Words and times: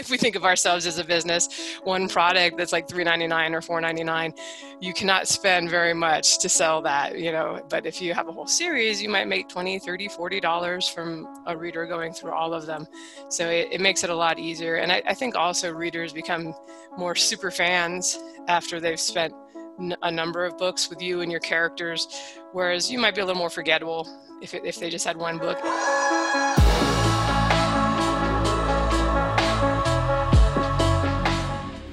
if 0.00 0.10
we 0.10 0.16
think 0.16 0.34
of 0.34 0.44
ourselves 0.44 0.86
as 0.86 0.98
a 0.98 1.04
business, 1.04 1.78
one 1.84 2.08
product 2.08 2.56
that's 2.56 2.72
like 2.72 2.88
$3.99 2.88 3.52
or 3.52 3.80
$4.99, 3.80 4.38
you 4.80 4.94
cannot 4.94 5.28
spend 5.28 5.68
very 5.68 5.92
much 5.92 6.38
to 6.38 6.48
sell 6.48 6.80
that, 6.82 7.18
you 7.18 7.30
know. 7.30 7.60
But 7.68 7.84
if 7.84 8.00
you 8.00 8.14
have 8.14 8.26
a 8.26 8.32
whole 8.32 8.46
series, 8.46 9.02
you 9.02 9.10
might 9.10 9.28
make 9.28 9.48
20, 9.48 9.78
30, 9.78 10.08
40 10.08 10.40
dollars 10.40 10.88
from 10.88 11.28
a 11.46 11.56
reader 11.56 11.86
going 11.86 12.12
through 12.14 12.32
all 12.32 12.54
of 12.54 12.64
them. 12.64 12.86
So 13.28 13.48
it, 13.48 13.68
it 13.72 13.80
makes 13.80 14.02
it 14.02 14.10
a 14.10 14.14
lot 14.14 14.38
easier. 14.38 14.76
And 14.76 14.90
I, 14.90 15.02
I 15.06 15.14
think 15.14 15.36
also 15.36 15.70
readers 15.70 16.12
become 16.12 16.54
more 16.96 17.14
super 17.14 17.50
fans 17.50 18.18
after 18.48 18.80
they've 18.80 18.98
spent 18.98 19.34
a 20.02 20.10
number 20.10 20.44
of 20.44 20.56
books 20.56 20.88
with 20.88 21.00
you 21.00 21.20
and 21.20 21.30
your 21.30 21.40
characters, 21.40 22.08
whereas 22.52 22.90
you 22.90 22.98
might 22.98 23.14
be 23.14 23.20
a 23.20 23.24
little 23.24 23.38
more 23.38 23.50
forgettable 23.50 24.08
if, 24.42 24.54
it, 24.54 24.64
if 24.64 24.78
they 24.78 24.90
just 24.90 25.06
had 25.06 25.16
one 25.16 25.38
book. 25.38 25.58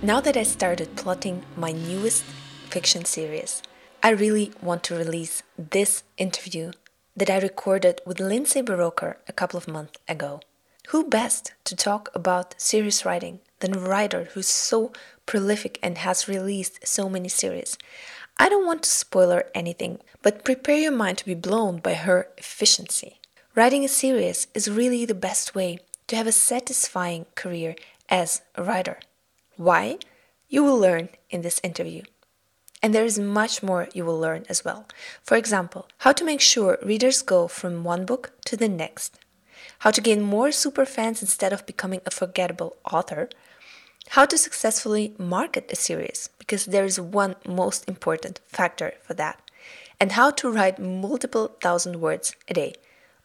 Now 0.07 0.21
that 0.21 0.37
I 0.37 0.43
started 0.43 0.95
plotting 0.95 1.43
my 1.57 1.73
newest 1.73 2.23
fiction 2.69 3.03
series, 3.03 3.61
I 4.01 4.11
really 4.11 4.53
want 4.61 4.81
to 4.85 4.95
release 4.95 5.43
this 5.57 6.03
interview 6.15 6.71
that 7.17 7.29
I 7.29 7.39
recorded 7.39 7.99
with 8.05 8.21
Lindsay 8.21 8.61
Buroker 8.61 9.17
a 9.27 9.33
couple 9.33 9.57
of 9.57 9.67
months 9.67 9.99
ago. 10.07 10.39
Who 10.91 11.09
best 11.09 11.51
to 11.65 11.75
talk 11.75 12.07
about 12.15 12.55
series 12.57 13.03
writing 13.03 13.41
than 13.59 13.75
a 13.75 13.79
writer 13.79 14.29
who's 14.31 14.47
so 14.47 14.93
prolific 15.25 15.77
and 15.83 15.97
has 15.97 16.29
released 16.29 16.87
so 16.87 17.09
many 17.09 17.27
series? 17.27 17.77
I 18.37 18.47
don't 18.47 18.65
want 18.65 18.83
to 18.83 18.89
spoil 18.89 19.31
her 19.31 19.43
anything, 19.53 19.99
but 20.21 20.45
prepare 20.45 20.77
your 20.77 20.93
mind 20.93 21.17
to 21.17 21.25
be 21.25 21.35
blown 21.35 21.79
by 21.79 21.95
her 21.95 22.29
efficiency. 22.37 23.19
Writing 23.55 23.83
a 23.83 23.89
series 23.89 24.47
is 24.53 24.71
really 24.71 25.03
the 25.03 25.13
best 25.13 25.53
way 25.53 25.79
to 26.07 26.15
have 26.15 26.27
a 26.27 26.31
satisfying 26.31 27.25
career 27.35 27.75
as 28.07 28.41
a 28.55 28.63
writer. 28.63 28.99
Why? 29.57 29.97
You 30.47 30.63
will 30.63 30.77
learn 30.77 31.09
in 31.29 31.41
this 31.41 31.59
interview. 31.63 32.03
And 32.81 32.93
there 32.93 33.05
is 33.05 33.17
much 33.17 33.63
more 33.63 33.89
you 33.93 34.05
will 34.05 34.19
learn 34.19 34.45
as 34.49 34.63
well. 34.63 34.85
For 35.23 35.35
example, 35.35 35.87
how 35.99 36.11
to 36.13 36.23
make 36.23 36.41
sure 36.41 36.77
readers 36.83 37.23
go 37.23 37.47
from 37.47 37.83
one 37.83 38.05
book 38.05 38.33
to 38.45 38.55
the 38.55 38.69
next, 38.69 39.19
how 39.79 39.89
to 39.91 39.99
gain 39.99 40.21
more 40.21 40.49
superfans 40.49 41.21
instead 41.21 41.51
of 41.51 41.65
becoming 41.65 42.01
a 42.05 42.11
forgettable 42.11 42.77
author, 42.91 43.29
how 44.09 44.25
to 44.25 44.37
successfully 44.37 45.15
market 45.17 45.71
a 45.71 45.75
series, 45.75 46.29
because 46.37 46.65
there 46.65 46.85
is 46.85 46.99
one 46.99 47.35
most 47.47 47.89
important 47.89 48.39
factor 48.47 48.93
for 49.01 49.15
that, 49.15 49.41
and 49.99 50.11
how 50.11 50.29
to 50.29 50.51
write 50.51 50.77
multiple 50.79 51.55
thousand 51.61 51.99
words 51.99 52.35
a 52.47 52.53
day. 52.53 52.75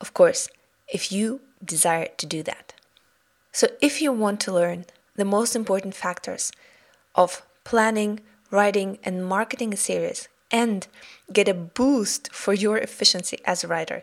Of 0.01 0.15
course, 0.15 0.49
if 0.89 1.13
you 1.13 1.43
desire 1.63 2.09
to 2.17 2.27
do 2.27 2.43
that. 2.43 2.73
So, 3.53 3.69
if 3.83 4.01
you 4.01 4.13
want 4.13 4.41
to 4.41 4.53
learn 4.53 4.87
the 5.17 5.25
most 5.25 5.55
important 5.55 5.95
factors 5.95 6.53
of 7.15 7.43
planning, 7.65 8.21
writing, 8.51 8.99
and 9.05 9.25
marketing 9.27 9.73
a 9.73 9.77
series, 9.77 10.29
and 10.51 10.87
get 11.33 11.49
a 11.49 11.55
boost 11.55 12.33
for 12.33 12.53
your 12.53 12.79
efficiency 12.79 13.39
as 13.45 13.65
a 13.65 13.69
writer, 13.69 14.03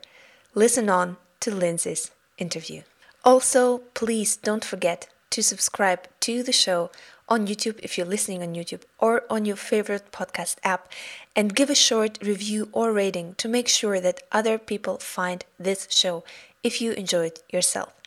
listen 0.56 0.90
on 0.90 1.18
to 1.40 1.54
Lindsay's 1.54 2.12
interview. 2.38 2.82
Also, 3.24 3.80
please 3.94 4.38
don't 4.38 4.66
forget 4.66 5.08
to 5.30 5.44
subscribe 5.44 6.08
to 6.22 6.42
the 6.42 6.52
show 6.52 6.90
on 7.28 7.46
YouTube 7.46 7.80
if 7.84 7.98
you're 7.98 8.08
listening 8.08 8.42
on 8.42 8.56
YouTube 8.56 8.82
or 8.98 9.24
on 9.30 9.46
your 9.46 9.56
favorite 9.56 10.12
podcast 10.12 10.56
app 10.64 10.92
and 11.36 11.56
give 11.56 11.70
a 11.70 11.76
short 11.76 12.18
review 12.24 12.70
or 12.72 12.92
rating 12.92 13.36
to 13.36 13.48
make 13.48 13.68
sure 13.68 14.00
that 14.00 14.24
other 14.32 14.58
people 14.58 14.98
find 14.98 15.46
this 15.60 15.88
show 15.92 16.24
if 16.64 16.82
you 16.82 16.94
enjoy 16.94 17.28
it 17.28 17.44
yourself. 17.52 17.98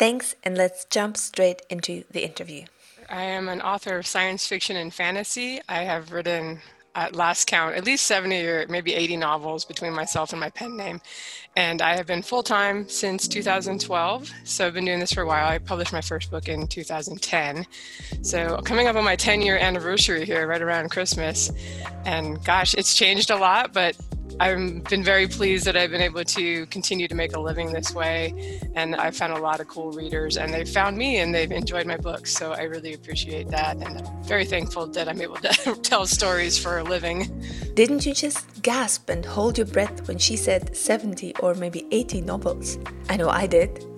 Thanks, 0.00 0.34
and 0.42 0.56
let's 0.56 0.86
jump 0.86 1.18
straight 1.18 1.60
into 1.68 2.04
the 2.10 2.24
interview. 2.24 2.64
I 3.10 3.20
am 3.20 3.50
an 3.50 3.60
author 3.60 3.98
of 3.98 4.06
science 4.06 4.46
fiction 4.46 4.74
and 4.78 4.94
fantasy. 4.94 5.60
I 5.68 5.82
have 5.82 6.10
written 6.10 6.62
at 6.94 7.14
last 7.14 7.46
count, 7.46 7.76
at 7.76 7.84
least 7.84 8.06
70 8.06 8.46
or 8.46 8.66
maybe 8.70 8.94
80 8.94 9.18
novels 9.18 9.66
between 9.66 9.92
myself 9.92 10.32
and 10.32 10.40
my 10.40 10.48
pen 10.48 10.74
name. 10.74 11.02
And 11.54 11.82
I 11.82 11.96
have 11.96 12.06
been 12.06 12.22
full 12.22 12.42
time 12.42 12.88
since 12.88 13.28
2012. 13.28 14.30
So 14.44 14.66
I've 14.66 14.72
been 14.72 14.86
doing 14.86 15.00
this 15.00 15.12
for 15.12 15.20
a 15.20 15.26
while. 15.26 15.46
I 15.46 15.58
published 15.58 15.92
my 15.92 16.00
first 16.00 16.30
book 16.30 16.48
in 16.48 16.66
2010. 16.66 17.66
So 18.22 18.56
coming 18.64 18.86
up 18.86 18.96
on 18.96 19.04
my 19.04 19.16
10 19.16 19.42
year 19.42 19.58
anniversary 19.58 20.24
here, 20.24 20.46
right 20.46 20.62
around 20.62 20.88
Christmas. 20.90 21.52
And 22.06 22.42
gosh, 22.42 22.72
it's 22.72 22.94
changed 22.94 23.28
a 23.28 23.36
lot, 23.36 23.74
but 23.74 23.98
I've 24.38 24.84
been 24.84 25.02
very 25.02 25.26
pleased 25.26 25.64
that 25.66 25.76
I've 25.76 25.90
been 25.90 26.00
able 26.00 26.24
to 26.24 26.66
continue 26.66 27.08
to 27.08 27.14
make 27.14 27.34
a 27.34 27.40
living 27.40 27.72
this 27.72 27.92
way. 27.94 28.60
And 28.74 28.94
I've 28.94 29.16
found 29.16 29.32
a 29.32 29.40
lot 29.40 29.60
of 29.60 29.68
cool 29.68 29.92
readers, 29.92 30.36
and 30.36 30.52
they've 30.52 30.68
found 30.68 30.96
me 30.96 31.18
and 31.18 31.34
they've 31.34 31.50
enjoyed 31.50 31.86
my 31.86 31.96
books. 31.96 32.32
So 32.32 32.52
I 32.52 32.62
really 32.62 32.94
appreciate 32.94 33.48
that. 33.48 33.76
And 33.76 33.98
I'm 33.98 34.24
very 34.24 34.44
thankful 34.44 34.86
that 34.88 35.08
I'm 35.08 35.20
able 35.20 35.36
to 35.36 35.74
tell 35.82 36.06
stories 36.06 36.58
for 36.58 36.78
a 36.78 36.84
living. 36.84 37.42
Didn't 37.74 38.06
you 38.06 38.14
just 38.14 38.62
gasp 38.62 39.08
and 39.08 39.24
hold 39.24 39.58
your 39.58 39.66
breath 39.66 40.06
when 40.06 40.18
she 40.18 40.36
said 40.36 40.76
70 40.76 41.36
or 41.36 41.54
maybe 41.54 41.86
80 41.90 42.20
novels? 42.22 42.78
I 43.08 43.16
know 43.16 43.28
I 43.28 43.46
did. 43.46 43.89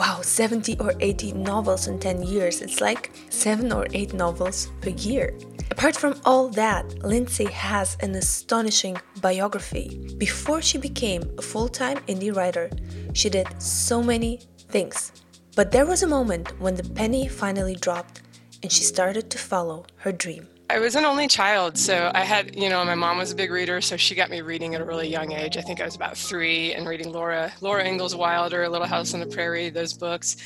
Wow, 0.00 0.22
70 0.22 0.78
or 0.78 0.94
80 0.98 1.34
novels 1.34 1.86
in 1.86 1.98
10 1.98 2.22
years. 2.22 2.62
It's 2.62 2.80
like 2.80 3.10
7 3.28 3.70
or 3.70 3.86
8 3.92 4.14
novels 4.14 4.70
per 4.80 4.88
year. 4.88 5.36
Apart 5.70 5.94
from 5.94 6.18
all 6.24 6.48
that, 6.56 7.04
Lindsay 7.04 7.44
has 7.44 7.98
an 8.00 8.14
astonishing 8.14 8.96
biography. 9.20 10.10
Before 10.16 10.62
she 10.62 10.78
became 10.78 11.24
a 11.36 11.42
full 11.42 11.68
time 11.68 11.98
indie 12.08 12.34
writer, 12.34 12.70
she 13.12 13.28
did 13.28 13.46
so 13.60 14.02
many 14.02 14.40
things. 14.70 15.12
But 15.54 15.70
there 15.70 15.84
was 15.84 16.02
a 16.02 16.06
moment 16.06 16.58
when 16.58 16.76
the 16.76 16.94
penny 16.94 17.28
finally 17.28 17.76
dropped 17.76 18.22
and 18.62 18.72
she 18.72 18.84
started 18.84 19.28
to 19.28 19.36
follow 19.36 19.84
her 19.96 20.12
dream. 20.12 20.48
I 20.70 20.78
was 20.78 20.94
an 20.94 21.04
only 21.04 21.26
child, 21.26 21.76
so 21.76 22.12
I 22.14 22.22
had, 22.22 22.54
you 22.54 22.68
know, 22.68 22.84
my 22.84 22.94
mom 22.94 23.18
was 23.18 23.32
a 23.32 23.34
big 23.34 23.50
reader, 23.50 23.80
so 23.80 23.96
she 23.96 24.14
got 24.14 24.30
me 24.30 24.40
reading 24.40 24.76
at 24.76 24.80
a 24.80 24.84
really 24.84 25.08
young 25.08 25.32
age. 25.32 25.56
I 25.56 25.62
think 25.62 25.80
I 25.80 25.84
was 25.84 25.96
about 25.96 26.16
three 26.16 26.72
and 26.74 26.86
reading 26.86 27.10
Laura, 27.10 27.52
Laura 27.60 27.84
Ingalls 27.84 28.14
Wilder, 28.14 28.68
Little 28.68 28.86
House 28.86 29.12
on 29.12 29.18
the 29.18 29.26
Prairie, 29.26 29.70
those 29.70 29.92
books. 29.92 30.36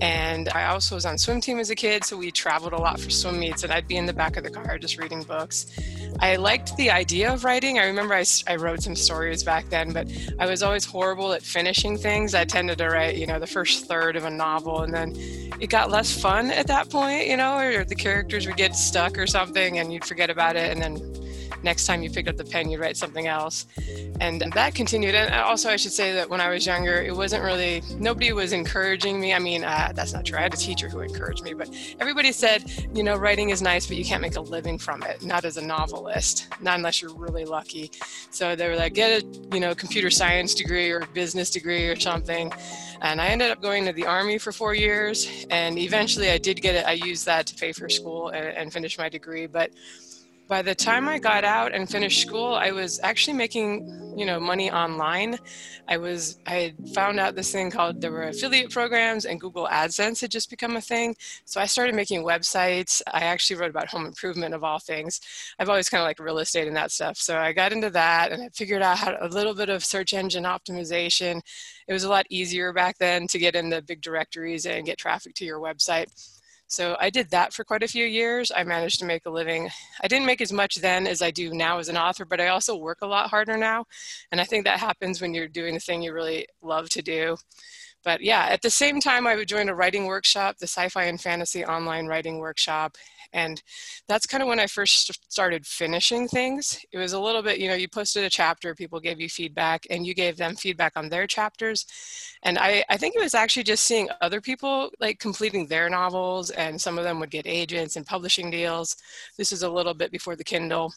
And 0.00 0.48
I 0.48 0.68
also 0.68 0.94
was 0.94 1.04
on 1.04 1.18
swim 1.18 1.42
team 1.42 1.58
as 1.58 1.68
a 1.68 1.74
kid, 1.74 2.06
so 2.06 2.16
we 2.16 2.30
traveled 2.30 2.72
a 2.72 2.78
lot 2.78 2.98
for 2.98 3.10
swim 3.10 3.38
meets, 3.38 3.64
and 3.64 3.72
I'd 3.72 3.86
be 3.86 3.98
in 3.98 4.06
the 4.06 4.14
back 4.14 4.38
of 4.38 4.44
the 4.44 4.50
car 4.50 4.78
just 4.78 4.96
reading 4.96 5.22
books. 5.24 5.66
I 6.20 6.36
liked 6.36 6.74
the 6.78 6.90
idea 6.90 7.30
of 7.30 7.44
writing. 7.44 7.78
I 7.78 7.84
remember 7.84 8.14
I, 8.14 8.24
I 8.46 8.56
wrote 8.56 8.82
some 8.82 8.96
stories 8.96 9.44
back 9.44 9.68
then, 9.68 9.92
but 9.92 10.08
I 10.38 10.46
was 10.46 10.62
always 10.62 10.86
horrible 10.86 11.34
at 11.34 11.42
finishing 11.42 11.98
things. 11.98 12.34
I 12.34 12.46
tended 12.46 12.78
to 12.78 12.88
write, 12.88 13.16
you 13.16 13.26
know, 13.26 13.38
the 13.38 13.46
first 13.46 13.84
third 13.84 14.16
of 14.16 14.24
a 14.24 14.30
novel, 14.30 14.80
and 14.80 14.94
then 14.94 15.14
it 15.60 15.68
got 15.68 15.90
less 15.90 16.18
fun 16.18 16.50
at 16.50 16.66
that 16.68 16.88
point, 16.88 17.26
you 17.26 17.36
know, 17.36 17.58
or 17.58 17.84
the 17.84 17.94
characters 17.94 18.46
would 18.46 18.56
get 18.56 18.74
stuck 18.74 19.18
or 19.18 19.26
something 19.26 19.65
and 19.74 19.92
you'd 19.92 20.04
forget 20.04 20.30
about 20.30 20.56
it 20.56 20.72
and 20.72 20.80
then 20.80 20.96
next 21.62 21.86
time 21.86 22.02
you 22.02 22.10
picked 22.10 22.28
up 22.28 22.36
the 22.36 22.44
pen 22.44 22.70
you'd 22.70 22.80
write 22.80 22.96
something 22.96 23.26
else 23.26 23.66
and 24.20 24.42
that 24.52 24.74
continued 24.74 25.14
and 25.14 25.34
also 25.34 25.68
i 25.70 25.76
should 25.76 25.92
say 25.92 26.12
that 26.12 26.28
when 26.28 26.40
i 26.40 26.48
was 26.48 26.66
younger 26.66 27.02
it 27.02 27.14
wasn't 27.14 27.42
really 27.42 27.82
nobody 27.98 28.32
was 28.32 28.52
encouraging 28.52 29.20
me 29.20 29.32
i 29.32 29.38
mean 29.38 29.64
uh, 29.64 29.92
that's 29.94 30.12
not 30.12 30.24
true 30.24 30.38
i 30.38 30.42
had 30.42 30.54
a 30.54 30.56
teacher 30.56 30.88
who 30.88 31.00
encouraged 31.00 31.42
me 31.42 31.54
but 31.54 31.68
everybody 32.00 32.32
said 32.32 32.64
you 32.94 33.02
know 33.02 33.16
writing 33.16 33.50
is 33.50 33.62
nice 33.62 33.86
but 33.86 33.96
you 33.96 34.04
can't 34.04 34.22
make 34.22 34.36
a 34.36 34.40
living 34.40 34.78
from 34.78 35.02
it 35.02 35.22
not 35.24 35.44
as 35.44 35.56
a 35.56 35.64
novelist 35.64 36.48
not 36.60 36.76
unless 36.76 37.00
you're 37.02 37.14
really 37.14 37.44
lucky 37.44 37.90
so 38.30 38.54
they 38.56 38.68
were 38.68 38.76
like 38.76 38.94
get 38.94 39.22
a 39.22 39.26
you 39.52 39.60
know 39.60 39.74
computer 39.74 40.10
science 40.10 40.54
degree 40.54 40.90
or 40.90 41.06
business 41.14 41.50
degree 41.50 41.88
or 41.88 41.96
something 41.98 42.52
and 43.00 43.20
I 43.20 43.28
ended 43.28 43.50
up 43.50 43.60
going 43.60 43.84
to 43.86 43.92
the 43.92 44.06
Army 44.06 44.38
for 44.38 44.52
four 44.52 44.74
years. 44.74 45.46
And 45.50 45.78
eventually 45.78 46.30
I 46.30 46.38
did 46.38 46.62
get 46.62 46.74
it. 46.74 46.86
I 46.86 46.92
used 46.92 47.26
that 47.26 47.46
to 47.46 47.54
pay 47.54 47.72
for 47.72 47.88
school 47.88 48.28
and, 48.28 48.46
and 48.46 48.72
finish 48.72 48.98
my 48.98 49.08
degree. 49.08 49.46
But 49.46 49.70
by 50.48 50.62
the 50.62 50.74
time 50.74 51.08
I 51.08 51.18
got 51.18 51.44
out 51.44 51.74
and 51.74 51.88
finished 51.88 52.20
school, 52.20 52.54
I 52.54 52.70
was 52.70 53.00
actually 53.02 53.36
making, 53.36 54.14
you 54.16 54.24
know, 54.24 54.38
money 54.38 54.70
online. 54.70 55.38
I 55.88 55.96
was 55.96 56.38
I 56.46 56.54
had 56.54 56.88
found 56.94 57.18
out 57.18 57.34
this 57.34 57.50
thing 57.50 57.70
called 57.70 58.00
there 58.00 58.12
were 58.12 58.28
affiliate 58.28 58.70
programs 58.70 59.24
and 59.24 59.40
Google 59.40 59.66
AdSense 59.66 60.20
had 60.20 60.30
just 60.30 60.48
become 60.48 60.76
a 60.76 60.80
thing. 60.80 61.16
So 61.44 61.60
I 61.60 61.66
started 61.66 61.94
making 61.96 62.22
websites. 62.22 63.02
I 63.12 63.20
actually 63.20 63.56
wrote 63.56 63.70
about 63.70 63.88
home 63.88 64.06
improvement 64.06 64.54
of 64.54 64.62
all 64.62 64.78
things. 64.78 65.20
I've 65.58 65.68
always 65.68 65.88
kind 65.88 66.00
of 66.00 66.06
like 66.06 66.20
real 66.20 66.38
estate 66.38 66.68
and 66.68 66.76
that 66.76 66.92
stuff. 66.92 67.16
So 67.16 67.38
I 67.38 67.52
got 67.52 67.72
into 67.72 67.90
that 67.90 68.30
and 68.30 68.42
I 68.42 68.48
figured 68.50 68.82
out 68.82 68.98
how 68.98 69.12
to, 69.12 69.26
a 69.26 69.28
little 69.28 69.54
bit 69.54 69.68
of 69.68 69.84
search 69.84 70.14
engine 70.14 70.44
optimization. 70.44 71.40
It 71.88 71.92
was 71.92 72.04
a 72.04 72.08
lot 72.08 72.26
easier 72.30 72.72
back 72.72 72.98
then 72.98 73.26
to 73.28 73.38
get 73.38 73.56
in 73.56 73.70
the 73.70 73.82
big 73.82 74.00
directories 74.00 74.66
and 74.66 74.86
get 74.86 74.98
traffic 74.98 75.34
to 75.34 75.44
your 75.44 75.60
website. 75.60 76.35
So 76.68 76.96
I 77.00 77.10
did 77.10 77.30
that 77.30 77.52
for 77.52 77.64
quite 77.64 77.82
a 77.82 77.88
few 77.88 78.04
years. 78.04 78.50
I 78.54 78.64
managed 78.64 78.98
to 79.00 79.04
make 79.04 79.24
a 79.26 79.30
living. 79.30 79.68
I 80.02 80.08
didn't 80.08 80.26
make 80.26 80.40
as 80.40 80.52
much 80.52 80.76
then 80.76 81.06
as 81.06 81.22
I 81.22 81.30
do 81.30 81.52
now 81.54 81.78
as 81.78 81.88
an 81.88 81.96
author, 81.96 82.24
but 82.24 82.40
I 82.40 82.48
also 82.48 82.76
work 82.76 82.98
a 83.02 83.06
lot 83.06 83.30
harder 83.30 83.56
now. 83.56 83.84
And 84.32 84.40
I 84.40 84.44
think 84.44 84.64
that 84.64 84.80
happens 84.80 85.20
when 85.20 85.32
you're 85.34 85.48
doing 85.48 85.74
the 85.74 85.80
thing 85.80 86.02
you 86.02 86.12
really 86.12 86.46
love 86.62 86.88
to 86.90 87.02
do. 87.02 87.36
but 88.04 88.20
yeah, 88.22 88.46
at 88.50 88.62
the 88.62 88.70
same 88.70 89.00
time, 89.00 89.26
I 89.26 89.34
would 89.34 89.48
join 89.48 89.68
a 89.68 89.74
writing 89.74 90.06
workshop, 90.06 90.58
the 90.58 90.66
Sci 90.68 90.88
Fi 90.90 91.04
and 91.04 91.20
Fantasy 91.20 91.64
Online 91.64 92.06
Writing 92.06 92.38
Workshop. 92.38 92.96
And 93.36 93.62
that's 94.08 94.26
kind 94.26 94.42
of 94.42 94.48
when 94.48 94.58
I 94.58 94.66
first 94.66 95.12
started 95.30 95.66
finishing 95.66 96.26
things. 96.26 96.80
It 96.90 96.96
was 96.96 97.12
a 97.12 97.20
little 97.20 97.42
bit, 97.42 97.58
you 97.58 97.68
know, 97.68 97.74
you 97.74 97.86
posted 97.86 98.24
a 98.24 98.30
chapter, 98.30 98.74
people 98.74 98.98
gave 98.98 99.20
you 99.20 99.28
feedback, 99.28 99.86
and 99.90 100.06
you 100.06 100.14
gave 100.14 100.38
them 100.38 100.56
feedback 100.56 100.94
on 100.96 101.10
their 101.10 101.26
chapters. 101.26 101.84
And 102.42 102.58
I, 102.58 102.82
I 102.88 102.96
think 102.96 103.14
it 103.14 103.22
was 103.22 103.34
actually 103.34 103.64
just 103.64 103.84
seeing 103.84 104.08
other 104.22 104.40
people 104.40 104.90
like 105.00 105.18
completing 105.18 105.66
their 105.66 105.90
novels, 105.90 106.50
and 106.50 106.80
some 106.80 106.96
of 106.96 107.04
them 107.04 107.20
would 107.20 107.30
get 107.30 107.46
agents 107.46 107.96
and 107.96 108.06
publishing 108.06 108.50
deals. 108.50 108.96
This 109.36 109.52
is 109.52 109.62
a 109.62 109.70
little 109.70 109.94
bit 109.94 110.10
before 110.10 110.34
the 110.34 110.44
Kindle 110.44 110.94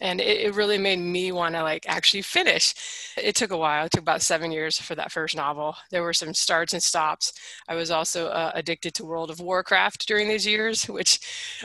and 0.00 0.20
it, 0.20 0.40
it 0.46 0.54
really 0.54 0.78
made 0.78 0.98
me 0.98 1.32
want 1.32 1.54
to 1.54 1.62
like 1.62 1.84
actually 1.88 2.22
finish. 2.22 2.74
It 3.16 3.34
took 3.34 3.50
a 3.50 3.56
while 3.56 3.86
it 3.86 3.92
took 3.92 4.02
about 4.02 4.22
seven 4.22 4.50
years 4.50 4.78
for 4.78 4.94
that 4.94 5.12
first 5.12 5.36
novel. 5.36 5.76
There 5.90 6.02
were 6.02 6.12
some 6.12 6.34
starts 6.34 6.72
and 6.72 6.82
stops. 6.82 7.32
I 7.68 7.74
was 7.74 7.90
also 7.90 8.28
uh, 8.28 8.52
addicted 8.54 8.94
to 8.94 9.04
world 9.04 9.30
of 9.30 9.40
warcraft 9.40 10.06
during 10.06 10.28
these 10.28 10.46
years 10.46 10.84
which 10.88 11.20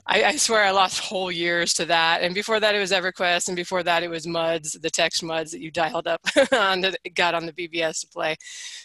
I, 0.05 0.23
I, 0.23 0.35
swear 0.35 0.63
i 0.63 0.71
lost 0.71 0.99
whole 0.99 1.31
years 1.31 1.73
to 1.75 1.85
that. 1.85 2.21
And 2.21 2.35
before 2.35 2.59
that 2.59 2.75
it 2.75 2.79
was 2.79 2.91
everquest 2.91 3.47
and 3.47 3.55
before 3.55 3.83
that 3.83 4.03
it 4.03 4.09
was 4.09 4.27
muds 4.27 4.73
the 4.73 4.89
text 4.89 5.23
muds 5.23 5.51
that 5.51 5.61
you 5.61 5.71
dialed 5.71 6.07
up 6.07 6.21
on 6.51 6.81
the, 6.81 6.95
got 7.15 7.33
on 7.33 7.45
the 7.45 7.53
bbs 7.53 8.01
to 8.01 8.07
play. 8.07 8.35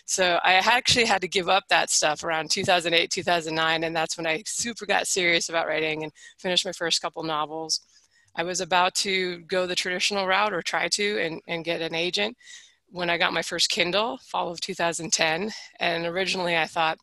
So 0.05 0.39
i 0.45 0.55
actually 0.55 1.05
had 1.05 1.21
to 1.23 1.29
give 1.29 1.49
up 1.49 1.65
that 1.69 1.91
stuff 1.91 2.25
around 2.25 2.51
2008 2.51 3.11
2009 3.11 3.85
and 3.85 3.97
that's 3.97 4.17
when 4.17 4.27
i 4.27 4.43
super 4.47 4.87
got 4.87 5.07
serious 5.07 5.49
about 5.49 5.67
writing 5.67 6.03
and 6.03 6.13
finished 6.39 6.65
my 6.65 6.73
first 6.73 7.01
couple 7.03 7.23
novels 7.23 7.81
I 8.37 8.43
was 8.43 8.61
about 8.61 8.95
to 8.97 9.41
go 9.41 9.67
the 9.67 9.75
traditional 9.75 10.27
route 10.27 10.53
or 10.53 10.63
try 10.63 10.89
to 10.89 11.19
and, 11.19 11.41
and 11.49 11.65
get 11.65 11.83
an 11.83 11.95
agent 11.95 12.37
when 12.89 13.11
I 13.11 13.19
got 13.19 13.33
my 13.33 13.43
first 13.43 13.71
Kindle, 13.71 14.19
fall 14.19 14.51
of 14.51 14.61
2010. 14.61 15.51
And 15.79 16.07
originally 16.07 16.57
I 16.57 16.67
thought, 16.67 16.99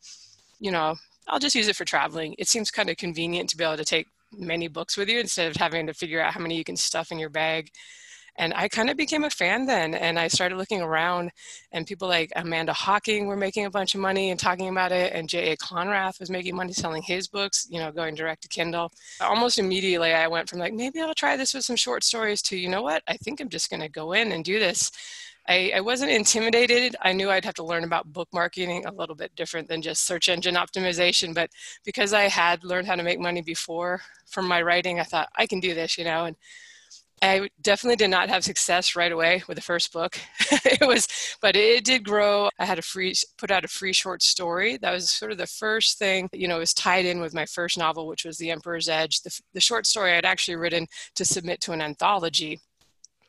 you 0.59 0.71
know, 0.71 0.95
I'll 1.27 1.39
just 1.39 1.56
use 1.56 1.68
it 1.68 1.75
for 1.75 1.85
traveling. 1.85 2.35
It 2.38 2.47
seems 2.47 2.71
kind 2.71 2.89
of 2.89 2.97
convenient 2.97 3.50
to 3.50 3.57
be 3.57 3.63
able 3.63 3.77
to 3.77 3.85
take 3.85 4.07
many 4.31 4.68
books 4.68 4.97
with 4.97 5.09
you 5.09 5.19
instead 5.19 5.50
of 5.50 5.56
having 5.56 5.88
to 5.88 5.94
figure 5.94 6.21
out 6.21 6.33
how 6.33 6.39
many 6.39 6.56
you 6.56 6.63
can 6.63 6.75
stuff 6.75 7.12
in 7.12 7.19
your 7.19 7.30
bag. 7.30 7.69
And 8.37 8.53
I 8.55 8.67
kind 8.67 8.89
of 8.89 8.97
became 8.97 9.23
a 9.23 9.29
fan 9.29 9.65
then. 9.65 9.93
And 9.93 10.19
I 10.19 10.27
started 10.27 10.57
looking 10.57 10.81
around, 10.81 11.31
and 11.71 11.87
people 11.87 12.07
like 12.07 12.31
Amanda 12.35 12.73
Hocking 12.73 13.27
were 13.27 13.37
making 13.37 13.65
a 13.65 13.71
bunch 13.71 13.95
of 13.95 14.01
money 14.01 14.29
and 14.29 14.39
talking 14.39 14.69
about 14.69 14.91
it. 14.91 15.13
And 15.13 15.27
J.A. 15.27 15.57
Konrath 15.57 16.19
was 16.19 16.29
making 16.29 16.55
money 16.55 16.73
selling 16.73 17.01
his 17.01 17.27
books, 17.27 17.67
you 17.69 17.79
know, 17.79 17.91
going 17.91 18.15
direct 18.15 18.43
to 18.43 18.47
Kindle. 18.47 18.91
Almost 19.21 19.59
immediately, 19.59 20.13
I 20.13 20.27
went 20.27 20.49
from 20.49 20.59
like, 20.59 20.73
maybe 20.73 21.01
I'll 21.01 21.13
try 21.13 21.35
this 21.35 21.53
with 21.53 21.65
some 21.65 21.75
short 21.75 22.03
stories 22.03 22.41
to, 22.43 22.57
you 22.57 22.69
know 22.69 22.81
what, 22.81 23.03
I 23.07 23.17
think 23.17 23.39
I'm 23.39 23.49
just 23.49 23.69
going 23.69 23.81
to 23.81 23.89
go 23.89 24.13
in 24.13 24.31
and 24.31 24.43
do 24.43 24.59
this. 24.59 24.91
I, 25.49 25.71
I, 25.75 25.81
wasn't 25.81 26.11
intimidated. 26.11 26.95
I 27.01 27.13
knew 27.13 27.29
I'd 27.29 27.45
have 27.45 27.53
to 27.55 27.63
learn 27.63 27.85
about 27.85 28.11
book 28.11 28.27
marketing 28.33 28.85
a 28.85 28.91
little 28.91 29.15
bit 29.15 29.33
different 29.35 29.69
than 29.69 29.81
just 29.81 30.05
search 30.05 30.27
engine 30.27 30.55
optimization. 30.55 31.33
But 31.33 31.49
because 31.85 32.13
I 32.13 32.23
had 32.23 32.63
learned 32.63 32.87
how 32.87 32.95
to 32.95 33.03
make 33.03 33.19
money 33.19 33.41
before 33.41 34.01
from 34.25 34.47
my 34.47 34.61
writing, 34.61 34.99
I 34.99 35.03
thought 35.03 35.29
I 35.35 35.47
can 35.47 35.59
do 35.59 35.73
this, 35.73 35.97
you 35.97 36.03
know. 36.03 36.25
And 36.25 36.35
I 37.21 37.49
definitely 37.61 37.95
did 37.95 38.09
not 38.09 38.29
have 38.29 38.43
success 38.43 38.95
right 38.95 39.11
away 39.11 39.43
with 39.47 39.55
the 39.55 39.61
first 39.61 39.91
book. 39.91 40.19
it 40.51 40.87
was, 40.87 41.07
but 41.41 41.55
it 41.55 41.83
did 41.83 42.03
grow. 42.03 42.49
I 42.59 42.65
had 42.65 42.77
a 42.77 42.83
free, 42.83 43.15
put 43.37 43.49
out 43.49 43.65
a 43.65 43.67
free 43.67 43.93
short 43.93 44.21
story. 44.21 44.77
That 44.77 44.91
was 44.91 45.09
sort 45.09 45.31
of 45.31 45.39
the 45.39 45.47
first 45.47 45.97
thing, 45.97 46.29
you 46.31 46.47
know, 46.47 46.59
was 46.59 46.73
tied 46.73 47.05
in 47.05 47.19
with 47.19 47.33
my 47.33 47.45
first 47.45 47.77
novel, 47.77 48.07
which 48.07 48.23
was 48.23 48.37
The 48.37 48.51
Emperor's 48.51 48.87
Edge. 48.87 49.21
The, 49.21 49.39
the 49.53 49.59
short 49.59 49.87
story 49.87 50.13
I'd 50.13 50.25
actually 50.25 50.57
written 50.57 50.85
to 51.15 51.25
submit 51.25 51.59
to 51.61 51.71
an 51.71 51.81
anthology 51.81 52.59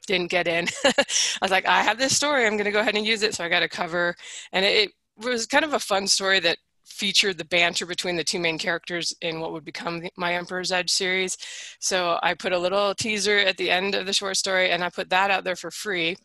didn't 0.06 0.30
get 0.30 0.48
in. 0.48 0.66
I 0.84 1.04
was 1.40 1.50
like, 1.50 1.66
I 1.66 1.82
have 1.82 1.98
this 1.98 2.16
story. 2.16 2.46
I'm 2.46 2.54
going 2.54 2.64
to 2.64 2.72
go 2.72 2.80
ahead 2.80 2.96
and 2.96 3.06
use 3.06 3.22
it. 3.22 3.34
So 3.34 3.44
I 3.44 3.48
got 3.48 3.62
a 3.62 3.68
cover, 3.68 4.14
and 4.52 4.64
it, 4.64 4.88
it 4.88 5.24
was 5.24 5.46
kind 5.46 5.64
of 5.64 5.74
a 5.74 5.78
fun 5.78 6.06
story 6.06 6.40
that 6.40 6.58
featured 6.98 7.38
the 7.38 7.44
banter 7.44 7.86
between 7.86 8.16
the 8.16 8.24
two 8.24 8.40
main 8.40 8.58
characters 8.58 9.14
in 9.20 9.38
what 9.38 9.52
would 9.52 9.64
become 9.64 10.00
the, 10.00 10.10
my 10.16 10.34
Emperor's 10.34 10.72
Edge 10.72 10.90
series. 10.90 11.38
So 11.78 12.18
I 12.22 12.34
put 12.34 12.52
a 12.52 12.58
little 12.58 12.92
teaser 12.94 13.38
at 13.38 13.56
the 13.56 13.70
end 13.70 13.94
of 13.94 14.04
the 14.04 14.12
short 14.12 14.36
story 14.36 14.70
and 14.70 14.82
I 14.82 14.90
put 14.90 15.08
that 15.10 15.30
out 15.30 15.44
there 15.44 15.56
for 15.56 15.70
free 15.70 16.16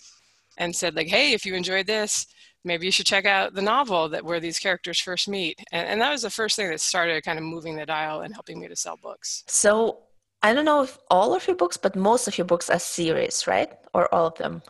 and 0.57 0.75
said 0.75 0.95
like, 0.95 1.07
hey, 1.07 1.33
if 1.33 1.45
you 1.45 1.53
enjoyed 1.53 1.85
this, 1.85 2.25
maybe 2.63 2.87
you 2.87 2.91
should 2.91 3.05
check 3.05 3.25
out 3.25 3.53
the 3.53 3.61
novel 3.61 4.09
that 4.09 4.25
where 4.25 4.39
these 4.39 4.57
characters 4.57 4.99
first 4.99 5.27
meet. 5.27 5.59
And, 5.71 5.87
and 5.87 6.01
that 6.01 6.11
was 6.11 6.23
the 6.23 6.29
first 6.31 6.55
thing 6.55 6.69
that 6.69 6.81
started 6.81 7.23
kind 7.23 7.37
of 7.37 7.45
moving 7.45 7.75
the 7.75 7.85
dial 7.85 8.21
and 8.21 8.33
helping 8.33 8.59
me 8.59 8.67
to 8.67 8.75
sell 8.75 8.97
books. 8.97 9.43
So 9.47 9.99
I 10.41 10.53
don't 10.53 10.65
know 10.65 10.81
if 10.81 10.97
all 11.09 11.35
of 11.35 11.45
your 11.47 11.55
books, 11.55 11.77
but 11.77 11.95
most 11.95 12.27
of 12.27 12.37
your 12.37 12.45
books 12.45 12.69
are 12.71 12.79
series, 12.79 13.45
right? 13.45 13.71
Or 13.93 14.13
all 14.13 14.27
of 14.27 14.35
them? 14.35 14.63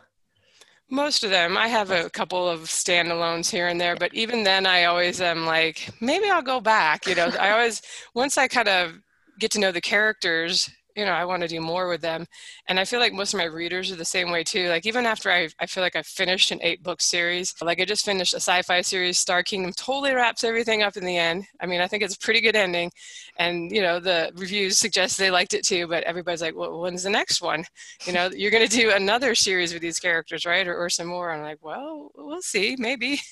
Most 0.90 1.24
of 1.24 1.30
them. 1.30 1.56
I 1.56 1.68
have 1.68 1.90
a 1.90 2.10
couple 2.10 2.48
of 2.48 2.60
standalones 2.60 3.50
here 3.50 3.68
and 3.68 3.80
there, 3.80 3.96
but 3.96 4.14
even 4.14 4.44
then, 4.44 4.66
I 4.66 4.84
always 4.84 5.20
am 5.20 5.46
like, 5.46 5.88
maybe 6.00 6.28
I'll 6.28 6.42
go 6.42 6.60
back. 6.60 7.06
You 7.06 7.14
know, 7.14 7.30
I 7.40 7.50
always, 7.50 7.82
once 8.14 8.36
I 8.36 8.48
kind 8.48 8.68
of 8.68 8.98
get 9.38 9.50
to 9.52 9.60
know 9.60 9.72
the 9.72 9.80
characters 9.80 10.70
you 10.96 11.04
know 11.04 11.12
i 11.12 11.24
want 11.24 11.42
to 11.42 11.48
do 11.48 11.60
more 11.60 11.88
with 11.88 12.00
them 12.00 12.26
and 12.68 12.78
i 12.78 12.84
feel 12.84 13.00
like 13.00 13.12
most 13.12 13.34
of 13.34 13.38
my 13.38 13.44
readers 13.44 13.90
are 13.90 13.96
the 13.96 14.04
same 14.04 14.30
way 14.30 14.44
too 14.44 14.68
like 14.68 14.86
even 14.86 15.06
after 15.06 15.30
i, 15.30 15.48
I 15.58 15.66
feel 15.66 15.82
like 15.82 15.96
i 15.96 16.02
finished 16.02 16.50
an 16.50 16.60
eight 16.62 16.82
book 16.82 17.00
series 17.00 17.54
like 17.60 17.80
i 17.80 17.84
just 17.84 18.04
finished 18.04 18.34
a 18.34 18.40
sci-fi 18.40 18.80
series 18.80 19.18
star 19.18 19.42
kingdom 19.42 19.72
totally 19.72 20.12
wraps 20.14 20.44
everything 20.44 20.82
up 20.82 20.96
in 20.96 21.04
the 21.04 21.16
end 21.16 21.44
i 21.60 21.66
mean 21.66 21.80
i 21.80 21.88
think 21.88 22.02
it's 22.02 22.14
a 22.14 22.18
pretty 22.18 22.40
good 22.40 22.56
ending 22.56 22.90
and 23.38 23.70
you 23.70 23.82
know 23.82 23.98
the 23.98 24.32
reviews 24.36 24.78
suggest 24.78 25.18
they 25.18 25.30
liked 25.30 25.54
it 25.54 25.64
too 25.64 25.86
but 25.86 26.04
everybody's 26.04 26.42
like 26.42 26.54
well 26.54 26.80
when's 26.80 27.02
the 27.02 27.10
next 27.10 27.42
one? 27.42 27.64
You 28.06 28.12
know 28.12 28.30
you're 28.34 28.50
going 28.50 28.66
to 28.66 28.76
do 28.76 28.90
another 28.90 29.34
series 29.34 29.72
with 29.72 29.82
these 29.82 29.98
characters 29.98 30.46
right 30.46 30.66
or, 30.66 30.76
or 30.76 30.88
some 30.88 31.06
more 31.06 31.32
i'm 31.32 31.42
like 31.42 31.58
well 31.62 32.10
we'll 32.16 32.42
see 32.42 32.76
maybe. 32.78 33.20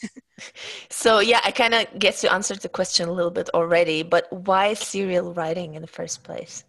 So 0.88 1.20
yeah 1.20 1.40
i 1.44 1.52
kind 1.52 1.74
of 1.74 1.86
guess 1.98 2.24
you 2.24 2.30
answered 2.30 2.60
the 2.60 2.68
question 2.68 3.08
a 3.08 3.12
little 3.12 3.30
bit 3.30 3.48
already 3.50 4.02
but 4.02 4.26
why 4.32 4.74
serial 4.74 5.32
writing 5.34 5.74
in 5.74 5.82
the 5.82 5.88
first 5.88 6.24
place 6.24 6.64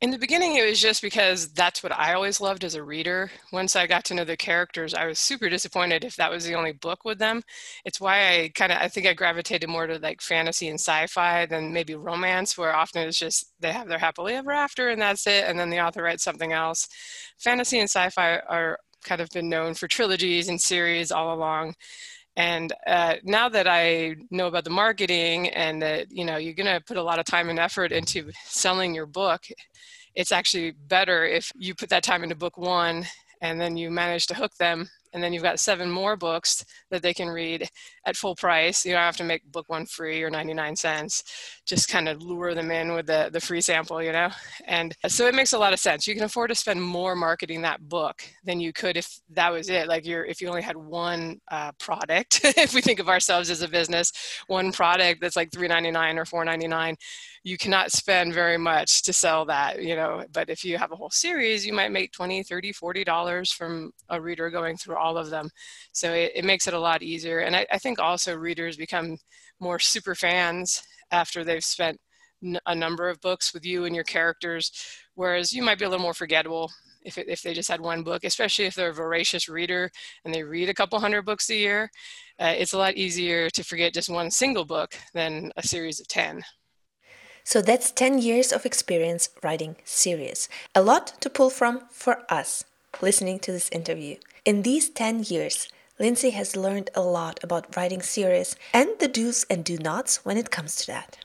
in 0.00 0.10
the 0.10 0.18
beginning, 0.18 0.56
it 0.56 0.66
was 0.66 0.80
just 0.80 1.02
because 1.02 1.52
that's 1.52 1.82
what 1.82 1.92
I 1.92 2.14
always 2.14 2.40
loved 2.40 2.64
as 2.64 2.74
a 2.74 2.82
reader. 2.82 3.30
Once 3.52 3.76
I 3.76 3.86
got 3.86 4.02
to 4.06 4.14
know 4.14 4.24
the 4.24 4.36
characters, 4.36 4.94
I 4.94 5.04
was 5.06 5.18
super 5.18 5.50
disappointed 5.50 6.04
if 6.04 6.16
that 6.16 6.30
was 6.30 6.46
the 6.46 6.54
only 6.54 6.72
book 6.72 7.04
with 7.04 7.18
them. 7.18 7.42
It's 7.84 8.00
why 8.00 8.38
I 8.40 8.48
kind 8.54 8.72
of 8.72 8.78
I 8.78 8.88
think 8.88 9.06
I 9.06 9.12
gravitated 9.12 9.68
more 9.68 9.86
to 9.86 9.98
like 9.98 10.22
fantasy 10.22 10.68
and 10.68 10.80
sci-fi 10.80 11.44
than 11.44 11.74
maybe 11.74 11.94
romance, 11.96 12.56
where 12.56 12.74
often 12.74 13.06
it's 13.06 13.18
just 13.18 13.52
they 13.60 13.72
have 13.72 13.88
their 13.88 13.98
happily 13.98 14.34
ever 14.34 14.52
after 14.52 14.88
and 14.88 15.02
that's 15.02 15.26
it, 15.26 15.44
and 15.46 15.58
then 15.58 15.68
the 15.68 15.80
author 15.80 16.02
writes 16.02 16.24
something 16.24 16.52
else. 16.52 16.88
Fantasy 17.38 17.78
and 17.78 17.90
sci-fi 17.90 18.38
are 18.48 18.78
kind 19.04 19.20
of 19.20 19.28
been 19.30 19.50
known 19.50 19.74
for 19.74 19.86
trilogies 19.86 20.48
and 20.48 20.60
series 20.60 21.12
all 21.12 21.34
along 21.34 21.74
and 22.36 22.72
uh, 22.86 23.14
now 23.24 23.48
that 23.48 23.66
i 23.66 24.14
know 24.30 24.46
about 24.46 24.64
the 24.64 24.70
marketing 24.70 25.48
and 25.48 25.82
that 25.82 26.10
you 26.10 26.24
know 26.24 26.36
you're 26.36 26.54
going 26.54 26.66
to 26.66 26.84
put 26.84 26.96
a 26.96 27.02
lot 27.02 27.18
of 27.18 27.24
time 27.24 27.48
and 27.48 27.58
effort 27.58 27.92
into 27.92 28.30
selling 28.44 28.94
your 28.94 29.06
book 29.06 29.42
it's 30.14 30.32
actually 30.32 30.72
better 30.88 31.24
if 31.24 31.50
you 31.56 31.74
put 31.74 31.88
that 31.88 32.02
time 32.02 32.22
into 32.22 32.34
book 32.34 32.56
one 32.56 33.04
and 33.42 33.60
then 33.60 33.76
you 33.76 33.90
manage 33.90 34.26
to 34.26 34.34
hook 34.34 34.54
them 34.58 34.88
and 35.12 35.22
then 35.22 35.32
you've 35.32 35.42
got 35.42 35.58
seven 35.58 35.90
more 35.90 36.16
books 36.16 36.64
that 36.90 37.02
they 37.02 37.14
can 37.14 37.28
read 37.28 37.68
at 38.06 38.16
full 38.16 38.34
price. 38.34 38.84
You 38.84 38.92
don't 38.92 39.00
have 39.00 39.16
to 39.18 39.24
make 39.24 39.44
book 39.50 39.68
one 39.68 39.86
free 39.86 40.22
or 40.22 40.30
99 40.30 40.76
cents. 40.76 41.22
Just 41.66 41.88
kind 41.88 42.08
of 42.08 42.22
lure 42.22 42.54
them 42.54 42.70
in 42.70 42.92
with 42.92 43.06
the, 43.06 43.30
the 43.32 43.40
free 43.40 43.60
sample, 43.60 44.02
you 44.02 44.12
know? 44.12 44.30
And 44.66 44.94
so 45.08 45.26
it 45.26 45.34
makes 45.34 45.52
a 45.52 45.58
lot 45.58 45.72
of 45.72 45.80
sense. 45.80 46.06
You 46.06 46.14
can 46.14 46.24
afford 46.24 46.50
to 46.50 46.54
spend 46.54 46.82
more 46.82 47.14
marketing 47.14 47.62
that 47.62 47.88
book 47.88 48.22
than 48.44 48.60
you 48.60 48.72
could 48.72 48.96
if 48.96 49.20
that 49.30 49.52
was 49.52 49.68
it. 49.68 49.86
Like 49.86 50.06
you're, 50.06 50.24
if 50.24 50.40
you 50.40 50.48
only 50.48 50.62
had 50.62 50.76
one 50.76 51.40
uh, 51.50 51.72
product, 51.78 52.40
if 52.44 52.74
we 52.74 52.80
think 52.80 53.00
of 53.00 53.08
ourselves 53.08 53.50
as 53.50 53.62
a 53.62 53.68
business, 53.68 54.12
one 54.46 54.72
product 54.72 55.20
that's 55.20 55.36
like 55.36 55.50
3.99 55.50 56.16
or 56.16 56.44
4.99, 56.44 56.96
you 57.42 57.56
cannot 57.56 57.90
spend 57.90 58.34
very 58.34 58.58
much 58.58 59.02
to 59.02 59.12
sell 59.12 59.44
that, 59.46 59.82
you 59.82 59.96
know? 59.96 60.24
But 60.32 60.50
if 60.50 60.64
you 60.64 60.78
have 60.78 60.92
a 60.92 60.96
whole 60.96 61.10
series, 61.10 61.66
you 61.66 61.72
might 61.72 61.92
make 61.92 62.12
20, 62.12 62.42
30, 62.42 62.72
40 62.72 63.04
dollars 63.04 63.52
from 63.52 63.90
a 64.08 64.20
reader 64.20 64.50
going 64.50 64.76
through 64.76 64.96
all 64.96 65.18
of 65.18 65.30
them. 65.30 65.50
So 65.92 66.12
it, 66.12 66.32
it 66.36 66.44
makes 66.44 66.66
it 66.66 66.74
a 66.74 66.78
lot 66.78 67.02
easier. 67.02 67.40
And 67.40 67.56
I, 67.56 67.66
I, 67.72 67.78
think 67.78 67.89
also 67.98 68.36
readers 68.36 68.76
become 68.76 69.18
more 69.58 69.78
super 69.78 70.14
fans 70.14 70.82
after 71.10 71.42
they've 71.42 71.64
spent 71.64 71.98
a 72.66 72.74
number 72.74 73.08
of 73.08 73.20
books 73.20 73.52
with 73.52 73.66
you 73.66 73.84
and 73.84 73.94
your 73.94 74.04
characters, 74.04 74.72
whereas 75.14 75.52
you 75.52 75.62
might 75.62 75.78
be 75.78 75.84
a 75.84 75.88
little 75.88 76.02
more 76.02 76.14
forgettable 76.14 76.70
if, 77.02 77.18
it, 77.18 77.28
if 77.28 77.42
they 77.42 77.54
just 77.54 77.68
had 77.68 77.80
one 77.80 78.02
book, 78.02 78.24
especially 78.24 78.66
if 78.66 78.74
they're 78.74 78.90
a 78.90 78.94
voracious 78.94 79.48
reader 79.48 79.90
and 80.24 80.34
they 80.34 80.42
read 80.42 80.68
a 80.68 80.74
couple 80.74 80.98
hundred 81.00 81.22
books 81.22 81.50
a 81.50 81.54
year. 81.54 81.90
Uh, 82.38 82.54
it's 82.56 82.72
a 82.72 82.78
lot 82.78 82.96
easier 82.96 83.50
to 83.50 83.64
forget 83.64 83.94
just 83.94 84.08
one 84.08 84.30
single 84.30 84.64
book 84.64 84.96
than 85.12 85.52
a 85.56 85.62
series 85.62 86.00
of 86.00 86.08
10. 86.08 86.42
So 87.44 87.62
that's 87.62 87.90
10 87.90 88.18
years 88.18 88.52
of 88.52 88.66
experience 88.66 89.30
writing 89.42 89.76
series. 89.84 90.48
A 90.74 90.82
lot 90.82 91.20
to 91.20 91.30
pull 91.30 91.50
from 91.50 91.82
for 91.90 92.22
us 92.28 92.64
listening 93.00 93.38
to 93.40 93.52
this 93.52 93.70
interview. 93.70 94.16
In 94.44 94.62
these 94.62 94.90
10 94.90 95.24
years, 95.24 95.68
Lindsay 96.00 96.30
has 96.30 96.56
learned 96.56 96.88
a 96.94 97.02
lot 97.02 97.38
about 97.44 97.76
writing 97.76 98.00
series 98.00 98.56
and 98.72 98.88
the 99.00 99.06
do's 99.06 99.44
and 99.50 99.62
do 99.62 99.76
nots 99.76 100.24
when 100.24 100.38
it 100.38 100.50
comes 100.50 100.76
to 100.76 100.86
that. 100.86 101.18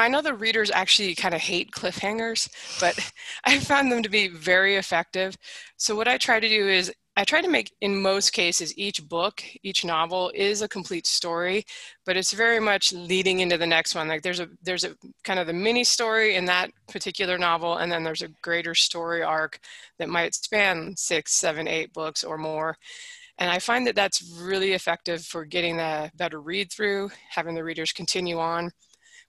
I 0.00 0.08
know 0.08 0.20
the 0.20 0.34
readers 0.34 0.68
actually 0.72 1.14
kind 1.14 1.32
of 1.32 1.40
hate 1.40 1.70
cliffhangers, 1.70 2.48
but 2.80 2.98
I 3.44 3.60
found 3.60 3.92
them 3.92 4.02
to 4.02 4.08
be 4.08 4.26
very 4.26 4.74
effective. 4.74 5.36
So, 5.76 5.94
what 5.94 6.08
I 6.08 6.18
try 6.18 6.40
to 6.40 6.48
do 6.48 6.68
is 6.68 6.92
I 7.16 7.24
try 7.24 7.40
to 7.40 7.48
make, 7.48 7.72
in 7.82 8.02
most 8.02 8.32
cases, 8.32 8.76
each 8.76 9.06
book, 9.08 9.44
each 9.62 9.84
novel 9.84 10.32
is 10.34 10.62
a 10.62 10.68
complete 10.68 11.06
story, 11.06 11.64
but 12.04 12.16
it's 12.16 12.32
very 12.32 12.58
much 12.58 12.92
leading 12.92 13.40
into 13.40 13.58
the 13.58 13.66
next 13.66 13.94
one. 13.94 14.08
Like 14.08 14.22
there's 14.22 14.40
a 14.40 14.48
there's 14.60 14.84
a 14.84 14.96
kind 15.22 15.38
of 15.38 15.46
the 15.46 15.52
mini 15.52 15.84
story 15.84 16.34
in 16.34 16.46
that 16.46 16.70
particular 16.88 17.38
novel, 17.38 17.76
and 17.76 17.92
then 17.92 18.02
there's 18.02 18.22
a 18.22 18.34
greater 18.42 18.74
story 18.74 19.22
arc 19.22 19.60
that 19.98 20.08
might 20.08 20.34
span 20.34 20.96
six, 20.96 21.32
seven, 21.34 21.68
eight 21.68 21.92
books 21.92 22.24
or 22.24 22.38
more. 22.38 22.76
And 23.40 23.50
I 23.50 23.58
find 23.58 23.86
that 23.86 23.94
that's 23.94 24.22
really 24.40 24.72
effective 24.72 25.24
for 25.24 25.44
getting 25.44 25.80
a 25.80 26.10
better 26.14 26.40
read 26.40 26.70
through, 26.70 27.10
having 27.30 27.54
the 27.54 27.64
readers 27.64 27.92
continue 27.92 28.38
on 28.38 28.70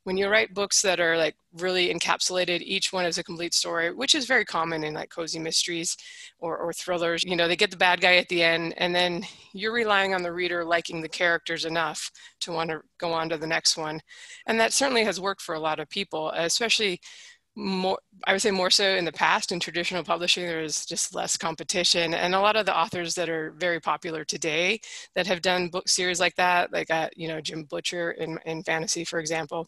when 0.04 0.18
you 0.18 0.28
write 0.28 0.54
books 0.54 0.82
that 0.82 1.00
are 1.00 1.16
like 1.16 1.36
really 1.60 1.94
encapsulated, 1.94 2.62
each 2.62 2.92
one 2.92 3.06
is 3.06 3.18
a 3.18 3.24
complete 3.24 3.54
story, 3.54 3.94
which 3.94 4.16
is 4.16 4.26
very 4.26 4.44
common 4.44 4.84
in 4.84 4.94
like 4.96 5.10
cozy 5.10 5.38
mysteries 5.38 5.96
or, 6.40 6.58
or 6.58 6.74
thrillers. 6.74 7.24
You 7.24 7.36
know, 7.36 7.48
they 7.48 7.56
get 7.56 7.70
the 7.70 7.78
bad 7.78 8.02
guy 8.02 8.16
at 8.16 8.28
the 8.28 8.42
end, 8.42 8.74
and 8.78 8.96
then 8.96 9.24
you're 9.54 9.74
relying 9.74 10.16
on 10.16 10.24
the 10.24 10.32
reader 10.32 10.66
liking 10.66 11.02
the 11.02 11.10
characters 11.10 11.66
enough 11.66 12.12
to 12.40 12.52
want 12.52 12.72
to 12.72 12.82
go 12.98 13.14
on 13.14 13.30
to 13.30 13.38
the 13.38 13.46
next 13.46 13.78
one. 13.78 14.02
And 14.48 14.60
that 14.60 14.74
certainly 14.74 15.04
has 15.04 15.20
worked 15.20 15.42
for 15.42 15.54
a 15.54 15.60
lot 15.60 15.80
of 15.80 15.90
people, 15.90 16.32
especially 16.32 17.00
more 17.56 18.00
i 18.26 18.32
would 18.32 18.42
say 18.42 18.52
more 18.52 18.70
so 18.70 18.96
in 18.96 19.04
the 19.04 19.12
past 19.12 19.52
in 19.52 19.60
traditional 19.60 20.04
publishing 20.04 20.46
there's 20.46 20.86
just 20.86 21.14
less 21.14 21.36
competition. 21.38 22.14
And 22.14 22.34
a 22.34 22.40
lot 22.40 22.56
of 22.56 22.66
the 22.66 22.78
authors 22.78 23.14
that 23.16 23.30
are 23.30 23.52
very 23.58 23.80
popular 23.82 24.24
today 24.24 24.80
that 25.16 25.28
have 25.28 25.42
done 25.42 25.68
book 25.68 25.90
series 25.90 26.20
like 26.20 26.36
that 26.36 26.72
like 26.72 26.90
uh, 26.90 27.10
you 27.16 27.28
know 27.28 27.42
jim 27.42 27.64
butcher 27.64 28.12
in, 28.12 28.40
in 28.46 28.64
fantasy 28.64 29.04
for 29.04 29.20
example 29.20 29.68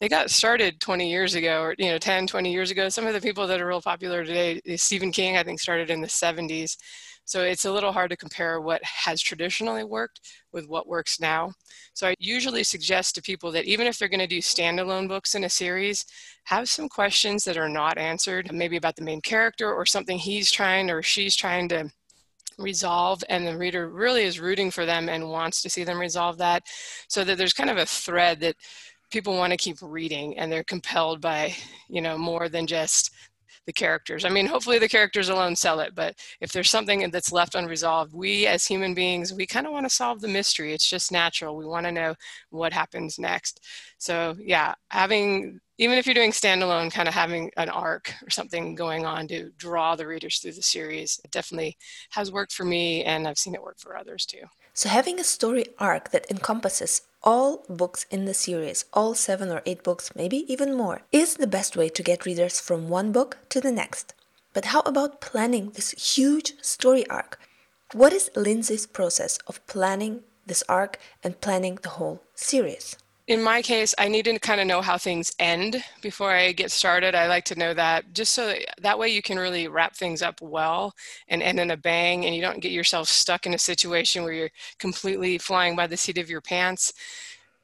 they 0.00 0.08
got 0.08 0.30
started 0.30 0.80
20 0.80 1.10
years 1.10 1.34
ago 1.34 1.62
or 1.62 1.74
you 1.78 1.90
know 1.90 1.98
10 1.98 2.26
20 2.26 2.52
years 2.52 2.70
ago. 2.70 2.88
Some 2.88 3.06
of 3.06 3.14
the 3.14 3.20
people 3.20 3.46
that 3.46 3.60
are 3.60 3.66
real 3.66 3.80
popular 3.80 4.24
today 4.24 4.60
stephen 4.76 5.12
king 5.12 5.36
i 5.36 5.42
think 5.42 5.60
started 5.60 5.90
in 5.90 6.00
the 6.02 6.08
70s 6.08 6.76
so 7.24 7.42
it's 7.42 7.64
a 7.64 7.72
little 7.72 7.92
hard 7.92 8.10
to 8.10 8.16
compare 8.16 8.60
what 8.60 8.82
has 8.84 9.20
traditionally 9.20 9.84
worked 9.84 10.20
with 10.52 10.68
what 10.68 10.88
works 10.88 11.20
now. 11.20 11.52
So 11.94 12.08
I 12.08 12.14
usually 12.18 12.64
suggest 12.64 13.14
to 13.14 13.22
people 13.22 13.52
that 13.52 13.64
even 13.64 13.86
if 13.86 13.98
they're 13.98 14.08
going 14.08 14.20
to 14.20 14.26
do 14.26 14.38
standalone 14.38 15.08
books 15.08 15.34
in 15.34 15.44
a 15.44 15.48
series, 15.48 16.04
have 16.44 16.68
some 16.68 16.88
questions 16.88 17.44
that 17.44 17.56
are 17.56 17.68
not 17.68 17.98
answered, 17.98 18.52
maybe 18.52 18.76
about 18.76 18.96
the 18.96 19.04
main 19.04 19.20
character 19.20 19.72
or 19.72 19.86
something 19.86 20.18
he's 20.18 20.50
trying 20.50 20.90
or 20.90 21.02
she's 21.02 21.36
trying 21.36 21.68
to 21.68 21.90
resolve 22.58 23.22
and 23.28 23.46
the 23.46 23.56
reader 23.56 23.88
really 23.88 24.22
is 24.22 24.40
rooting 24.40 24.70
for 24.70 24.84
them 24.84 25.08
and 25.08 25.28
wants 25.28 25.62
to 25.62 25.70
see 25.70 25.84
them 25.84 25.98
resolve 25.98 26.38
that 26.38 26.62
so 27.08 27.24
that 27.24 27.38
there's 27.38 27.54
kind 27.54 27.70
of 27.70 27.78
a 27.78 27.86
thread 27.86 28.40
that 28.40 28.56
people 29.10 29.36
want 29.36 29.50
to 29.50 29.56
keep 29.56 29.76
reading 29.82 30.36
and 30.38 30.50
they're 30.50 30.64
compelled 30.64 31.20
by 31.20 31.54
you 31.88 32.00
know 32.00 32.16
more 32.16 32.48
than 32.48 32.66
just 32.66 33.10
the 33.66 33.72
characters. 33.72 34.24
I 34.24 34.28
mean, 34.28 34.46
hopefully 34.46 34.78
the 34.78 34.88
characters 34.88 35.28
alone 35.28 35.56
sell 35.56 35.80
it, 35.80 35.94
but 35.94 36.14
if 36.40 36.52
there's 36.52 36.70
something 36.70 37.08
that's 37.10 37.32
left 37.32 37.54
unresolved, 37.54 38.12
we 38.12 38.46
as 38.46 38.66
human 38.66 38.94
beings, 38.94 39.32
we 39.32 39.46
kind 39.46 39.66
of 39.66 39.72
want 39.72 39.86
to 39.86 39.90
solve 39.90 40.20
the 40.20 40.28
mystery. 40.28 40.72
It's 40.72 40.88
just 40.88 41.12
natural. 41.12 41.56
We 41.56 41.66
want 41.66 41.86
to 41.86 41.92
know 41.92 42.14
what 42.50 42.72
happens 42.72 43.18
next. 43.18 43.60
So, 43.98 44.36
yeah, 44.38 44.74
having 44.90 45.60
even 45.78 45.98
if 45.98 46.06
you're 46.06 46.14
doing 46.14 46.30
standalone, 46.30 46.92
kind 46.92 47.08
of 47.08 47.14
having 47.14 47.50
an 47.56 47.68
arc 47.68 48.14
or 48.24 48.30
something 48.30 48.76
going 48.76 49.04
on 49.04 49.26
to 49.26 49.50
draw 49.56 49.96
the 49.96 50.06
readers 50.06 50.38
through 50.38 50.52
the 50.52 50.62
series, 50.62 51.20
it 51.24 51.30
definitely 51.32 51.76
has 52.10 52.30
worked 52.30 52.52
for 52.52 52.64
me, 52.64 53.02
and 53.02 53.26
I've 53.26 53.38
seen 53.38 53.54
it 53.54 53.62
work 53.62 53.78
for 53.78 53.96
others 53.96 54.24
too. 54.24 54.42
So, 54.74 54.88
having 54.88 55.18
a 55.18 55.24
story 55.24 55.66
arc 55.78 56.10
that 56.10 56.30
encompasses 56.30 57.02
all 57.22 57.64
books 57.68 58.06
in 58.10 58.24
the 58.24 58.34
series, 58.34 58.84
all 58.92 59.14
seven 59.14 59.50
or 59.50 59.62
eight 59.64 59.82
books, 59.82 60.10
maybe 60.14 60.50
even 60.52 60.74
more, 60.74 61.02
is 61.12 61.36
the 61.36 61.46
best 61.46 61.76
way 61.76 61.88
to 61.88 62.02
get 62.02 62.26
readers 62.26 62.60
from 62.60 62.88
one 62.88 63.12
book 63.12 63.38
to 63.48 63.60
the 63.60 63.72
next. 63.72 64.14
But 64.52 64.66
how 64.66 64.80
about 64.80 65.20
planning 65.20 65.70
this 65.70 65.92
huge 65.92 66.54
story 66.60 67.08
arc? 67.08 67.38
What 67.92 68.12
is 68.12 68.30
Lindsay's 68.34 68.86
process 68.86 69.38
of 69.46 69.64
planning 69.66 70.22
this 70.46 70.64
arc 70.68 70.98
and 71.22 71.40
planning 71.40 71.78
the 71.82 71.90
whole 71.90 72.22
series? 72.34 72.96
In 73.32 73.42
my 73.42 73.62
case, 73.62 73.94
I 73.96 74.08
need 74.08 74.26
to 74.26 74.38
kind 74.38 74.60
of 74.60 74.66
know 74.66 74.82
how 74.82 74.98
things 74.98 75.32
end 75.38 75.82
before 76.02 76.30
I 76.30 76.52
get 76.52 76.70
started. 76.70 77.14
I 77.14 77.28
like 77.28 77.44
to 77.46 77.58
know 77.58 77.72
that 77.72 78.12
just 78.12 78.34
so 78.34 78.48
that, 78.48 78.58
that, 78.82 78.98
way 78.98 79.08
you 79.08 79.22
can 79.22 79.38
really 79.38 79.68
wrap 79.68 79.96
things 79.96 80.20
up 80.20 80.42
well 80.42 80.92
and 81.28 81.42
end 81.42 81.58
in 81.58 81.70
a 81.70 81.76
bang 81.76 82.26
and 82.26 82.34
you 82.34 82.42
don't 82.42 82.60
get 82.60 82.72
yourself 82.72 83.08
stuck 83.08 83.46
in 83.46 83.54
a 83.54 83.58
situation 83.58 84.22
where 84.22 84.34
you're 84.34 84.50
completely 84.78 85.38
flying 85.38 85.74
by 85.74 85.86
the 85.86 85.96
seat 85.96 86.18
of 86.18 86.28
your 86.28 86.42
pants. 86.42 86.92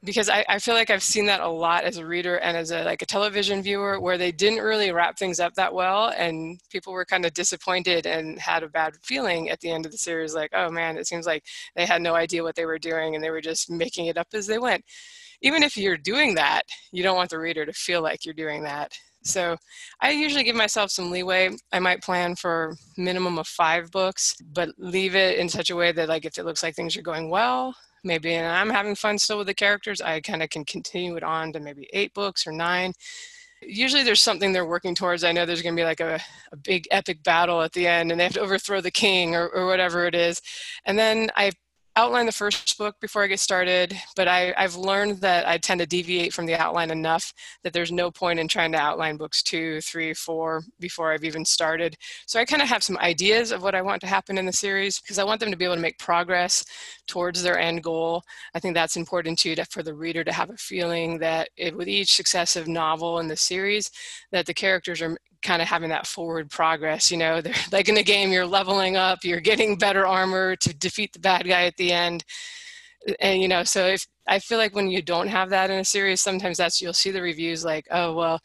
Because 0.03 0.27
I, 0.27 0.43
I 0.49 0.57
feel 0.57 0.73
like 0.73 0.89
I've 0.89 1.03
seen 1.03 1.27
that 1.27 1.41
a 1.41 1.47
lot 1.47 1.83
as 1.83 1.97
a 1.97 2.05
reader 2.05 2.37
and 2.37 2.57
as 2.57 2.71
a 2.71 2.83
like 2.83 3.03
a 3.03 3.05
television 3.05 3.61
viewer 3.61 3.99
where 3.99 4.17
they 4.17 4.31
didn't 4.31 4.63
really 4.63 4.91
wrap 4.91 5.19
things 5.19 5.39
up 5.39 5.53
that 5.55 5.73
well 5.73 6.13
and 6.17 6.59
people 6.71 6.93
were 6.93 7.05
kind 7.05 7.25
of 7.25 7.33
disappointed 7.33 8.07
and 8.07 8.39
had 8.39 8.63
a 8.63 8.69
bad 8.69 8.93
feeling 9.03 9.49
at 9.49 9.59
the 9.59 9.69
end 9.69 9.85
of 9.85 9.91
the 9.91 9.97
series 9.99 10.33
like, 10.33 10.49
oh 10.53 10.71
man, 10.71 10.97
it 10.97 11.05
seems 11.05 11.27
like 11.27 11.43
they 11.75 11.85
had 11.85 12.01
no 12.01 12.15
idea 12.15 12.43
what 12.43 12.55
they 12.55 12.65
were 12.65 12.79
doing 12.79 13.13
and 13.13 13.23
they 13.23 13.29
were 13.29 13.41
just 13.41 13.69
making 13.69 14.07
it 14.07 14.17
up 14.17 14.27
as 14.33 14.47
they 14.47 14.57
went 14.57 14.83
even 15.41 15.63
if 15.63 15.77
you're 15.77 15.97
doing 15.97 16.35
that, 16.35 16.63
you 16.91 17.03
don't 17.03 17.15
want 17.15 17.29
the 17.29 17.39
reader 17.39 17.65
to 17.65 17.73
feel 17.73 18.01
like 18.01 18.25
you're 18.25 18.33
doing 18.33 18.63
that. 18.63 18.91
So 19.23 19.57
I 20.01 20.11
usually 20.11 20.43
give 20.43 20.55
myself 20.55 20.91
some 20.91 21.11
leeway. 21.11 21.51
I 21.71 21.79
might 21.79 22.01
plan 22.01 22.35
for 22.35 22.75
minimum 22.97 23.37
of 23.37 23.47
five 23.47 23.91
books, 23.91 24.35
but 24.53 24.69
leave 24.77 25.15
it 25.15 25.37
in 25.37 25.49
such 25.49 25.69
a 25.69 25.75
way 25.75 25.91
that 25.91 26.09
like 26.09 26.25
if 26.25 26.37
it 26.37 26.45
looks 26.45 26.63
like 26.63 26.75
things 26.75 26.95
are 26.95 27.01
going 27.01 27.29
well, 27.29 27.75
maybe 28.03 28.33
and 28.33 28.47
I'm 28.47 28.69
having 28.69 28.95
fun 28.95 29.17
still 29.17 29.37
with 29.37 29.47
the 29.47 29.53
characters, 29.53 30.01
I 30.01 30.21
kind 30.21 30.41
of 30.41 30.49
can 30.49 30.63
continue 30.63 31.15
it 31.15 31.23
on 31.23 31.51
to 31.53 31.59
maybe 31.59 31.89
eight 31.91 32.13
books 32.13 32.47
or 32.47 32.53
nine. 32.53 32.93
Usually 33.61 34.03
there's 34.03 34.21
something 34.21 34.53
they're 34.53 34.65
working 34.65 34.95
towards. 34.95 35.25
I 35.25 35.33
know 35.33 35.45
there's 35.45 35.61
going 35.61 35.75
to 35.75 35.79
be 35.79 35.85
like 35.85 35.99
a, 35.99 36.17
a 36.53 36.55
big 36.55 36.87
epic 36.91 37.21
battle 37.23 37.61
at 37.61 37.73
the 37.73 37.87
end 37.87 38.11
and 38.11 38.19
they 38.19 38.23
have 38.23 38.33
to 38.33 38.39
overthrow 38.39 38.79
the 38.79 38.89
king 38.89 39.35
or, 39.35 39.49
or 39.49 39.65
whatever 39.65 40.05
it 40.05 40.15
is. 40.15 40.41
And 40.85 40.97
then 40.97 41.29
I 41.35 41.51
outline 41.95 42.25
the 42.25 42.31
first 42.31 42.77
book 42.77 42.95
before 43.01 43.23
I 43.23 43.27
get 43.27 43.39
started, 43.39 43.95
but 44.15 44.27
I, 44.27 44.53
have 44.57 44.75
learned 44.75 45.21
that 45.21 45.47
I 45.47 45.57
tend 45.57 45.79
to 45.79 45.85
deviate 45.85 46.33
from 46.33 46.45
the 46.45 46.55
outline 46.55 46.91
enough 46.91 47.33
that 47.63 47.73
there's 47.73 47.91
no 47.91 48.11
point 48.11 48.39
in 48.39 48.47
trying 48.47 48.71
to 48.71 48.77
outline 48.77 49.17
books 49.17 49.43
two, 49.43 49.81
three, 49.81 50.13
four 50.13 50.63
before 50.79 51.11
I've 51.11 51.23
even 51.23 51.43
started. 51.43 51.95
So 52.25 52.39
I 52.39 52.45
kind 52.45 52.61
of 52.61 52.69
have 52.69 52.83
some 52.83 52.97
ideas 52.99 53.51
of 53.51 53.63
what 53.63 53.75
I 53.75 53.81
want 53.81 54.01
to 54.01 54.07
happen 54.07 54.37
in 54.37 54.45
the 54.45 54.53
series 54.53 54.99
because 54.99 55.19
I 55.19 55.23
want 55.23 55.39
them 55.39 55.51
to 55.51 55.57
be 55.57 55.65
able 55.65 55.75
to 55.75 55.81
make 55.81 55.99
progress 55.99 56.63
towards 57.07 57.43
their 57.43 57.59
end 57.59 57.83
goal. 57.83 58.23
I 58.53 58.59
think 58.59 58.75
that's 58.75 58.95
important 58.95 59.39
too 59.39 59.55
to, 59.55 59.65
for 59.65 59.83
the 59.83 59.93
reader 59.93 60.23
to 60.23 60.31
have 60.31 60.49
a 60.51 60.57
feeling 60.57 61.19
that 61.19 61.49
it, 61.57 61.75
with 61.75 61.87
each 61.87 62.13
successive 62.13 62.67
novel 62.67 63.19
in 63.19 63.27
the 63.27 63.37
series, 63.37 63.91
that 64.31 64.45
the 64.45 64.53
characters 64.53 65.01
are 65.01 65.17
kind 65.41 65.61
of 65.61 65.67
having 65.67 65.89
that 65.89 66.07
forward 66.07 66.49
progress. 66.49 67.11
You 67.11 67.17
know, 67.17 67.41
they're 67.41 67.53
like 67.71 67.89
in 67.89 67.95
the 67.95 68.03
game, 68.03 68.31
you're 68.31 68.45
leveling 68.45 68.97
up, 68.97 69.19
you're 69.23 69.39
getting 69.39 69.77
better 69.77 70.05
armor 70.05 70.55
to 70.57 70.73
defeat 70.73 71.13
the 71.13 71.19
bad 71.19 71.47
guy 71.47 71.65
at 71.65 71.77
the 71.77 71.91
end. 71.91 72.23
And 73.19 73.41
you 73.41 73.47
know, 73.47 73.63
so 73.63 73.85
if 73.87 74.05
I 74.27 74.39
feel 74.39 74.57
like 74.57 74.75
when 74.75 74.89
you 74.89 75.01
don't 75.01 75.27
have 75.27 75.49
that 75.51 75.69
in 75.69 75.79
a 75.79 75.85
series, 75.85 76.21
sometimes 76.21 76.57
that's 76.57 76.81
you'll 76.81 76.93
see 76.93 77.11
the 77.11 77.21
reviews 77.21 77.63
like, 77.63 77.87
oh 77.91 78.13
well, 78.13 78.39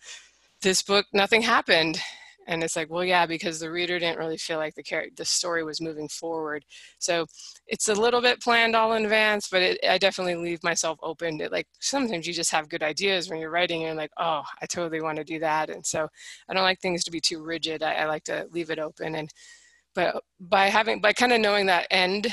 this 0.62 0.82
book 0.82 1.06
nothing 1.12 1.42
happened, 1.42 1.98
and 2.46 2.62
it's 2.62 2.76
like 2.76 2.90
well 2.90 3.04
yeah 3.04 3.26
because 3.26 3.58
the 3.58 3.70
reader 3.70 3.98
didn't 3.98 4.18
really 4.18 4.36
feel 4.36 4.58
like 4.58 4.74
the 4.74 4.82
character 4.82 5.12
the 5.16 5.24
story 5.24 5.64
was 5.64 5.80
moving 5.80 6.08
forward. 6.08 6.64
So 6.98 7.26
it's 7.66 7.88
a 7.88 7.94
little 7.94 8.20
bit 8.20 8.40
planned 8.42 8.76
all 8.76 8.94
in 8.94 9.04
advance 9.04 9.48
but 9.48 9.62
it, 9.62 9.78
i 9.88 9.98
definitely 9.98 10.36
leave 10.36 10.62
myself 10.62 10.98
open 11.02 11.38
to 11.38 11.48
like 11.50 11.66
sometimes 11.80 12.26
you 12.26 12.32
just 12.32 12.50
have 12.50 12.68
good 12.68 12.82
ideas 12.82 13.28
when 13.30 13.38
you're 13.40 13.50
writing 13.50 13.84
and 13.84 13.96
like 13.96 14.10
oh 14.18 14.42
i 14.62 14.66
totally 14.66 15.00
want 15.02 15.16
to 15.18 15.24
do 15.24 15.38
that. 15.40 15.70
And 15.70 15.84
so 15.84 16.08
i 16.48 16.54
don't 16.54 16.62
like 16.62 16.80
things 16.80 17.04
to 17.04 17.10
be 17.10 17.20
too 17.20 17.42
rigid. 17.42 17.82
I, 17.82 17.94
I 17.94 18.06
like 18.06 18.24
to 18.24 18.46
leave 18.52 18.70
it 18.70 18.78
open 18.78 19.14
and 19.14 19.30
but 19.94 20.22
by 20.40 20.66
having 20.66 21.00
by 21.00 21.12
kind 21.12 21.32
of 21.32 21.40
knowing 21.40 21.66
that 21.66 21.86
end 21.90 22.26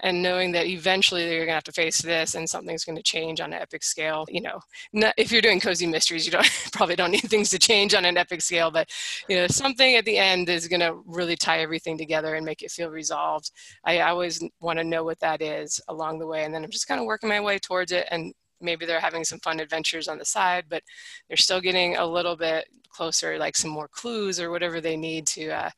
and 0.00 0.22
knowing 0.22 0.52
that 0.52 0.66
eventually 0.66 1.22
you're 1.24 1.46
going 1.46 1.48
to 1.48 1.54
have 1.54 1.64
to 1.64 1.72
face 1.72 2.00
this 2.02 2.34
and 2.34 2.48
something's 2.48 2.84
going 2.84 2.96
to 2.96 3.02
change 3.02 3.40
on 3.40 3.52
an 3.52 3.60
epic 3.60 3.82
scale 3.82 4.24
you 4.28 4.40
know 4.40 4.58
not, 4.92 5.14
if 5.16 5.30
you're 5.30 5.42
doing 5.42 5.60
cozy 5.60 5.86
mysteries 5.86 6.26
you 6.26 6.32
don't 6.32 6.48
probably 6.72 6.96
don't 6.96 7.10
need 7.10 7.20
things 7.22 7.50
to 7.50 7.58
change 7.58 7.94
on 7.94 8.04
an 8.04 8.16
epic 8.16 8.40
scale 8.40 8.70
but 8.70 8.88
you 9.28 9.36
know 9.36 9.46
something 9.46 9.96
at 9.96 10.04
the 10.04 10.18
end 10.18 10.48
is 10.48 10.68
going 10.68 10.80
to 10.80 11.02
really 11.06 11.36
tie 11.36 11.60
everything 11.60 11.96
together 11.96 12.34
and 12.34 12.44
make 12.44 12.62
it 12.62 12.70
feel 12.70 12.90
resolved. 12.90 13.50
I 13.84 14.00
always 14.00 14.42
want 14.60 14.78
to 14.78 14.84
know 14.84 15.04
what 15.04 15.20
that 15.20 15.40
is 15.42 15.80
along 15.88 16.18
the 16.18 16.26
way 16.26 16.44
and 16.44 16.54
then 16.54 16.64
i'm 16.64 16.70
just 16.70 16.88
kind 16.88 17.00
of 17.00 17.06
working 17.06 17.28
my 17.28 17.40
way 17.40 17.58
towards 17.58 17.92
it 17.92 18.06
and 18.10 18.32
maybe 18.60 18.86
they're 18.86 19.00
having 19.00 19.24
some 19.24 19.40
fun 19.40 19.60
adventures 19.60 20.08
on 20.08 20.18
the 20.18 20.24
side 20.24 20.64
but 20.68 20.82
they're 21.28 21.36
still 21.36 21.60
getting 21.60 21.96
a 21.96 22.06
little 22.06 22.36
bit 22.36 22.66
closer 22.90 23.38
like 23.38 23.56
some 23.56 23.70
more 23.70 23.88
clues 23.88 24.40
or 24.40 24.50
whatever 24.50 24.80
they 24.80 24.96
need 24.96 25.26
to 25.26 25.50
uh, 25.50 25.70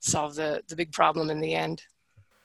solve 0.00 0.34
the 0.34 0.62
the 0.68 0.76
big 0.76 0.92
problem 0.92 1.30
in 1.30 1.40
the 1.40 1.54
end 1.54 1.82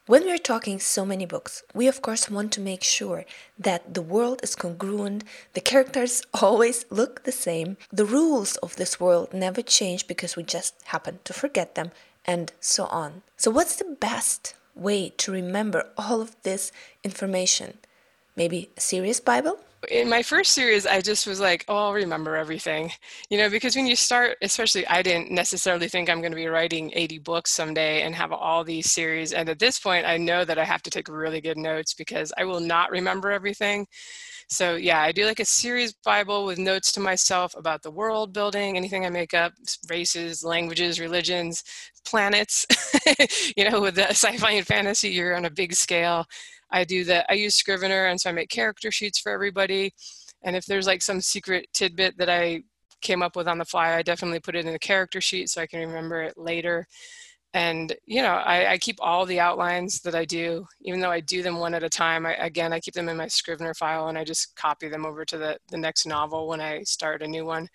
when 0.08 0.24
we're 0.24 0.38
talking 0.38 0.80
so 0.80 1.04
many 1.04 1.26
books, 1.26 1.62
we 1.74 1.86
of 1.86 2.00
course 2.00 2.30
want 2.30 2.50
to 2.52 2.62
make 2.62 2.82
sure 2.82 3.26
that 3.58 3.92
the 3.92 4.00
world 4.00 4.40
is 4.42 4.56
congruent, 4.56 5.22
the 5.52 5.60
characters 5.60 6.22
always 6.42 6.86
look 6.88 7.24
the 7.24 7.30
same, 7.46 7.76
the 7.92 8.06
rules 8.06 8.56
of 8.56 8.76
this 8.76 8.98
world 8.98 9.34
never 9.34 9.60
change 9.60 10.06
because 10.06 10.34
we 10.34 10.42
just 10.42 10.74
happen 10.86 11.18
to 11.24 11.34
forget 11.34 11.74
them, 11.74 11.90
and 12.24 12.52
so 12.58 12.86
on. 12.86 13.20
So, 13.36 13.50
what's 13.50 13.76
the 13.76 13.96
best 14.00 14.54
way 14.74 15.10
to 15.18 15.30
remember 15.30 15.90
all 15.98 16.22
of 16.22 16.34
this 16.42 16.72
information? 17.04 17.76
Maybe 18.34 18.70
a 18.78 18.80
series 18.80 19.20
Bible? 19.20 19.60
In 19.90 20.08
my 20.08 20.22
first 20.22 20.52
series, 20.52 20.86
I 20.86 21.00
just 21.00 21.26
was 21.26 21.40
like, 21.40 21.64
oh, 21.68 21.76
I'll 21.76 21.92
remember 21.92 22.36
everything. 22.36 22.90
You 23.30 23.38
know, 23.38 23.48
because 23.48 23.76
when 23.76 23.86
you 23.86 23.96
start, 23.96 24.36
especially, 24.42 24.86
I 24.88 25.02
didn't 25.02 25.30
necessarily 25.30 25.88
think 25.88 26.10
I'm 26.10 26.20
going 26.20 26.32
to 26.32 26.36
be 26.36 26.46
writing 26.48 26.90
80 26.94 27.18
books 27.18 27.52
someday 27.52 28.02
and 28.02 28.14
have 28.14 28.32
all 28.32 28.64
these 28.64 28.90
series. 28.90 29.32
And 29.32 29.48
at 29.48 29.58
this 29.60 29.78
point, 29.78 30.06
I 30.06 30.16
know 30.16 30.44
that 30.44 30.58
I 30.58 30.64
have 30.64 30.82
to 30.82 30.90
take 30.90 31.08
really 31.08 31.40
good 31.40 31.56
notes 31.58 31.94
because 31.94 32.32
I 32.36 32.44
will 32.44 32.60
not 32.60 32.90
remember 32.90 33.30
everything. 33.30 33.86
So, 34.48 34.76
yeah, 34.76 35.00
I 35.02 35.12
do 35.12 35.26
like 35.26 35.40
a 35.40 35.44
series 35.44 35.92
Bible 35.92 36.46
with 36.46 36.58
notes 36.58 36.90
to 36.92 37.00
myself 37.00 37.54
about 37.56 37.82
the 37.82 37.90
world 37.90 38.32
building, 38.32 38.76
anything 38.76 39.04
I 39.04 39.10
make 39.10 39.34
up, 39.34 39.52
races, 39.90 40.42
languages, 40.42 40.98
religions, 40.98 41.62
planets. 42.06 42.64
you 43.56 43.68
know, 43.68 43.80
with 43.80 43.96
the 43.96 44.08
sci 44.08 44.38
fi 44.38 44.52
and 44.52 44.66
fantasy, 44.66 45.10
you're 45.10 45.36
on 45.36 45.44
a 45.44 45.50
big 45.50 45.74
scale. 45.74 46.26
I 46.70 46.84
do 46.84 47.04
that. 47.04 47.26
I 47.28 47.34
use 47.34 47.54
Scrivener, 47.54 48.06
and 48.06 48.20
so 48.20 48.30
I 48.30 48.32
make 48.32 48.50
character 48.50 48.90
sheets 48.90 49.18
for 49.18 49.32
everybody. 49.32 49.94
And 50.42 50.54
if 50.54 50.66
there's 50.66 50.86
like 50.86 51.02
some 51.02 51.20
secret 51.20 51.68
tidbit 51.72 52.18
that 52.18 52.28
I 52.28 52.62
came 53.00 53.22
up 53.22 53.36
with 53.36 53.48
on 53.48 53.58
the 53.58 53.64
fly, 53.64 53.94
I 53.94 54.02
definitely 54.02 54.40
put 54.40 54.56
it 54.56 54.66
in 54.66 54.74
a 54.74 54.78
character 54.78 55.20
sheet 55.20 55.48
so 55.48 55.62
I 55.62 55.66
can 55.66 55.80
remember 55.80 56.22
it 56.22 56.36
later. 56.36 56.86
And 57.54 57.96
you 58.04 58.22
know, 58.22 58.34
I, 58.34 58.72
I 58.72 58.78
keep 58.78 58.96
all 59.00 59.24
the 59.24 59.40
outlines 59.40 60.00
that 60.02 60.14
I 60.14 60.24
do, 60.26 60.66
even 60.82 61.00
though 61.00 61.10
I 61.10 61.20
do 61.20 61.42
them 61.42 61.58
one 61.58 61.74
at 61.74 61.82
a 61.82 61.88
time. 61.88 62.26
I, 62.26 62.34
again, 62.34 62.72
I 62.72 62.80
keep 62.80 62.94
them 62.94 63.08
in 63.08 63.16
my 63.16 63.26
Scrivener 63.26 63.72
file, 63.74 64.08
and 64.08 64.18
I 64.18 64.24
just 64.24 64.54
copy 64.54 64.88
them 64.88 65.06
over 65.06 65.24
to 65.24 65.38
the 65.38 65.58
the 65.70 65.78
next 65.78 66.06
novel 66.06 66.48
when 66.48 66.60
I 66.60 66.82
start 66.82 67.22
a 67.22 67.28
new 67.28 67.46
one. 67.46 67.68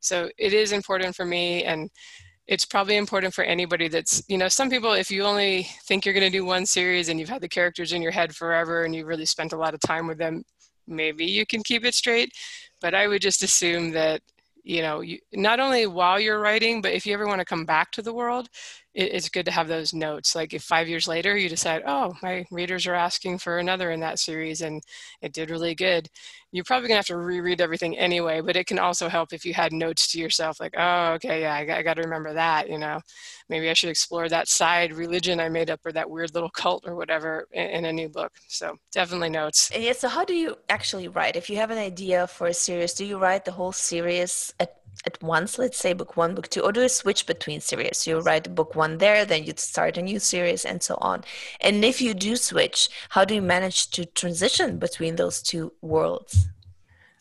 So 0.00 0.28
it 0.38 0.52
is 0.52 0.72
important 0.72 1.14
for 1.14 1.24
me, 1.24 1.62
and 1.64 1.88
it's 2.52 2.66
probably 2.66 2.98
important 2.98 3.32
for 3.32 3.44
anybody 3.44 3.88
that's 3.88 4.22
you 4.28 4.36
know 4.36 4.46
some 4.46 4.68
people 4.68 4.92
if 4.92 5.10
you 5.10 5.22
only 5.24 5.66
think 5.84 6.04
you're 6.04 6.12
going 6.12 6.30
to 6.30 6.38
do 6.38 6.44
one 6.44 6.66
series 6.66 7.08
and 7.08 7.18
you've 7.18 7.30
had 7.30 7.40
the 7.40 7.48
characters 7.48 7.94
in 7.94 8.02
your 8.02 8.12
head 8.12 8.36
forever 8.36 8.84
and 8.84 8.94
you've 8.94 9.06
really 9.06 9.24
spent 9.24 9.54
a 9.54 9.56
lot 9.56 9.72
of 9.72 9.80
time 9.80 10.06
with 10.06 10.18
them 10.18 10.44
maybe 10.86 11.24
you 11.24 11.46
can 11.46 11.62
keep 11.62 11.82
it 11.82 11.94
straight. 11.94 12.30
But 12.82 12.94
i 12.94 13.08
would 13.08 13.22
just 13.22 13.42
assume 13.42 13.92
that 13.92 14.20
you 14.64 14.82
know 14.82 15.00
you, 15.00 15.18
not 15.32 15.60
only 15.60 15.86
while 15.86 16.20
you're 16.20 16.40
writing 16.40 16.82
but 16.82 16.92
if 16.92 17.06
you 17.06 17.14
ever 17.14 17.26
want 17.26 17.38
to 17.38 17.46
come 17.46 17.64
back 17.64 17.90
to 17.92 18.02
the 18.02 18.12
world 18.12 18.50
it, 18.94 19.12
it's 19.12 19.28
good 19.28 19.46
to 19.46 19.52
have 19.52 19.68
those 19.68 19.94
notes. 19.94 20.34
Like 20.34 20.52
if 20.52 20.62
five 20.62 20.88
years 20.88 21.08
later 21.08 21.36
you 21.36 21.48
decide, 21.48 21.82
oh, 21.86 22.14
my 22.22 22.44
readers 22.50 22.86
are 22.86 22.94
asking 22.94 23.38
for 23.38 23.58
another 23.58 23.90
in 23.90 24.00
that 24.00 24.18
series 24.18 24.60
and 24.60 24.82
it 25.20 25.32
did 25.32 25.50
really 25.50 25.74
good, 25.74 26.08
you're 26.50 26.64
probably 26.64 26.88
gonna 26.88 26.98
have 26.98 27.06
to 27.06 27.16
reread 27.16 27.60
everything 27.60 27.96
anyway. 27.96 28.40
But 28.40 28.56
it 28.56 28.66
can 28.66 28.78
also 28.78 29.08
help 29.08 29.32
if 29.32 29.44
you 29.44 29.54
had 29.54 29.72
notes 29.72 30.10
to 30.12 30.20
yourself, 30.20 30.60
like, 30.60 30.74
oh, 30.76 31.12
okay, 31.14 31.42
yeah, 31.42 31.54
I 31.54 31.64
got, 31.64 31.78
I 31.78 31.82
got 31.82 31.94
to 31.94 32.02
remember 32.02 32.34
that. 32.34 32.68
You 32.68 32.78
know, 32.78 33.00
maybe 33.48 33.70
I 33.70 33.74
should 33.74 33.90
explore 33.90 34.28
that 34.28 34.48
side 34.48 34.92
religion 34.92 35.40
I 35.40 35.48
made 35.48 35.70
up 35.70 35.80
or 35.84 35.92
that 35.92 36.10
weird 36.10 36.34
little 36.34 36.50
cult 36.50 36.84
or 36.86 36.94
whatever 36.94 37.46
in, 37.52 37.66
in 37.68 37.84
a 37.86 37.92
new 37.92 38.08
book. 38.08 38.32
So 38.48 38.76
definitely 38.92 39.30
notes. 39.30 39.70
Yeah. 39.74 39.92
So 39.92 40.08
how 40.08 40.24
do 40.24 40.34
you 40.34 40.56
actually 40.68 41.08
write? 41.08 41.36
If 41.36 41.48
you 41.48 41.56
have 41.56 41.70
an 41.70 41.78
idea 41.78 42.26
for 42.26 42.48
a 42.48 42.54
series, 42.54 42.92
do 42.94 43.04
you 43.04 43.18
write 43.18 43.44
the 43.44 43.52
whole 43.52 43.72
series 43.72 44.52
at 44.60 44.81
at 45.04 45.20
once, 45.22 45.58
let's 45.58 45.78
say 45.78 45.92
book 45.92 46.16
one, 46.16 46.34
book 46.34 46.48
two, 46.48 46.60
or 46.60 46.72
do 46.72 46.82
you 46.82 46.88
switch 46.88 47.26
between 47.26 47.60
series? 47.60 48.06
You 48.06 48.20
write 48.20 48.54
book 48.54 48.74
one 48.76 48.98
there, 48.98 49.24
then 49.24 49.44
you 49.44 49.52
start 49.56 49.98
a 49.98 50.02
new 50.02 50.18
series, 50.18 50.64
and 50.64 50.82
so 50.82 50.96
on. 51.00 51.24
And 51.60 51.84
if 51.84 52.00
you 52.00 52.14
do 52.14 52.36
switch, 52.36 52.88
how 53.10 53.24
do 53.24 53.34
you 53.34 53.42
manage 53.42 53.90
to 53.90 54.04
transition 54.04 54.78
between 54.78 55.16
those 55.16 55.42
two 55.42 55.72
worlds? 55.80 56.48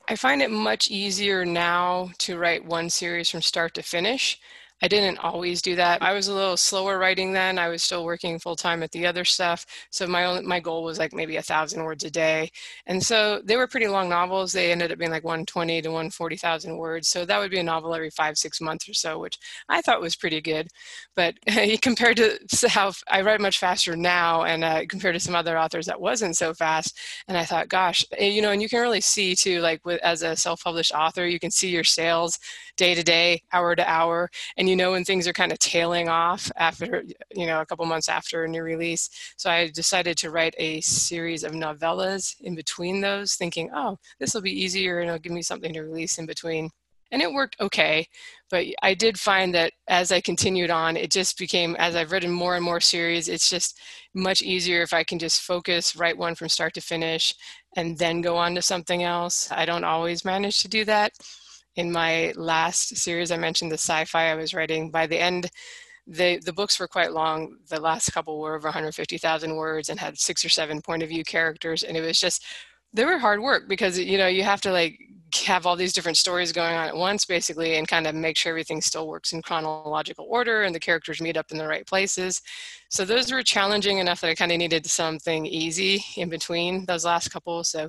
I 0.07 0.15
find 0.15 0.41
it 0.41 0.51
much 0.51 0.91
easier 0.91 1.45
now 1.45 2.11
to 2.19 2.37
write 2.37 2.65
one 2.65 2.89
series 2.89 3.29
from 3.29 3.41
start 3.41 3.73
to 3.75 3.81
finish. 3.81 4.39
I 4.81 4.87
didn't 4.87 5.19
always 5.19 5.61
do 5.61 5.75
that. 5.75 6.01
I 6.01 6.13
was 6.13 6.27
a 6.27 6.33
little 6.33 6.57
slower 6.57 6.97
writing 6.97 7.33
then. 7.33 7.59
I 7.59 7.67
was 7.69 7.83
still 7.83 8.03
working 8.03 8.39
full 8.39 8.55
time 8.55 8.81
at 8.81 8.91
the 8.91 9.05
other 9.05 9.23
stuff. 9.25 9.65
So 9.91 10.07
my 10.07 10.25
only, 10.25 10.43
my 10.43 10.59
goal 10.59 10.83
was 10.83 10.97
like 10.97 11.13
maybe 11.13 11.35
a 11.37 11.41
thousand 11.41 11.83
words 11.83 12.03
a 12.03 12.09
day. 12.09 12.49
And 12.87 13.01
so 13.03 13.41
they 13.43 13.57
were 13.57 13.67
pretty 13.67 13.87
long 13.87 14.09
novels. 14.09 14.51
They 14.51 14.71
ended 14.71 14.91
up 14.91 14.97
being 14.97 15.11
like 15.11 15.23
120 15.23 15.81
to 15.83 15.89
140,000 15.89 16.77
words. 16.77 17.09
So 17.09 17.25
that 17.25 17.37
would 17.39 17.51
be 17.51 17.59
a 17.59 17.63
novel 17.63 17.93
every 17.93 18.09
five, 18.09 18.37
six 18.37 18.59
months 18.59 18.89
or 18.89 18.93
so, 18.93 19.19
which 19.19 19.37
I 19.69 19.81
thought 19.81 20.01
was 20.01 20.15
pretty 20.15 20.41
good. 20.41 20.67
But 21.15 21.35
compared 21.81 22.17
to 22.17 22.39
how 22.67 22.91
I 23.09 23.21
write 23.21 23.41
much 23.41 23.59
faster 23.59 23.95
now 23.95 24.43
and 24.43 24.63
uh, 24.63 24.81
compared 24.89 25.13
to 25.15 25.19
some 25.19 25.35
other 25.35 25.57
authors 25.57 25.85
that 25.85 26.01
wasn't 26.01 26.37
so 26.37 26.53
fast. 26.53 26.97
And 27.27 27.37
I 27.37 27.45
thought, 27.45 27.69
gosh, 27.69 28.05
eh, 28.17 28.27
you 28.27 28.41
know, 28.41 28.51
and 28.51 28.61
you 28.61 28.69
can 28.69 28.81
really 28.81 29.01
see 29.01 29.35
too, 29.35 29.61
like 29.61 29.85
with, 29.85 30.01
as 30.01 30.23
a 30.23 30.35
self-published 30.35 30.91
author, 30.93 31.27
you 31.27 31.39
can 31.39 31.51
see 31.51 31.69
your 31.69 31.83
sales 31.83 32.39
day 32.77 32.95
to 32.95 33.03
day, 33.03 33.43
hour 33.53 33.75
to 33.75 33.87
hour. 33.89 34.29
And 34.57 34.69
you 34.71 34.77
know 34.77 34.91
when 34.91 35.03
things 35.03 35.27
are 35.27 35.33
kind 35.33 35.51
of 35.51 35.59
tailing 35.59 36.07
off 36.07 36.49
after 36.55 37.03
you 37.35 37.45
know 37.45 37.59
a 37.59 37.65
couple 37.65 37.85
months 37.85 38.07
after 38.07 38.45
a 38.45 38.47
new 38.47 38.63
release. 38.63 39.09
So 39.35 39.49
i 39.49 39.67
decided 39.67 40.15
to 40.19 40.31
write 40.31 40.55
a 40.57 40.79
series 40.79 41.43
of 41.43 41.51
novellas 41.51 42.35
in 42.39 42.55
between 42.55 43.01
those 43.01 43.33
thinking 43.33 43.69
oh 43.75 43.97
this 44.17 44.33
will 44.33 44.41
be 44.41 44.63
easier 44.63 44.99
and 44.99 45.09
it'll 45.09 45.19
give 45.19 45.33
me 45.33 45.41
something 45.41 45.73
to 45.73 45.81
release 45.81 46.17
in 46.17 46.25
between. 46.25 46.69
And 47.11 47.21
it 47.21 47.33
worked 47.33 47.57
okay 47.59 48.07
but 48.49 48.65
i 48.81 48.93
did 48.93 49.19
find 49.19 49.53
that 49.53 49.73
as 49.89 50.13
i 50.13 50.21
continued 50.21 50.71
on 50.71 50.95
it 50.95 51.11
just 51.11 51.37
became 51.37 51.75
as 51.75 51.93
i've 51.93 52.13
written 52.13 52.31
more 52.31 52.55
and 52.55 52.63
more 52.63 52.79
series 52.79 53.27
it's 53.27 53.49
just 53.49 53.77
much 54.13 54.41
easier 54.41 54.81
if 54.81 54.93
i 54.93 55.03
can 55.03 55.19
just 55.19 55.41
focus 55.41 55.93
write 55.97 56.17
one 56.17 56.35
from 56.35 56.47
start 56.47 56.73
to 56.75 56.79
finish 56.79 57.35
and 57.75 57.97
then 57.97 58.21
go 58.21 58.35
on 58.35 58.53
to 58.55 58.61
something 58.61 59.03
else. 59.03 59.49
I 59.51 59.65
don't 59.65 59.85
always 59.85 60.25
manage 60.25 60.59
to 60.61 60.67
do 60.67 60.83
that 60.85 61.13
in 61.75 61.91
my 61.91 62.33
last 62.35 62.97
series, 62.97 63.31
I 63.31 63.37
mentioned 63.37 63.71
the 63.71 63.75
sci-fi 63.75 64.31
I 64.31 64.35
was 64.35 64.53
writing. 64.53 64.91
By 64.91 65.07
the 65.07 65.19
end, 65.19 65.49
the 66.07 66.39
the 66.43 66.53
books 66.53 66.79
were 66.79 66.87
quite 66.87 67.13
long. 67.13 67.57
The 67.69 67.79
last 67.79 68.11
couple 68.11 68.39
were 68.39 68.55
over 68.55 68.67
150,000 68.67 69.55
words 69.55 69.89
and 69.89 69.99
had 69.99 70.17
six 70.19 70.43
or 70.43 70.49
seven 70.49 70.81
point 70.81 71.03
of 71.03 71.09
view 71.09 71.23
characters, 71.23 71.83
and 71.83 71.95
it 71.95 72.01
was 72.01 72.19
just 72.19 72.45
they 72.93 73.05
were 73.05 73.17
hard 73.17 73.41
work 73.41 73.67
because 73.69 73.97
you 73.97 74.17
know 74.17 74.27
you 74.27 74.43
have 74.43 74.61
to 74.61 74.71
like 74.71 74.99
have 75.45 75.65
all 75.65 75.77
these 75.77 75.93
different 75.93 76.17
stories 76.17 76.51
going 76.51 76.75
on 76.75 76.87
at 76.89 76.95
once 76.95 77.25
basically 77.25 77.77
and 77.77 77.87
kind 77.87 78.05
of 78.05 78.13
make 78.13 78.35
sure 78.35 78.49
everything 78.49 78.81
still 78.81 79.07
works 79.07 79.31
in 79.31 79.41
chronological 79.41 80.27
order 80.29 80.63
and 80.63 80.75
the 80.75 80.79
characters 80.79 81.21
meet 81.21 81.37
up 81.37 81.51
in 81.51 81.57
the 81.57 81.67
right 81.67 81.87
places 81.87 82.41
so 82.89 83.05
those 83.05 83.31
were 83.31 83.41
challenging 83.41 83.99
enough 83.99 84.19
that 84.19 84.29
i 84.29 84.35
kind 84.35 84.51
of 84.51 84.57
needed 84.57 84.85
something 84.85 85.45
easy 85.45 86.03
in 86.17 86.27
between 86.27 86.85
those 86.85 87.05
last 87.05 87.29
couple 87.29 87.63
so 87.63 87.87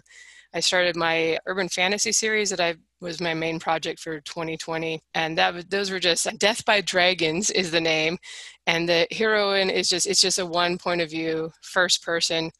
I 0.54 0.60
started 0.60 0.96
my 0.96 1.38
urban 1.46 1.68
fantasy 1.68 2.12
series 2.12 2.50
that 2.50 2.60
I 2.60 2.74
was 3.00 3.20
my 3.20 3.34
main 3.34 3.58
project 3.58 4.00
for 4.00 4.20
2020, 4.20 5.00
and 5.14 5.36
that 5.38 5.70
those 5.70 5.90
were 5.90 5.98
just 6.00 6.28
Death 6.38 6.64
by 6.64 6.80
Dragons 6.80 7.50
is 7.50 7.70
the 7.70 7.80
name, 7.80 8.18
and 8.66 8.88
the 8.88 9.06
heroine 9.10 9.70
is 9.70 9.88
just 9.88 10.06
it's 10.06 10.20
just 10.20 10.38
a 10.38 10.46
one 10.46 10.78
point 10.78 11.00
of 11.00 11.10
view, 11.10 11.50
first 11.62 12.02
person 12.04 12.50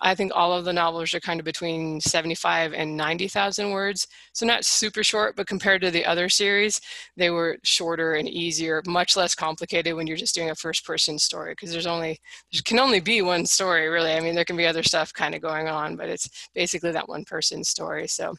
I 0.00 0.14
think 0.14 0.32
all 0.34 0.52
of 0.52 0.64
the 0.64 0.72
novels 0.72 1.12
are 1.12 1.20
kind 1.20 1.38
of 1.38 1.44
between 1.44 2.00
75 2.00 2.72
and 2.72 2.96
90,000 2.96 3.70
words. 3.70 4.06
So 4.32 4.46
not 4.46 4.64
super 4.64 5.04
short, 5.04 5.36
but 5.36 5.46
compared 5.46 5.82
to 5.82 5.90
the 5.90 6.06
other 6.06 6.28
series, 6.28 6.80
they 7.16 7.28
were 7.28 7.58
shorter 7.62 8.14
and 8.14 8.28
easier, 8.28 8.82
much 8.86 9.16
less 9.16 9.34
complicated 9.34 9.94
when 9.94 10.06
you're 10.06 10.16
just 10.16 10.34
doing 10.34 10.50
a 10.50 10.54
first 10.54 10.86
person 10.86 11.18
story 11.18 11.52
because 11.52 11.72
there's 11.72 11.86
only, 11.86 12.18
there 12.52 12.62
can 12.64 12.78
only 12.78 13.00
be 13.00 13.20
one 13.20 13.44
story 13.44 13.88
really. 13.88 14.12
I 14.12 14.20
mean, 14.20 14.34
there 14.34 14.46
can 14.46 14.56
be 14.56 14.66
other 14.66 14.82
stuff 14.82 15.12
kind 15.12 15.34
of 15.34 15.42
going 15.42 15.68
on, 15.68 15.96
but 15.96 16.08
it's 16.08 16.48
basically 16.54 16.92
that 16.92 17.08
one 17.08 17.24
person 17.24 17.62
story. 17.62 18.06
So 18.08 18.34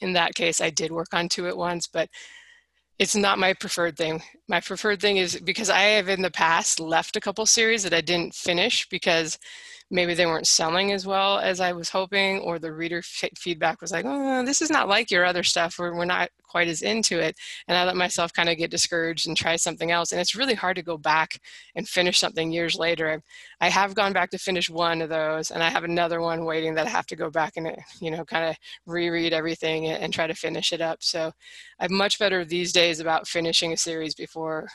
in 0.00 0.12
that 0.14 0.34
case, 0.34 0.60
I 0.60 0.70
did 0.70 0.90
work 0.90 1.12
on 1.12 1.28
two 1.28 1.46
at 1.46 1.56
once, 1.56 1.86
but 1.86 2.08
it's 2.98 3.14
not 3.14 3.38
my 3.38 3.54
preferred 3.54 3.96
thing. 3.96 4.20
My 4.48 4.60
preferred 4.60 5.00
thing 5.00 5.18
is 5.18 5.38
because 5.40 5.70
I 5.70 5.82
have 5.82 6.08
in 6.08 6.22
the 6.22 6.30
past 6.30 6.80
left 6.80 7.16
a 7.16 7.20
couple 7.20 7.46
series 7.46 7.84
that 7.84 7.94
I 7.94 8.00
didn't 8.00 8.34
finish 8.34 8.88
because 8.88 9.38
maybe 9.90 10.14
they 10.14 10.26
weren't 10.26 10.46
selling 10.46 10.92
as 10.92 11.06
well 11.06 11.38
as 11.38 11.60
I 11.60 11.72
was 11.72 11.88
hoping, 11.88 12.40
or 12.40 12.58
the 12.58 12.72
reader 12.72 12.98
f- 12.98 13.30
feedback 13.36 13.80
was 13.80 13.90
like, 13.90 14.04
oh, 14.06 14.44
this 14.44 14.60
is 14.60 14.70
not 14.70 14.88
like 14.88 15.10
your 15.10 15.24
other 15.24 15.42
stuff, 15.42 15.78
or 15.78 15.94
we're 15.94 16.04
not 16.04 16.28
quite 16.42 16.68
as 16.68 16.82
into 16.82 17.18
it. 17.18 17.36
And 17.66 17.76
I 17.76 17.84
let 17.84 17.96
myself 17.96 18.32
kind 18.32 18.48
of 18.48 18.58
get 18.58 18.70
discouraged 18.70 19.26
and 19.26 19.36
try 19.36 19.56
something 19.56 19.90
else. 19.90 20.12
And 20.12 20.20
it's 20.20 20.34
really 20.34 20.54
hard 20.54 20.76
to 20.76 20.82
go 20.82 20.98
back 20.98 21.40
and 21.74 21.88
finish 21.88 22.18
something 22.18 22.52
years 22.52 22.76
later. 22.76 23.10
I, 23.60 23.66
I 23.66 23.70
have 23.70 23.94
gone 23.94 24.12
back 24.12 24.30
to 24.30 24.38
finish 24.38 24.68
one 24.68 25.02
of 25.02 25.08
those, 25.08 25.50
and 25.50 25.62
I 25.62 25.70
have 25.70 25.84
another 25.84 26.20
one 26.20 26.44
waiting 26.44 26.74
that 26.74 26.86
I 26.86 26.90
have 26.90 27.06
to 27.06 27.16
go 27.16 27.30
back 27.30 27.54
and, 27.56 27.74
you 28.00 28.10
know, 28.10 28.24
kind 28.24 28.48
of 28.48 28.56
reread 28.86 29.32
everything 29.32 29.86
and, 29.86 30.02
and 30.02 30.12
try 30.12 30.26
to 30.26 30.34
finish 30.34 30.72
it 30.72 30.80
up. 30.80 31.02
So 31.02 31.32
I'm 31.80 31.94
much 31.94 32.18
better 32.18 32.44
these 32.44 32.72
days 32.72 33.00
about 33.00 33.28
finishing 33.28 33.72
a 33.72 33.76
series 33.76 34.14
before 34.14 34.68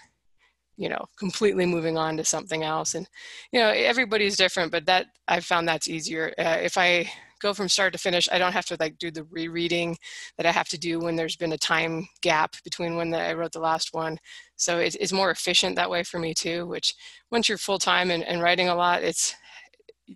you 0.77 0.89
know 0.89 1.05
completely 1.17 1.65
moving 1.65 1.97
on 1.97 2.17
to 2.17 2.25
something 2.25 2.63
else 2.63 2.95
and 2.95 3.07
you 3.51 3.59
know 3.59 3.69
everybody's 3.69 4.37
different 4.37 4.71
but 4.71 4.85
that 4.85 5.07
i've 5.27 5.45
found 5.45 5.67
that's 5.67 5.89
easier 5.89 6.33
uh, 6.39 6.57
if 6.61 6.77
i 6.77 7.09
go 7.39 7.53
from 7.53 7.69
start 7.69 7.91
to 7.93 7.99
finish 7.99 8.27
i 8.31 8.37
don't 8.37 8.53
have 8.53 8.65
to 8.65 8.77
like 8.79 8.97
do 8.97 9.11
the 9.11 9.25
rereading 9.25 9.95
that 10.37 10.45
i 10.45 10.51
have 10.51 10.67
to 10.67 10.77
do 10.77 10.99
when 10.99 11.15
there's 11.15 11.35
been 11.35 11.53
a 11.53 11.57
time 11.57 12.07
gap 12.21 12.55
between 12.63 12.95
when 12.95 13.09
the, 13.09 13.19
i 13.19 13.33
wrote 13.33 13.51
the 13.51 13.59
last 13.59 13.93
one. 13.93 14.17
So 14.55 14.79
it's, 14.79 14.95
it's 14.95 15.11
more 15.11 15.29
efficient 15.29 15.75
that 15.75 15.89
way 15.89 16.03
for 16.03 16.19
me 16.19 16.33
too 16.33 16.65
which 16.67 16.93
once 17.31 17.49
you're 17.49 17.57
full-time 17.57 18.11
and, 18.11 18.23
and 18.23 18.41
writing 18.41 18.69
a 18.69 18.75
lot 18.75 19.03
it's 19.03 19.35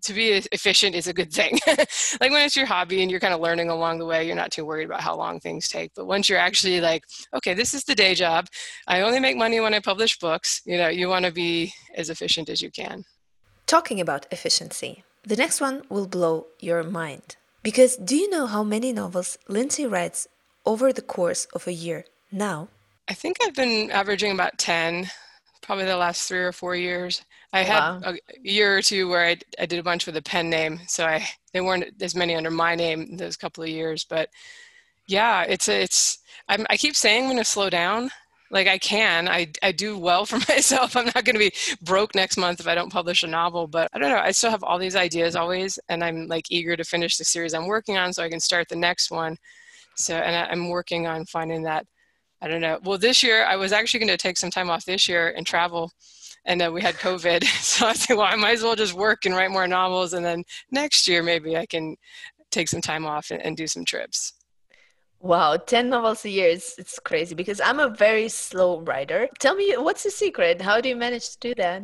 to 0.03 0.13
be 0.13 0.29
efficient 0.51 0.95
is 0.95 1.07
a 1.07 1.13
good 1.13 1.31
thing. 1.31 1.59
like 1.67 2.31
when 2.31 2.45
it's 2.45 2.55
your 2.55 2.65
hobby 2.65 3.01
and 3.01 3.09
you're 3.09 3.19
kind 3.19 3.33
of 3.33 3.39
learning 3.39 3.69
along 3.69 3.99
the 3.99 4.05
way, 4.05 4.25
you're 4.25 4.35
not 4.35 4.51
too 4.51 4.65
worried 4.65 4.85
about 4.85 5.01
how 5.01 5.15
long 5.15 5.39
things 5.39 5.69
take. 5.69 5.91
But 5.95 6.07
once 6.07 6.27
you're 6.27 6.39
actually 6.39 6.81
like, 6.81 7.03
okay, 7.33 7.53
this 7.53 7.73
is 7.73 7.83
the 7.83 7.95
day 7.95 8.13
job. 8.13 8.47
I 8.87 9.01
only 9.01 9.19
make 9.19 9.37
money 9.37 9.59
when 9.59 9.73
I 9.73 9.79
publish 9.79 10.19
books. 10.19 10.61
You 10.65 10.77
know, 10.77 10.89
you 10.89 11.07
want 11.09 11.25
to 11.25 11.31
be 11.31 11.73
as 11.95 12.09
efficient 12.09 12.49
as 12.49 12.61
you 12.61 12.71
can. 12.71 13.05
Talking 13.65 13.99
about 13.99 14.27
efficiency, 14.31 15.03
the 15.23 15.35
next 15.35 15.59
one 15.59 15.83
will 15.89 16.07
blow 16.07 16.47
your 16.59 16.83
mind 16.83 17.35
Because 17.63 17.97
do 17.97 18.15
you 18.15 18.29
know 18.29 18.45
how 18.47 18.63
many 18.63 18.93
novels 18.93 19.37
Lindsay 19.49 19.85
writes 19.85 20.27
over 20.65 20.93
the 20.93 21.01
course 21.01 21.45
of 21.53 21.67
a 21.67 21.73
year 21.73 22.05
now? 22.31 22.69
I 23.09 23.13
think 23.13 23.37
I've 23.41 23.55
been 23.55 23.91
averaging 23.91 24.31
about 24.31 24.57
10, 24.57 25.09
probably 25.61 25.85
the 25.85 25.97
last 25.97 26.27
three 26.27 26.39
or 26.39 26.51
four 26.51 26.75
years. 26.75 27.23
I 27.53 27.61
Wow. 27.61 27.63
had 27.63 27.85
a 28.03 28.15
year 28.43 28.77
or 28.77 28.81
two 28.81 29.07
where 29.09 29.25
I, 29.25 29.37
I 29.59 29.65
did 29.65 29.79
a 29.79 29.83
bunch 29.83 30.05
with 30.05 30.17
a 30.17 30.21
pen 30.21 30.49
name, 30.49 30.79
so 30.87 31.05
I 31.05 31.27
they 31.53 31.61
weren't 31.61 32.01
as 32.01 32.15
many 32.15 32.35
under 32.35 32.51
my 32.51 32.75
name 32.75 33.17
those 33.17 33.37
couple 33.37 33.63
of 33.63 33.69
years. 33.69 34.05
But 34.05 34.29
yeah, 35.07 35.43
it's 35.43 35.67
it's 35.67 36.19
I'm, 36.49 36.65
I 36.69 36.77
keep 36.77 36.95
saying 36.95 37.23
I'm 37.23 37.27
going 37.29 37.37
to 37.37 37.45
slow 37.45 37.69
down. 37.69 38.11
Like 38.51 38.67
I 38.67 38.77
can, 38.77 39.27
I 39.27 39.51
I 39.63 39.71
do 39.73 39.97
well 39.99 40.25
for 40.25 40.37
myself. 40.49 40.95
I'm 40.95 41.05
not 41.05 41.25
going 41.25 41.35
to 41.35 41.39
be 41.39 41.53
broke 41.81 42.15
next 42.15 42.37
month 42.37 42.59
if 42.59 42.67
I 42.67 42.75
don't 42.75 42.91
publish 42.93 43.23
a 43.23 43.27
novel. 43.27 43.67
But 43.67 43.89
I 43.93 43.99
don't 43.99 44.09
know. 44.11 44.19
I 44.19 44.31
still 44.31 44.51
have 44.51 44.63
all 44.63 44.79
these 44.79 44.95
ideas 44.95 45.35
always, 45.35 45.79
and 45.89 46.03
I'm 46.03 46.27
like 46.27 46.45
eager 46.51 46.75
to 46.77 46.83
finish 46.85 47.17
the 47.17 47.25
series 47.25 47.53
I'm 47.53 47.67
working 47.67 47.97
on 47.97 48.13
so 48.13 48.23
I 48.23 48.29
can 48.29 48.39
start 48.39 48.69
the 48.69 48.75
next 48.75 49.11
one. 49.11 49.37
So 49.95 50.15
and 50.15 50.35
I, 50.35 50.51
I'm 50.51 50.69
working 50.69 51.07
on 51.07 51.25
finding 51.25 51.63
that. 51.63 51.85
I 52.41 52.47
don't 52.47 52.61
know. 52.61 52.79
Well, 52.83 52.97
this 52.97 53.23
year 53.23 53.45
I 53.45 53.55
was 53.55 53.71
actually 53.71 53.99
going 53.99 54.09
to 54.09 54.17
take 54.17 54.37
some 54.37 54.51
time 54.51 54.69
off 54.69 54.85
this 54.85 55.07
year 55.07 55.33
and 55.35 55.45
travel 55.45 55.91
and 56.47 56.59
then 56.59 56.73
we 56.73 56.81
had 56.81 56.95
COVID. 56.95 57.43
So 57.67 57.85
I 57.85 57.93
said, 57.93 58.15
well, 58.15 58.25
I 58.25 58.35
might 58.35 58.53
as 58.53 58.63
well 58.63 58.75
just 58.75 58.93
work 58.93 59.25
and 59.25 59.35
write 59.35 59.51
more 59.51 59.67
novels, 59.67 60.13
and 60.13 60.25
then 60.25 60.43
next 60.71 61.07
year 61.07 61.21
maybe 61.21 61.55
I 61.55 61.65
can 61.67 61.95
take 62.49 62.69
some 62.69 62.81
time 62.81 63.05
off 63.05 63.29
and, 63.29 63.41
and 63.41 63.55
do 63.55 63.67
some 63.67 63.85
trips. 63.85 64.33
Wow, 65.19 65.57
10 65.57 65.89
novels 65.89 66.25
a 66.25 66.29
year 66.29 66.49
is 66.49 66.75
it's 66.77 66.97
crazy 66.97 67.35
because 67.35 67.59
I'm 67.59 67.79
a 67.79 67.89
very 67.89 68.29
slow 68.29 68.81
writer. 68.81 69.27
Tell 69.39 69.55
me, 69.55 69.75
what's 69.77 70.03
the 70.03 70.11
secret? 70.11 70.61
How 70.61 70.79
do 70.79 70.89
you 70.89 70.95
manage 70.95 71.29
to 71.31 71.37
do 71.39 71.55
that? 71.55 71.83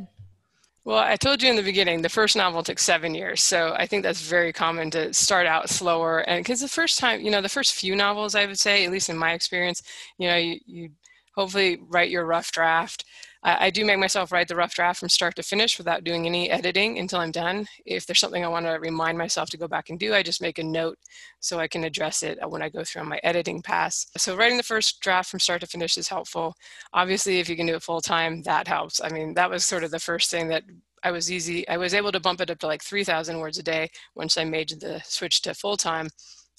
Well, 0.85 0.97
I 0.97 1.15
told 1.15 1.41
you 1.41 1.49
in 1.49 1.55
the 1.55 1.63
beginning, 1.63 2.01
the 2.01 2.09
first 2.09 2.35
novel 2.35 2.61
took 2.61 2.77
seven 2.79 3.15
years. 3.15 3.41
So 3.41 3.73
I 3.77 3.87
think 3.87 4.03
that's 4.03 4.21
very 4.21 4.51
common 4.51 4.91
to 4.91 5.13
start 5.13 5.47
out 5.47 5.69
slower. 5.69 6.19
And 6.19 6.43
because 6.43 6.59
the 6.59 6.67
first 6.67 6.99
time, 6.99 7.21
you 7.21 7.31
know, 7.31 7.41
the 7.41 7.47
first 7.49 7.73
few 7.73 7.95
novels, 7.95 8.35
I 8.35 8.45
would 8.45 8.59
say, 8.59 8.83
at 8.83 8.91
least 8.91 9.09
in 9.09 9.17
my 9.17 9.31
experience, 9.33 9.81
you 10.17 10.27
know, 10.27 10.35
you, 10.35 10.59
you 10.65 10.89
hopefully 11.35 11.79
write 11.87 12.09
your 12.09 12.25
rough 12.25 12.51
draft 12.51 13.05
I, 13.43 13.67
I 13.67 13.69
do 13.69 13.85
make 13.85 13.99
myself 13.99 14.31
write 14.31 14.47
the 14.47 14.55
rough 14.55 14.73
draft 14.73 14.99
from 14.99 15.09
start 15.09 15.35
to 15.35 15.43
finish 15.43 15.77
without 15.77 16.03
doing 16.03 16.25
any 16.25 16.49
editing 16.49 16.99
until 16.99 17.19
I'm 17.19 17.31
done. 17.31 17.67
If 17.85 18.05
there's 18.05 18.19
something 18.19 18.43
I 18.43 18.49
want 18.49 18.65
to 18.65 18.73
remind 18.73 19.17
myself 19.17 19.49
to 19.51 19.57
go 19.57 19.67
back 19.67 19.89
and 19.89 19.99
do, 19.99 20.13
I 20.13 20.23
just 20.23 20.41
make 20.41 20.59
a 20.59 20.63
note 20.63 20.97
so 21.39 21.59
I 21.59 21.67
can 21.67 21.83
address 21.83 22.23
it 22.23 22.39
when 22.47 22.61
I 22.61 22.69
go 22.69 22.83
through 22.83 23.01
on 23.01 23.09
my 23.09 23.19
editing 23.23 23.61
pass. 23.61 24.07
So 24.17 24.35
writing 24.35 24.57
the 24.57 24.63
first 24.63 24.99
draft 25.01 25.29
from 25.29 25.39
start 25.39 25.61
to 25.61 25.67
finish 25.67 25.97
is 25.97 26.07
helpful. 26.07 26.55
Obviously, 26.93 27.39
if 27.39 27.49
you 27.49 27.55
can 27.55 27.67
do 27.67 27.75
it 27.75 27.83
full 27.83 28.01
time, 28.01 28.43
that 28.43 28.67
helps. 28.67 29.01
I 29.03 29.09
mean, 29.09 29.33
that 29.35 29.49
was 29.49 29.65
sort 29.65 29.83
of 29.83 29.91
the 29.91 29.99
first 29.99 30.31
thing 30.31 30.47
that 30.49 30.63
I 31.03 31.11
was 31.11 31.31
easy. 31.31 31.67
I 31.67 31.77
was 31.77 31.93
able 31.93 32.13
to 32.13 32.19
bump 32.19 32.39
it 32.39 32.49
up 32.49 32.59
to 32.59 32.67
like 32.67 32.81
3,000 32.81 33.37
words 33.39 33.57
a 33.57 33.63
day 33.63 33.89
once 34.15 34.37
I 34.37 34.45
made 34.45 34.69
the 34.69 35.01
switch 35.03 35.41
to 35.41 35.53
full 35.53 35.75
time. 35.75 36.09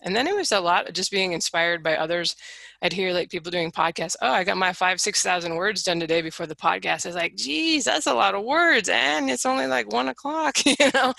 And 0.04 0.14
then 0.14 0.26
it 0.26 0.36
was 0.36 0.52
a 0.52 0.60
lot 0.60 0.86
of 0.86 0.94
just 0.94 1.10
being 1.10 1.32
inspired 1.32 1.82
by 1.82 1.96
others. 1.96 2.36
I'd 2.82 2.92
hear 2.92 3.12
like 3.12 3.30
people 3.30 3.50
doing 3.50 3.72
podcasts. 3.72 4.16
Oh, 4.20 4.30
I 4.30 4.44
got 4.44 4.58
my 4.58 4.74
five, 4.74 5.00
6,000 5.00 5.54
words 5.54 5.82
done 5.82 5.98
today 5.98 6.20
before 6.20 6.46
the 6.46 6.54
podcast. 6.54 7.06
I 7.06 7.08
was 7.08 7.16
like, 7.16 7.36
geez, 7.36 7.84
that's 7.84 8.06
a 8.06 8.12
lot 8.12 8.34
of 8.34 8.44
words. 8.44 8.90
And 8.90 9.30
it's 9.30 9.46
only 9.46 9.66
like 9.66 9.90
one 9.90 10.08
o'clock, 10.08 10.58
you 10.66 10.76
know? 10.92 11.14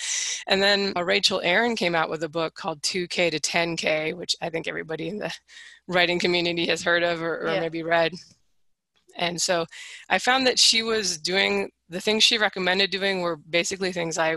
And 0.47 0.61
then 0.61 0.93
uh, 0.95 1.03
Rachel 1.03 1.41
Aaron 1.43 1.75
came 1.75 1.95
out 1.95 2.11
with 2.11 2.23
a 2.23 2.29
book 2.29 2.53
called 2.53 2.83
2K 2.83 3.31
to 3.31 3.39
10K, 3.39 4.15
which 4.15 4.35
I 4.41 4.49
think 4.49 4.67
everybody 4.67 5.09
in 5.09 5.17
the 5.17 5.33
writing 5.87 6.19
community 6.19 6.67
has 6.67 6.83
heard 6.83 7.01
of 7.03 7.21
or, 7.23 7.39
or 7.39 7.53
yeah. 7.53 7.59
maybe 7.59 7.81
read. 7.81 8.13
And 9.17 9.41
so 9.41 9.65
I 10.09 10.19
found 10.19 10.45
that 10.45 10.59
she 10.59 10.83
was 10.83 11.17
doing 11.17 11.71
the 11.89 12.01
things 12.01 12.23
she 12.23 12.37
recommended 12.37 12.91
doing 12.91 13.21
were 13.21 13.37
basically 13.37 13.91
things 13.91 14.17
I 14.17 14.35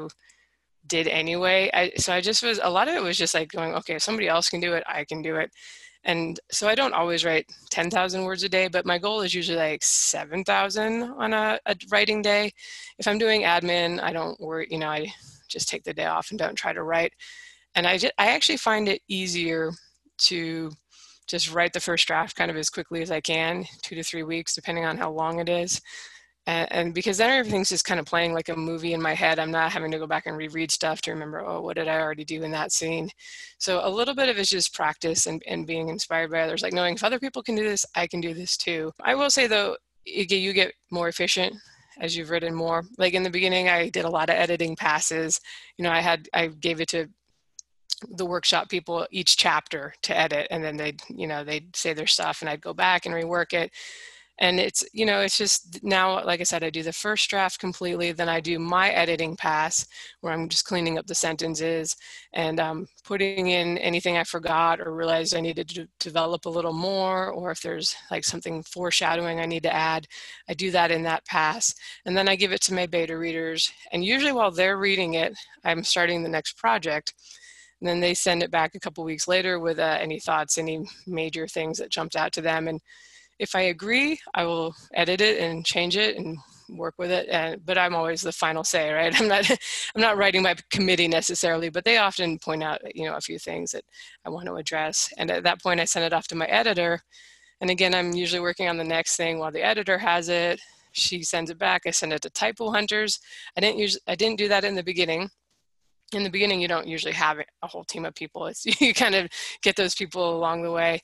did 0.88 1.06
anyway. 1.06 1.70
I, 1.72 1.92
so 1.96 2.12
I 2.12 2.20
just 2.20 2.42
was, 2.42 2.60
a 2.62 2.70
lot 2.70 2.88
of 2.88 2.94
it 2.94 3.02
was 3.02 3.18
just 3.18 3.34
like 3.34 3.50
going, 3.50 3.74
okay, 3.74 3.94
if 3.94 4.02
somebody 4.02 4.28
else 4.28 4.48
can 4.48 4.60
do 4.60 4.74
it, 4.74 4.84
I 4.86 5.04
can 5.04 5.22
do 5.22 5.36
it. 5.36 5.50
And 6.04 6.38
so 6.50 6.68
I 6.68 6.74
don't 6.74 6.94
always 6.94 7.24
write 7.24 7.46
10,000 7.70 8.22
words 8.22 8.42
a 8.44 8.48
day, 8.48 8.68
but 8.68 8.86
my 8.86 8.98
goal 8.98 9.20
is 9.20 9.34
usually 9.34 9.58
like 9.58 9.82
7,000 9.82 11.02
on 11.02 11.32
a, 11.32 11.58
a 11.66 11.76
writing 11.90 12.22
day. 12.22 12.52
If 12.98 13.06
I'm 13.06 13.18
doing 13.18 13.42
admin, 13.42 14.00
I 14.02 14.12
don't 14.12 14.40
worry, 14.40 14.68
you 14.70 14.78
know, 14.78 14.88
I 14.88 15.12
just 15.48 15.68
take 15.68 15.84
the 15.84 15.92
day 15.92 16.06
off 16.06 16.30
and 16.30 16.38
don't 16.38 16.54
try 16.54 16.72
to 16.72 16.82
write. 16.82 17.12
And 17.74 17.86
I, 17.86 17.98
just, 17.98 18.14
I 18.18 18.28
actually 18.28 18.56
find 18.58 18.88
it 18.88 19.02
easier 19.08 19.72
to 20.18 20.70
just 21.26 21.52
write 21.52 21.72
the 21.72 21.80
first 21.80 22.06
draft 22.06 22.36
kind 22.36 22.50
of 22.50 22.56
as 22.56 22.70
quickly 22.70 23.02
as 23.02 23.10
I 23.10 23.20
can, 23.20 23.64
two 23.82 23.94
to 23.94 24.02
three 24.02 24.22
weeks, 24.22 24.54
depending 24.54 24.84
on 24.84 24.96
how 24.96 25.10
long 25.10 25.40
it 25.40 25.48
is 25.48 25.80
and, 26.48 26.72
and, 26.72 26.94
because 26.94 27.18
then 27.18 27.30
everything's 27.30 27.68
just 27.68 27.84
kind 27.84 28.00
of 28.00 28.06
playing 28.06 28.32
like 28.32 28.48
a 28.48 28.56
movie 28.56 28.94
in 28.94 29.02
my 29.02 29.12
head 29.12 29.38
i'm 29.38 29.50
not 29.50 29.70
having 29.70 29.90
to 29.90 29.98
go 29.98 30.06
back 30.06 30.26
and 30.26 30.36
reread 30.36 30.70
stuff 30.70 31.00
to 31.02 31.12
remember 31.12 31.40
oh 31.46 31.60
what 31.60 31.76
did 31.76 31.86
i 31.86 32.00
already 32.00 32.24
do 32.24 32.42
in 32.42 32.50
that 32.50 32.72
scene? 32.72 33.10
So 33.58 33.80
a 33.84 33.90
little 33.90 34.14
bit 34.14 34.28
of 34.28 34.38
it's 34.38 34.48
just 34.50 34.74
practice 34.74 35.26
and, 35.26 35.42
and 35.46 35.66
being 35.66 35.88
inspired 35.88 36.30
by 36.30 36.40
others 36.40 36.62
like 36.62 36.72
knowing 36.72 36.94
if 36.94 37.04
other 37.04 37.18
people 37.18 37.42
can 37.42 37.54
do 37.54 37.64
this 37.64 37.84
i 37.94 38.06
can 38.06 38.20
do 38.20 38.34
this 38.34 38.56
too. 38.56 38.92
I 39.02 39.14
will 39.14 39.30
say 39.30 39.46
though 39.46 39.76
you 40.04 40.26
get, 40.26 40.36
you 40.38 40.52
get 40.52 40.72
more 40.90 41.08
efficient 41.08 41.54
as 42.00 42.16
you've 42.16 42.30
written 42.30 42.54
more. 42.54 42.84
Like 42.96 43.14
in 43.14 43.22
the 43.22 43.30
beginning 43.30 43.68
i 43.68 43.90
did 43.90 44.06
a 44.06 44.10
lot 44.10 44.30
of 44.30 44.36
editing 44.36 44.74
passes. 44.74 45.40
You 45.76 45.82
know 45.84 45.92
i 45.92 46.00
had 46.00 46.28
i 46.32 46.46
gave 46.46 46.80
it 46.80 46.88
to 46.88 47.08
the 48.10 48.26
workshop 48.26 48.68
people 48.68 49.06
each 49.10 49.36
chapter 49.36 49.92
to 50.02 50.16
edit 50.16 50.46
and 50.50 50.62
then 50.62 50.76
they'd 50.76 51.02
you 51.08 51.26
know 51.26 51.42
they'd 51.42 51.74
say 51.74 51.92
their 51.92 52.06
stuff 52.06 52.40
and 52.40 52.48
i'd 52.48 52.60
go 52.60 52.72
back 52.72 53.06
and 53.06 53.14
rework 53.14 53.52
it 53.52 53.72
and 54.40 54.60
it's 54.60 54.84
you 54.92 55.04
know 55.04 55.20
it's 55.20 55.36
just 55.38 55.82
now 55.82 56.24
like 56.24 56.40
i 56.40 56.44
said 56.44 56.62
i 56.62 56.70
do 56.70 56.82
the 56.82 56.92
first 56.92 57.28
draft 57.28 57.58
completely 57.58 58.12
then 58.12 58.28
i 58.28 58.40
do 58.40 58.58
my 58.58 58.90
editing 58.90 59.36
pass 59.36 59.86
where 60.20 60.32
i'm 60.32 60.48
just 60.48 60.64
cleaning 60.64 60.98
up 60.98 61.06
the 61.06 61.14
sentences 61.14 61.96
and 62.32 62.60
um, 62.60 62.86
putting 63.04 63.48
in 63.48 63.78
anything 63.78 64.16
i 64.16 64.24
forgot 64.24 64.80
or 64.80 64.94
realized 64.94 65.34
i 65.34 65.40
needed 65.40 65.68
to 65.68 65.88
develop 65.98 66.46
a 66.46 66.50
little 66.50 66.72
more 66.72 67.30
or 67.30 67.50
if 67.50 67.60
there's 67.62 67.96
like 68.10 68.24
something 68.24 68.62
foreshadowing 68.62 69.40
i 69.40 69.46
need 69.46 69.62
to 69.62 69.74
add 69.74 70.06
i 70.48 70.54
do 70.54 70.70
that 70.70 70.90
in 70.90 71.02
that 71.02 71.24
pass. 71.26 71.74
And 72.06 72.16
then 72.16 72.28
i 72.28 72.36
give 72.36 72.52
it 72.52 72.60
to 72.62 72.74
my 72.74 72.86
beta 72.86 73.16
readers. 73.16 73.70
And 73.92 74.04
usually 74.04 74.32
while 74.32 74.50
they're 74.50 74.78
reading 74.78 75.14
it 75.14 75.34
i'm 75.64 75.84
starting 75.84 76.22
the 76.22 76.28
next 76.28 76.56
project. 76.58 77.14
And 77.80 77.88
then 77.88 78.00
they 78.00 78.14
send 78.14 78.42
it 78.42 78.50
back 78.50 78.74
a 78.74 78.80
couple 78.80 79.04
weeks 79.04 79.28
later 79.28 79.60
with 79.60 79.78
uh, 79.78 79.98
any 80.00 80.18
thoughts 80.20 80.58
any 80.58 80.84
major 81.06 81.46
things 81.46 81.78
that 81.78 81.90
jumped 81.90 82.16
out 82.16 82.32
to 82.32 82.40
them. 82.40 82.66
And 82.68 82.80
if 83.38 83.54
I 83.54 83.62
agree, 83.62 84.18
I 84.34 84.44
will 84.44 84.74
edit 84.94 85.20
it 85.20 85.40
and 85.40 85.64
change 85.64 85.96
it 85.96 86.16
and 86.16 86.38
work 86.68 86.94
with 86.98 87.10
it. 87.10 87.28
And, 87.30 87.64
but 87.64 87.78
I'm 87.78 87.94
always 87.94 88.20
the 88.20 88.32
final 88.32 88.64
say, 88.64 88.92
right? 88.92 89.14
I'm 89.20 89.28
not, 89.28 89.50
I'm 89.50 90.00
not 90.00 90.16
writing 90.16 90.42
by 90.42 90.56
committee 90.70 91.08
necessarily, 91.08 91.68
but 91.68 91.84
they 91.84 91.98
often 91.98 92.38
point 92.38 92.62
out, 92.62 92.80
you 92.94 93.06
know, 93.06 93.16
a 93.16 93.20
few 93.20 93.38
things 93.38 93.72
that 93.72 93.84
I 94.24 94.30
want 94.30 94.46
to 94.46 94.54
address. 94.54 95.12
And 95.18 95.30
at 95.30 95.44
that 95.44 95.62
point, 95.62 95.80
I 95.80 95.84
send 95.84 96.04
it 96.04 96.12
off 96.12 96.28
to 96.28 96.36
my 96.36 96.46
editor. 96.46 97.00
And 97.60 97.70
again, 97.70 97.94
I'm 97.94 98.12
usually 98.12 98.40
working 98.40 98.68
on 98.68 98.76
the 98.76 98.84
next 98.84 99.16
thing 99.16 99.38
while 99.38 99.52
the 99.52 99.64
editor 99.64 99.98
has 99.98 100.28
it. 100.28 100.60
She 100.92 101.22
sends 101.22 101.50
it 101.50 101.58
back. 101.58 101.82
I 101.86 101.90
send 101.90 102.12
it 102.12 102.22
to 102.22 102.30
typo 102.30 102.70
hunters. 102.70 103.20
I 103.56 103.60
didn't 103.60 103.78
use, 103.78 103.98
I 104.06 104.14
didn't 104.14 104.38
do 104.38 104.48
that 104.48 104.64
in 104.64 104.74
the 104.74 104.82
beginning 104.82 105.30
in 106.14 106.22
the 106.22 106.30
beginning 106.30 106.58
you 106.58 106.68
don't 106.68 106.86
usually 106.86 107.12
have 107.12 107.38
a 107.38 107.66
whole 107.66 107.84
team 107.84 108.06
of 108.06 108.14
people 108.14 108.46
it's 108.46 108.64
you 108.80 108.94
kind 108.94 109.14
of 109.14 109.28
get 109.62 109.76
those 109.76 109.94
people 109.94 110.36
along 110.36 110.62
the 110.62 110.72
way 110.72 110.98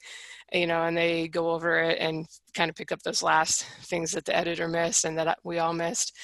you 0.53 0.67
know 0.67 0.85
and 0.85 0.97
they 0.97 1.29
go 1.29 1.51
over 1.51 1.79
it 1.81 1.99
and 1.99 2.27
kind 2.55 2.69
of 2.71 2.77
pick 2.77 2.93
up 2.93 3.01
those 3.03 3.23
last 3.23 3.65
things 3.83 4.13
that 4.13 4.25
the 4.25 4.37
editor 4.37 4.69
missed 4.69 5.05
and 5.05 5.19
that 5.19 5.39
we 5.45 5.59
all 5.59 5.73
missed 5.73 6.17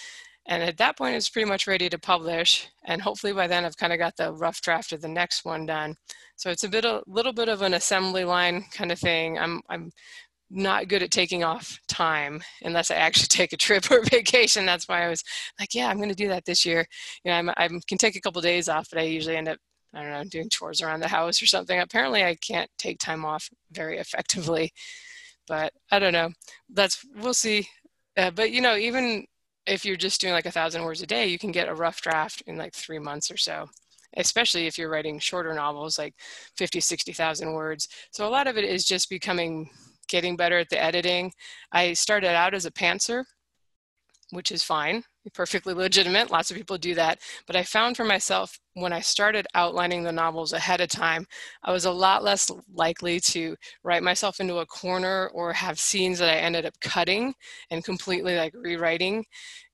and 0.47 0.63
at 0.63 0.77
that 0.79 0.97
point 0.97 1.15
it's 1.15 1.29
pretty 1.29 1.49
much 1.49 1.67
ready 1.67 1.89
to 1.89 1.99
publish 1.99 2.69
and 2.87 3.03
hopefully 3.03 3.33
by 3.33 3.47
then 3.47 3.65
i've 3.65 3.77
kind 3.77 3.93
of 3.93 3.99
got 3.99 4.17
the 4.17 4.33
rough 4.35 4.61
draft 4.61 4.93
of 4.93 5.01
the 5.01 5.09
next 5.09 5.45
one 5.45 5.67
done 5.67 5.95
so 6.37 6.51
it's 6.51 6.65
a 6.65 6.69
bit 6.69 6.85
a 6.85 7.03
little 7.07 7.33
bit 7.33 7.49
of 7.49 7.63
an 7.63 7.75
assembly 7.75 8.25
line 8.25 8.65
kind 8.73 8.93
of 8.93 8.99
thing 8.99 9.39
i'm 9.39 9.61
i'm 9.69 9.91
not 10.51 10.89
good 10.89 11.03
at 11.03 11.11
taking 11.11 11.45
off 11.45 11.79
time 11.89 12.43
unless 12.63 12.91
I 12.91 12.97
actually 12.97 13.27
take 13.29 13.53
a 13.53 13.57
trip 13.57 13.91
or 13.91 14.03
vacation. 14.03 14.67
That's 14.67 14.89
why 14.89 15.05
I 15.05 15.09
was 15.09 15.23
like, 15.59 15.75
yeah, 15.75 15.89
I'm 15.89 15.99
going 15.99 16.09
to 16.09 16.15
do 16.15 16.29
that 16.29 16.45
this 16.45 16.67
year. 16.67 16.85
You 17.25 17.31
know, 17.31 17.53
I 17.57 17.65
I 17.65 17.69
can 17.89 17.99
take 17.99 18.17
a 18.17 18.21
couple 18.21 18.43
days 18.43 18.69
off, 18.69 18.89
but 18.91 19.01
I 19.01 19.05
usually 19.05 19.37
end 19.37 19.49
up, 19.49 19.59
I 19.95 20.03
don't 20.03 20.13
know, 20.13 20.25
doing 20.25 20.49
chores 20.51 20.81
around 20.83 21.01
the 21.01 21.09
house 21.09 21.43
or 21.43 21.47
something. 21.47 21.81
Apparently, 21.81 22.25
I 22.25 22.37
can't 22.37 22.71
take 22.79 22.99
time 22.99 23.25
off 23.25 23.49
very 23.73 23.99
effectively, 23.99 24.73
but 25.49 25.73
I 25.91 25.99
don't 25.99 26.13
know. 26.13 26.31
That's 26.69 27.05
we'll 27.17 27.35
see. 27.35 27.69
Uh, 28.17 28.31
but 28.31 28.51
you 28.51 28.61
know, 28.61 28.77
even 28.77 29.27
if 29.67 29.85
you're 29.85 29.97
just 29.97 30.21
doing 30.21 30.33
like 30.33 30.47
a 30.47 30.51
thousand 30.51 30.85
words 30.85 31.03
a 31.03 31.07
day, 31.07 31.27
you 31.27 31.39
can 31.39 31.53
get 31.53 31.69
a 31.69 31.75
rough 31.75 32.01
draft 32.01 32.43
in 32.47 32.57
like 32.57 32.75
three 32.75 32.99
months 32.99 33.31
or 33.31 33.37
so 33.37 33.67
especially 34.17 34.67
if 34.67 34.77
you're 34.77 34.91
writing 34.91 35.21
shorter 35.21 35.55
novels 35.55 35.97
like 35.97 36.15
50 36.57 36.81
60,000 36.81 37.53
words 37.53 37.87
so 38.11 38.27
a 38.27 38.29
lot 38.29 38.49
of 38.49 38.59
it 38.59 38.65
is 38.65 38.85
just 38.85 39.09
becoming 39.09 39.71
getting 40.11 40.37
better 40.37 40.59
at 40.59 40.69
the 40.69 40.83
editing. 40.83 41.33
I 41.73 41.95
started 41.95 42.35
out 42.35 42.53
as 42.53 42.67
a 42.67 42.71
pantser. 42.71 43.25
Which 44.31 44.53
is 44.53 44.63
fine, 44.63 45.03
perfectly 45.35 45.75
legitimate. 45.75 46.31
Lots 46.31 46.51
of 46.51 46.57
people 46.57 46.79
do 46.79 46.95
that. 46.95 47.19
But 47.47 47.57
I 47.57 47.63
found 47.63 47.97
for 47.97 48.05
myself 48.05 48.59
when 48.75 48.93
I 48.93 49.01
started 49.01 49.47
outlining 49.55 50.03
the 50.03 50.13
novels 50.13 50.53
ahead 50.53 50.81
of 50.81 50.89
time, 50.89 51.27
I 51.63 51.73
was 51.73 51.85
a 51.85 51.91
lot 51.91 52.23
less 52.23 52.51
likely 52.73 53.21
to 53.21 53.57
write 53.83 54.03
myself 54.03 54.41
into 54.41 54.59
a 54.59 54.67
corner 54.67 55.29
or 55.35 55.53
have 55.53 55.79
scenes 55.79 56.19
that 56.21 56.31
I 56.31 56.39
ended 56.39 56.65
up 56.65 56.75
cutting 56.81 57.35
and 57.71 57.85
completely 57.85 58.37
like 58.37 58.55
rewriting. 58.57 59.25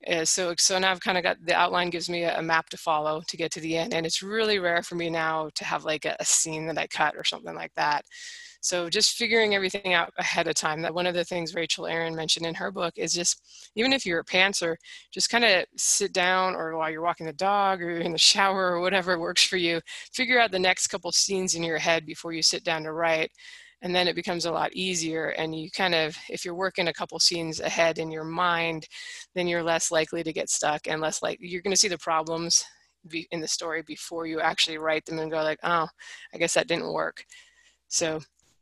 Uh, 0.07 0.25
so, 0.25 0.53
so 0.57 0.77
now 0.79 0.91
I've 0.91 1.01
kind 1.01 1.17
of 1.17 1.23
got 1.23 1.37
the 1.43 1.55
outline 1.55 1.89
gives 1.89 2.09
me 2.09 2.23
a, 2.23 2.39
a, 2.39 2.41
map 2.41 2.69
to 2.69 2.77
follow 2.77 3.21
to 3.27 3.37
get 3.37 3.51
to 3.51 3.59
the 3.59 3.77
end. 3.77 3.93
And 3.93 4.05
it's 4.05 4.23
really 4.23 4.59
rare 4.59 4.83
for 4.83 4.95
me 4.95 5.09
now 5.09 5.49
to 5.55 5.65
have 5.65 5.85
like 5.85 6.05
a, 6.05 6.15
a 6.19 6.25
scene 6.25 6.67
that 6.67 6.77
I 6.77 6.87
cut 6.87 7.15
or 7.15 7.23
something 7.23 7.55
like 7.55 7.73
that. 7.75 8.03
So 8.67 8.89
just 8.89 9.13
figuring 9.13 9.55
everything 9.55 9.93
out 9.93 10.11
ahead 10.17 10.49
of 10.49 10.55
time. 10.55 10.81
That 10.81 10.93
one 10.93 11.07
of 11.07 11.13
the 11.13 11.23
things 11.23 11.55
Rachel 11.55 11.87
Aaron 11.87 12.13
mentioned 12.13 12.45
in 12.45 12.53
her 12.55 12.69
book 12.69 12.93
is 12.97 13.13
just 13.13 13.41
even 13.75 13.93
if 13.93 14.05
you're 14.05 14.19
a 14.19 14.25
pantser, 14.25 14.75
just 15.09 15.29
kind 15.29 15.45
of 15.45 15.63
sit 15.77 16.11
down 16.11 16.53
or 16.53 16.75
while 16.75 16.91
you're 16.91 17.01
walking 17.01 17.27
the 17.27 17.31
dog 17.31 17.81
or 17.81 17.89
you're 17.89 17.99
in 18.01 18.11
the 18.11 18.17
shower 18.33 18.73
or 18.73 18.81
whatever 18.81 19.17
works 19.17 19.41
for 19.41 19.55
you, 19.55 19.79
figure 20.11 20.37
out 20.37 20.51
the 20.51 20.59
next 20.59 20.87
couple 20.87 21.13
scenes 21.13 21.55
in 21.55 21.63
your 21.63 21.77
head 21.77 22.05
before 22.05 22.33
you 22.33 22.41
sit 22.41 22.65
down 22.65 22.83
to 22.83 22.91
write. 22.91 23.31
And 23.83 23.95
then 23.95 24.05
it 24.05 24.17
becomes 24.17 24.43
a 24.43 24.51
lot 24.51 24.73
easier. 24.73 25.29
And 25.29 25.55
you 25.57 25.71
kind 25.71 25.95
of, 25.95 26.17
if 26.29 26.43
you're 26.43 26.53
working 26.53 26.89
a 26.89 26.93
couple 26.93 27.17
scenes 27.19 27.61
ahead 27.61 27.99
in 27.99 28.11
your 28.11 28.25
mind, 28.25 28.85
then 29.33 29.47
you're 29.47 29.63
less 29.63 29.91
likely 29.91 30.23
to 30.23 30.33
get 30.33 30.49
stuck 30.49 30.89
and 30.89 30.99
less 30.99 31.23
like 31.23 31.37
you're 31.39 31.61
going 31.61 31.73
to 31.73 31.79
see 31.79 31.87
the 31.87 31.97
problems 31.99 32.65
in 33.31 33.39
the 33.39 33.47
story 33.47 33.81
before 33.87 34.25
you 34.25 34.41
actually 34.41 34.77
write 34.77 35.05
them 35.05 35.19
and 35.19 35.31
go 35.31 35.41
like, 35.41 35.59
oh, 35.63 35.87
I 36.33 36.37
guess 36.37 36.55
that 36.55 36.67
didn't 36.67 36.91
work. 36.91 37.23
So 37.87 38.19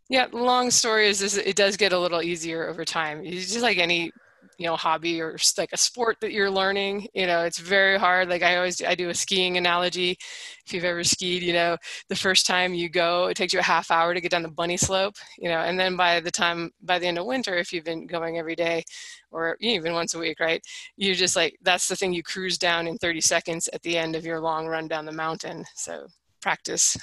yeah, 0.10 0.28
long 0.32 0.72
story 0.72 1.08
is, 1.08 1.22
is 1.22 1.38
it 1.38 1.56
does 1.56 1.78
get 1.78 1.94
a 1.94 2.00
little 2.00 2.22
easier 2.22 2.68
over 2.68 2.86
time. 2.86 3.22
It's 3.24 3.52
just 3.52 3.63
like 3.63 3.78
any 3.78 4.12
you 4.58 4.65
know 4.65 4.76
hobby 4.76 5.20
or 5.20 5.36
like 5.58 5.74
a 5.74 5.78
sport 5.78 6.15
that 6.22 6.32
you're 6.32 6.50
learning 6.50 7.06
you 7.13 7.28
know 7.28 7.44
it's 7.44 7.58
very 7.58 7.98
hard. 7.98 8.30
Like 8.30 8.41
i 8.41 8.56
always 8.56 8.82
i 8.82 8.96
do 8.96 9.10
a 9.10 9.13
skiing 9.13 9.58
analogy. 9.58 10.18
If 10.65 10.74
you've 10.74 10.86
ever 10.86 11.04
skied 11.04 11.44
you 11.44 11.52
know 11.52 11.78
the 12.08 12.15
first 12.15 12.46
time 12.46 12.74
you 12.74 12.88
go 12.88 13.26
it 13.26 13.36
takes 13.36 13.52
you 13.54 13.60
a 13.60 13.63
half 13.63 13.91
hour 13.91 14.13
to 14.13 14.22
get 14.22 14.32
down 14.32 14.44
the 14.44 14.50
bunny 14.50 14.78
slope 14.78 15.15
you 15.38 15.50
know 15.50 15.60
and 15.60 15.78
then 15.80 15.98
by 15.98 16.20
the 16.22 16.32
time 16.32 16.72
by 16.82 17.00
the 17.00 17.08
end 17.08 17.18
of 17.18 17.26
winter 17.26 17.56
if 17.58 17.74
you've 17.74 17.84
been 17.84 18.08
going 18.08 18.38
every 18.38 18.56
day 18.56 18.84
or 19.32 19.58
even 19.60 19.94
once 19.94 20.13
a 20.13 20.20
week 20.20 20.39
right 20.39 20.62
you're 20.96 21.15
just 21.15 21.36
like 21.36 21.58
that's 21.62 21.88
the 21.88 21.96
thing 21.96 22.13
you 22.13 22.24
cruise 22.24 22.58
down 22.58 22.88
in 22.88 22.98
30 22.98 23.22
seconds 23.22 23.68
at 23.74 23.82
the 23.82 23.98
end 23.98 24.15
of 24.15 24.26
your 24.26 24.39
long 24.39 24.68
run 24.68 24.88
down 24.88 25.06
the 25.06 25.12
mountain. 25.12 25.65
So 25.76 26.08
practice. 26.41 26.98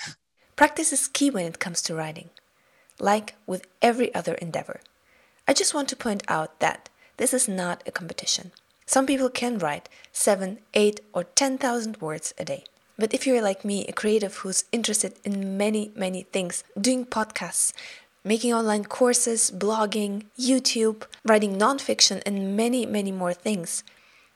Practice 0.57 0.93
is 0.93 1.09
key 1.09 1.31
when 1.31 1.47
it 1.47 1.59
comes 1.59 1.83
to 1.83 1.95
riding 1.95 2.31
like 3.03 3.35
with 3.47 3.67
every 3.83 4.15
other 4.15 4.35
endeavor. 4.35 4.81
I 5.47 5.53
just 5.53 5.75
want 5.75 5.88
to 5.88 5.97
point 5.97 6.23
out 6.29 6.61
that 6.61 6.88
this 7.19 7.35
is 7.35 7.49
not 7.49 7.83
a 7.85 7.91
competition. 7.91 8.53
Some 8.87 9.07
people 9.07 9.29
can 9.29 9.59
write 9.59 9.88
7, 10.12 10.59
8, 10.73 11.01
or 11.12 11.25
10,000 11.25 12.01
words 12.01 12.33
a 12.38 12.45
day. 12.45 12.65
But 12.99 13.12
if 13.12 13.27
you're 13.27 13.43
like 13.43 13.65
me, 13.65 13.85
a 13.87 13.93
creative 13.93 14.37
who's 14.37 14.65
interested 14.71 15.15
in 15.25 15.57
many, 15.57 15.91
many 15.97 16.23
things, 16.23 16.62
doing 16.81 17.05
podcasts, 17.05 17.73
making 18.25 18.55
online 18.55 18.85
courses, 18.85 19.51
blogging, 19.51 20.27
YouTube, 20.38 21.05
writing 21.25 21.59
nonfiction, 21.59 22.23
and 22.25 22.57
many, 22.57 22.87
many 22.87 23.11
more 23.11 23.35
things, 23.35 23.83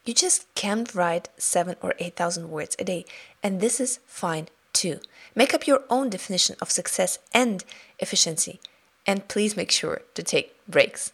you 0.05 0.13
just 0.13 0.53
can't 0.55 0.93
write 0.93 1.29
7 1.37 1.75
or 1.81 1.93
8,000 1.99 2.49
words 2.49 2.75
a 2.79 2.83
day. 2.83 3.05
And 3.43 3.61
this 3.61 3.79
is 3.79 3.99
fine 4.05 4.47
too. 4.77 4.99
Make 5.35 5.53
up 5.53 5.67
your 5.67 5.81
own 5.89 6.09
definition 6.09 6.55
of 6.61 6.71
success 6.71 7.19
and 7.33 7.63
efficiency, 7.99 8.59
and 9.05 9.27
please 9.27 9.57
make 9.57 9.71
sure 9.71 10.01
to 10.13 10.23
take 10.23 10.55
breaks. 10.67 11.11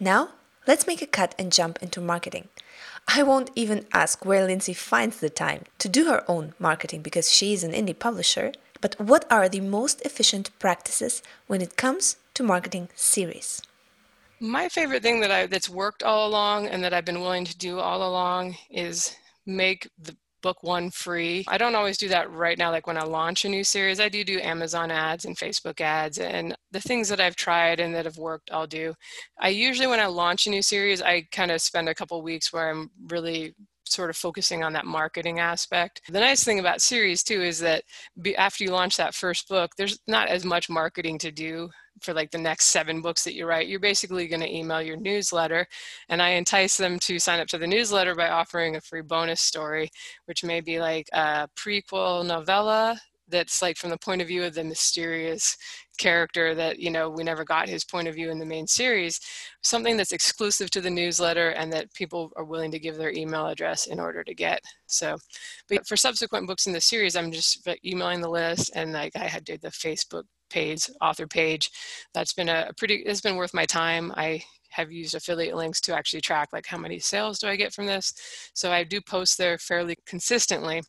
Now, 0.00 0.30
let's 0.66 0.86
make 0.86 1.02
a 1.02 1.06
cut 1.06 1.34
and 1.38 1.52
jump 1.52 1.78
into 1.82 2.00
marketing. 2.00 2.48
I 3.08 3.22
won't 3.22 3.50
even 3.54 3.86
ask 3.92 4.24
where 4.24 4.46
Lindsay 4.46 4.74
finds 4.74 5.18
the 5.18 5.30
time 5.30 5.64
to 5.78 5.88
do 5.88 6.06
her 6.06 6.24
own 6.28 6.54
marketing 6.58 7.02
because 7.02 7.30
she 7.30 7.52
is 7.52 7.64
an 7.64 7.72
indie 7.72 7.98
publisher, 7.98 8.52
but 8.80 8.98
what 9.00 9.30
are 9.30 9.48
the 9.48 9.60
most 9.60 10.00
efficient 10.02 10.50
practices 10.58 11.22
when 11.46 11.60
it 11.60 11.76
comes 11.76 12.16
to 12.34 12.42
marketing 12.42 12.88
series? 12.94 13.60
My 14.40 14.68
favorite 14.68 15.02
thing 15.02 15.20
that 15.20 15.30
I 15.30 15.46
that's 15.46 15.68
worked 15.68 16.02
all 16.02 16.26
along 16.26 16.66
and 16.66 16.82
that 16.82 16.92
I've 16.94 17.04
been 17.04 17.20
willing 17.20 17.44
to 17.44 17.56
do 17.56 17.78
all 17.78 18.02
along 18.02 18.56
is 18.70 19.14
make 19.46 19.88
the 19.98 20.16
book 20.42 20.62
one 20.62 20.90
free. 20.90 21.44
I 21.48 21.58
don't 21.58 21.74
always 21.74 21.96
do 21.96 22.08
that 22.08 22.30
right 22.30 22.58
now, 22.58 22.70
like 22.70 22.86
when 22.86 22.98
I 22.98 23.04
launch 23.04 23.44
a 23.44 23.48
new 23.48 23.64
series. 23.64 24.00
I 24.00 24.08
do 24.08 24.24
do 24.24 24.40
Amazon 24.40 24.90
ads 24.90 25.24
and 25.24 25.36
Facebook 25.36 25.80
ads, 25.80 26.18
and 26.18 26.54
the 26.70 26.80
things 26.80 27.08
that 27.08 27.20
I've 27.20 27.36
tried 27.36 27.80
and 27.80 27.94
that 27.94 28.04
have 28.04 28.18
worked, 28.18 28.50
I'll 28.52 28.66
do. 28.66 28.94
I 29.40 29.48
usually, 29.48 29.86
when 29.86 30.00
I 30.00 30.06
launch 30.06 30.46
a 30.46 30.50
new 30.50 30.62
series, 30.62 31.00
I 31.00 31.26
kind 31.32 31.50
of 31.50 31.60
spend 31.60 31.88
a 31.88 31.94
couple 31.94 32.20
weeks 32.22 32.52
where 32.52 32.70
I'm 32.70 32.90
really 33.08 33.54
sort 33.84 34.10
of 34.10 34.16
focusing 34.16 34.64
on 34.64 34.72
that 34.72 34.86
marketing 34.86 35.38
aspect. 35.38 36.00
The 36.08 36.20
nice 36.20 36.44
thing 36.44 36.58
about 36.58 36.80
series 36.80 37.22
too 37.22 37.42
is 37.42 37.58
that 37.60 37.84
after 38.38 38.64
you 38.64 38.70
launch 38.70 38.96
that 38.96 39.14
first 39.14 39.48
book, 39.48 39.72
there's 39.76 39.98
not 40.06 40.28
as 40.28 40.44
much 40.44 40.70
marketing 40.70 41.18
to 41.18 41.30
do 41.30 41.68
for 42.00 42.14
like 42.14 42.30
the 42.30 42.38
next 42.38 42.66
seven 42.66 43.00
books 43.00 43.24
that 43.24 43.34
you 43.34 43.46
write, 43.46 43.68
you're 43.68 43.80
basically 43.80 44.26
going 44.26 44.40
to 44.40 44.54
email 44.54 44.82
your 44.82 44.96
newsletter. 44.96 45.66
And 46.08 46.22
I 46.22 46.30
entice 46.30 46.76
them 46.76 46.98
to 47.00 47.18
sign 47.18 47.40
up 47.40 47.48
to 47.48 47.58
the 47.58 47.66
newsletter 47.66 48.14
by 48.14 48.30
offering 48.30 48.76
a 48.76 48.80
free 48.80 49.02
bonus 49.02 49.40
story, 49.40 49.90
which 50.26 50.44
may 50.44 50.60
be 50.60 50.80
like 50.80 51.08
a 51.12 51.48
prequel 51.56 52.26
novella 52.26 52.98
that's 53.32 53.62
like 53.62 53.76
from 53.76 53.90
the 53.90 53.98
point 53.98 54.20
of 54.20 54.28
view 54.28 54.44
of 54.44 54.54
the 54.54 54.62
mysterious 54.62 55.56
character 55.98 56.54
that 56.54 56.78
you 56.78 56.90
know 56.90 57.08
we 57.08 57.24
never 57.24 57.44
got 57.44 57.68
his 57.68 57.84
point 57.84 58.08
of 58.08 58.14
view 58.14 58.30
in 58.30 58.38
the 58.38 58.46
main 58.46 58.66
series 58.66 59.20
something 59.62 59.96
that's 59.96 60.12
exclusive 60.12 60.70
to 60.70 60.80
the 60.80 60.90
newsletter 60.90 61.50
and 61.50 61.72
that 61.72 61.92
people 61.94 62.30
are 62.36 62.44
willing 62.44 62.70
to 62.70 62.78
give 62.78 62.96
their 62.96 63.12
email 63.12 63.46
address 63.46 63.86
in 63.86 63.98
order 64.00 64.22
to 64.22 64.34
get 64.34 64.60
so 64.86 65.16
but 65.68 65.86
for 65.86 65.96
subsequent 65.96 66.46
books 66.46 66.66
in 66.66 66.72
the 66.72 66.80
series 66.80 67.16
i'm 67.16 67.32
just 67.32 67.66
emailing 67.84 68.20
the 68.20 68.28
list 68.28 68.70
and 68.74 68.92
like 68.92 69.12
i 69.16 69.24
had 69.24 69.44
did 69.44 69.60
the 69.60 69.68
facebook 69.68 70.24
page, 70.52 70.88
author 71.00 71.26
page. 71.26 71.70
That's 72.14 72.32
been 72.32 72.48
a 72.48 72.70
pretty, 72.76 72.96
it's 73.06 73.20
been 73.20 73.36
worth 73.36 73.54
my 73.54 73.66
time. 73.66 74.12
I 74.16 74.42
have 74.70 74.92
used 74.92 75.14
affiliate 75.14 75.56
links 75.56 75.80
to 75.82 75.94
actually 75.94 76.20
track 76.20 76.48
like 76.52 76.66
how 76.66 76.78
many 76.78 76.98
sales 76.98 77.38
do 77.38 77.46
I 77.48 77.56
get 77.56 77.72
from 77.72 77.86
this. 77.86 78.14
So 78.54 78.70
I 78.72 78.84
do 78.84 79.00
post 79.00 79.38
there 79.38 79.58
fairly 79.58 79.96
consistently 80.06 80.82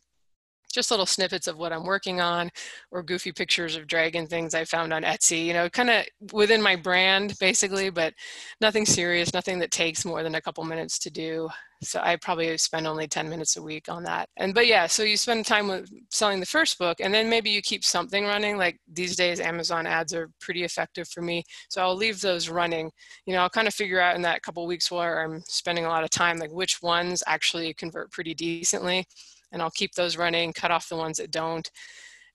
just 0.74 0.90
little 0.90 1.06
snippets 1.06 1.46
of 1.46 1.56
what 1.56 1.72
I'm 1.72 1.84
working 1.84 2.20
on 2.20 2.50
or 2.90 3.02
goofy 3.02 3.32
pictures 3.32 3.76
of 3.76 3.86
dragon 3.86 4.26
things 4.26 4.54
I 4.54 4.64
found 4.64 4.92
on 4.92 5.04
Etsy, 5.04 5.46
you 5.46 5.52
know, 5.52 5.70
kind 5.70 5.88
of 5.88 6.04
within 6.32 6.60
my 6.60 6.74
brand 6.74 7.34
basically, 7.38 7.90
but 7.90 8.12
nothing 8.60 8.84
serious, 8.84 9.32
nothing 9.32 9.60
that 9.60 9.70
takes 9.70 10.04
more 10.04 10.22
than 10.22 10.34
a 10.34 10.40
couple 10.40 10.64
minutes 10.64 10.98
to 11.00 11.10
do. 11.10 11.48
So 11.84 12.00
I 12.02 12.16
probably 12.16 12.56
spend 12.58 12.86
only 12.86 13.06
10 13.06 13.28
minutes 13.28 13.56
a 13.56 13.62
week 13.62 13.88
on 13.88 14.04
that. 14.04 14.28
And 14.36 14.54
but 14.54 14.66
yeah, 14.66 14.86
so 14.86 15.02
you 15.02 15.16
spend 15.16 15.46
time 15.46 15.68
with 15.68 15.90
selling 16.10 16.40
the 16.40 16.46
first 16.46 16.78
book 16.78 16.98
and 17.00 17.12
then 17.12 17.28
maybe 17.28 17.50
you 17.50 17.62
keep 17.62 17.84
something 17.84 18.24
running. 18.24 18.56
Like 18.56 18.78
these 18.92 19.16
days 19.16 19.40
Amazon 19.40 19.86
ads 19.86 20.14
are 20.14 20.30
pretty 20.40 20.64
effective 20.64 21.08
for 21.08 21.22
me. 21.22 21.44
So 21.68 21.82
I'll 21.82 21.96
leave 21.96 22.20
those 22.20 22.48
running. 22.48 22.90
You 23.26 23.34
know, 23.34 23.40
I'll 23.40 23.50
kind 23.50 23.68
of 23.68 23.74
figure 23.74 24.00
out 24.00 24.16
in 24.16 24.22
that 24.22 24.42
couple 24.42 24.66
weeks 24.66 24.90
where 24.90 25.22
I'm 25.22 25.42
spending 25.46 25.84
a 25.84 25.88
lot 25.88 26.04
of 26.04 26.10
time 26.10 26.38
like 26.38 26.52
which 26.52 26.82
ones 26.82 27.22
actually 27.26 27.74
convert 27.74 28.10
pretty 28.10 28.34
decently 28.34 29.06
and 29.52 29.62
I'll 29.62 29.70
keep 29.70 29.94
those 29.94 30.16
running, 30.16 30.52
cut 30.52 30.70
off 30.70 30.88
the 30.88 30.96
ones 30.96 31.18
that 31.18 31.30
don't. 31.30 31.70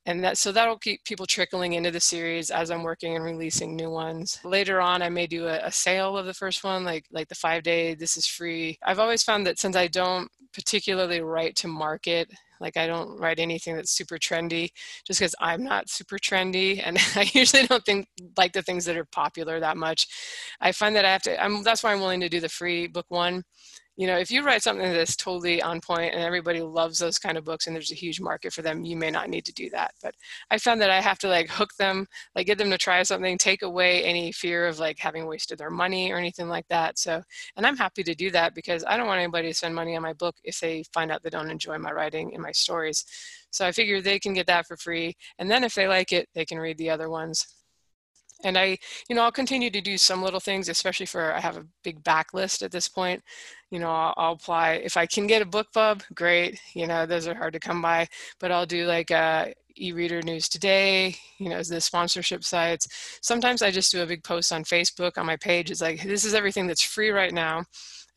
And 0.10 0.24
that 0.24 0.40
so 0.40 0.52
that'll 0.52 0.80
keep 0.80 1.04
people 1.06 1.28
trickling 1.28 1.74
into 1.74 1.92
the 1.92 2.00
series 2.00 2.50
as 2.50 2.72
I'm 2.72 2.82
working 2.82 3.16
and 3.16 3.24
releasing 3.24 3.76
new 3.76 3.92
ones. 3.92 4.40
Later 4.44 4.82
on, 4.82 5.04
I 5.04 5.10
may 5.10 5.28
do 5.28 5.46
a, 5.46 5.60
a 5.60 5.72
sale 5.72 6.18
of 6.18 6.26
the 6.26 6.34
first 6.34 6.64
one, 6.64 6.84
like 6.84 7.06
like 7.12 7.28
the 7.28 7.36
five 7.36 7.62
day. 7.62 7.94
This 7.94 8.18
is 8.18 8.26
free. 8.26 8.80
I've 8.84 8.98
always 8.98 9.22
found 9.22 9.46
that 9.46 9.60
since 9.60 9.76
I 9.76 9.86
don't 9.88 10.28
particularly 10.52 11.22
write 11.22 11.56
to 11.58 11.68
market 11.68 12.28
like 12.60 12.76
I 12.76 12.88
don't 12.88 13.20
write 13.20 13.40
anything 13.40 13.76
that's 13.76 13.96
super 13.96 14.18
trendy 14.18 14.70
just 15.06 15.20
because 15.20 15.36
I'm 15.40 15.64
not 15.64 15.90
super 15.90 16.18
trendy 16.18 16.82
and 16.86 16.98
I 17.16 17.30
usually 17.34 17.68
don't 17.68 17.86
think 17.86 18.08
like 18.36 18.54
the 18.54 18.64
things 18.64 18.86
that 18.86 18.98
are 18.98 19.06
popular 19.06 19.60
that 19.60 19.78
much. 19.78 20.08
I 20.60 20.72
find 20.72 20.96
that 20.96 21.06
I 21.06 21.12
have 21.12 21.22
to 21.24 21.42
I'm 21.42 21.64
that's 21.64 21.84
why 21.84 21.94
I'm 21.94 22.00
willing 22.00 22.22
to 22.22 22.30
do 22.30 22.40
the 22.40 22.50
free 22.50 22.88
book 22.88 23.06
one 23.10 23.44
you 24.00 24.08
know, 24.08 24.18
if 24.18 24.32
you 24.32 24.46
write 24.46 24.64
something 24.64 24.94
that's 24.94 25.18
totally 25.18 25.62
on 25.62 25.82
point 25.82 26.14
and 26.14 26.24
everybody 26.24 26.62
loves 26.62 27.00
those 27.00 27.20
kind 27.20 27.38
of 27.38 27.44
books 27.44 27.68
and 27.68 27.76
there's 27.76 27.92
a 27.92 27.96
huge 27.96 28.22
market 28.22 28.54
for 28.54 28.62
them, 28.62 28.86
you 28.86 28.96
may 28.96 29.12
not 29.12 29.30
need 29.30 29.44
to 29.44 29.52
do 29.52 29.70
that. 29.72 29.92
But 30.02 30.16
I 30.50 30.58
found 30.58 30.80
that 30.80 30.90
I 30.90 31.02
have 31.02 31.20
to 31.20 31.28
like 31.28 31.50
hook 31.50 31.76
them, 31.76 32.08
like 32.34 32.48
get 32.48 32.58
them 32.58 32.70
to 32.70 32.78
try 32.78 33.04
something, 33.04 33.38
take 33.38 33.62
away 33.62 34.02
any 34.06 34.32
fear 34.32 34.68
of 34.68 34.80
like 34.80 35.00
having 35.00 35.28
wasted 35.28 35.58
their 35.58 35.70
money 35.70 36.14
or 36.14 36.18
anything 36.18 36.48
like 36.48 36.66
that. 36.70 36.98
So, 36.98 37.22
and 37.58 37.68
I'm 37.68 37.76
happy 37.76 38.04
to 38.04 38.16
do 38.16 38.32
that 38.32 38.56
because 38.56 38.86
I 38.88 38.96
don't 38.96 39.08
want 39.08 39.20
anybody 39.20 39.50
to 39.50 39.54
spend 39.54 39.76
money 39.76 39.98
on 39.98 40.02
my 40.02 40.14
book 40.14 40.38
if 40.46 40.62
they 40.62 40.86
find 40.94 41.12
out 41.12 41.22
they 41.22 41.30
don't 41.30 41.52
enjoy 41.52 41.78
my 41.78 41.92
writing 41.92 42.34
and 42.34 42.42
my 42.42 42.54
stories. 42.54 43.04
So 43.52 43.68
I 43.68 43.74
figure 43.74 44.00
they 44.00 44.18
can 44.18 44.34
get 44.34 44.48
that 44.48 44.66
for 44.66 44.78
free. 44.78 45.18
And 45.40 45.52
then 45.52 45.66
if 45.66 45.76
they 45.76 45.90
like 45.90 46.14
it, 46.14 46.30
they 46.34 46.46
can 46.46 46.60
read 46.60 46.78
the 46.78 46.90
other 46.90 47.10
ones. 47.10 47.46
And 48.44 48.58
i 48.58 48.78
you 49.08 49.16
know 49.16 49.24
i'll 49.24 49.32
continue 49.32 49.70
to 49.70 49.82
do 49.82 49.98
some 49.98 50.22
little 50.22 50.40
things 50.40 50.70
especially 50.70 51.06
for 51.06 51.34
i 51.34 51.40
have 51.40 51.58
a 51.58 51.66
big 51.84 52.04
backlist 52.04 52.62
at 52.62 52.72
this 52.72 52.88
point 52.88 53.22
you 53.72 53.80
know 53.80 53.90
I'll, 53.90 54.14
I'll, 54.18 54.34
apply 54.34 54.74
if 54.74 54.98
i 54.98 55.06
can 55.06 55.28
get 55.28 55.42
a 55.42 55.46
BookBub 55.46 56.04
great 56.14 56.60
you 56.74 56.88
know 56.88 57.06
those 57.06 57.28
are 57.28 57.36
hard 57.36 57.54
to 57.54 57.60
come 57.60 57.82
by 57.82 58.08
but 58.40 58.52
i'll 58.52 58.66
do 58.66 58.86
like 58.86 59.12
uh, 59.12 59.48
e-reader 59.76 60.22
news 60.22 60.50
today 60.50 61.16
you 61.38 61.50
know 61.50 61.62
the 61.64 61.82
sponsorship 61.82 62.44
sites 62.44 63.20
sometimes 63.22 63.62
i 63.62 63.72
just 63.72 63.92
do 63.92 64.02
a 64.02 64.08
big 64.08 64.24
post 64.24 64.52
on 64.52 64.64
facebook 64.64 65.18
on 65.18 65.26
my 65.26 65.38
page 65.38 65.72
it's 65.72 65.82
like 65.82 66.04
this 66.04 66.26
is 66.26 66.34
everything 66.34 66.68
that's 66.68 66.84
free 66.84 67.10
right 67.10 67.34
now 67.34 67.64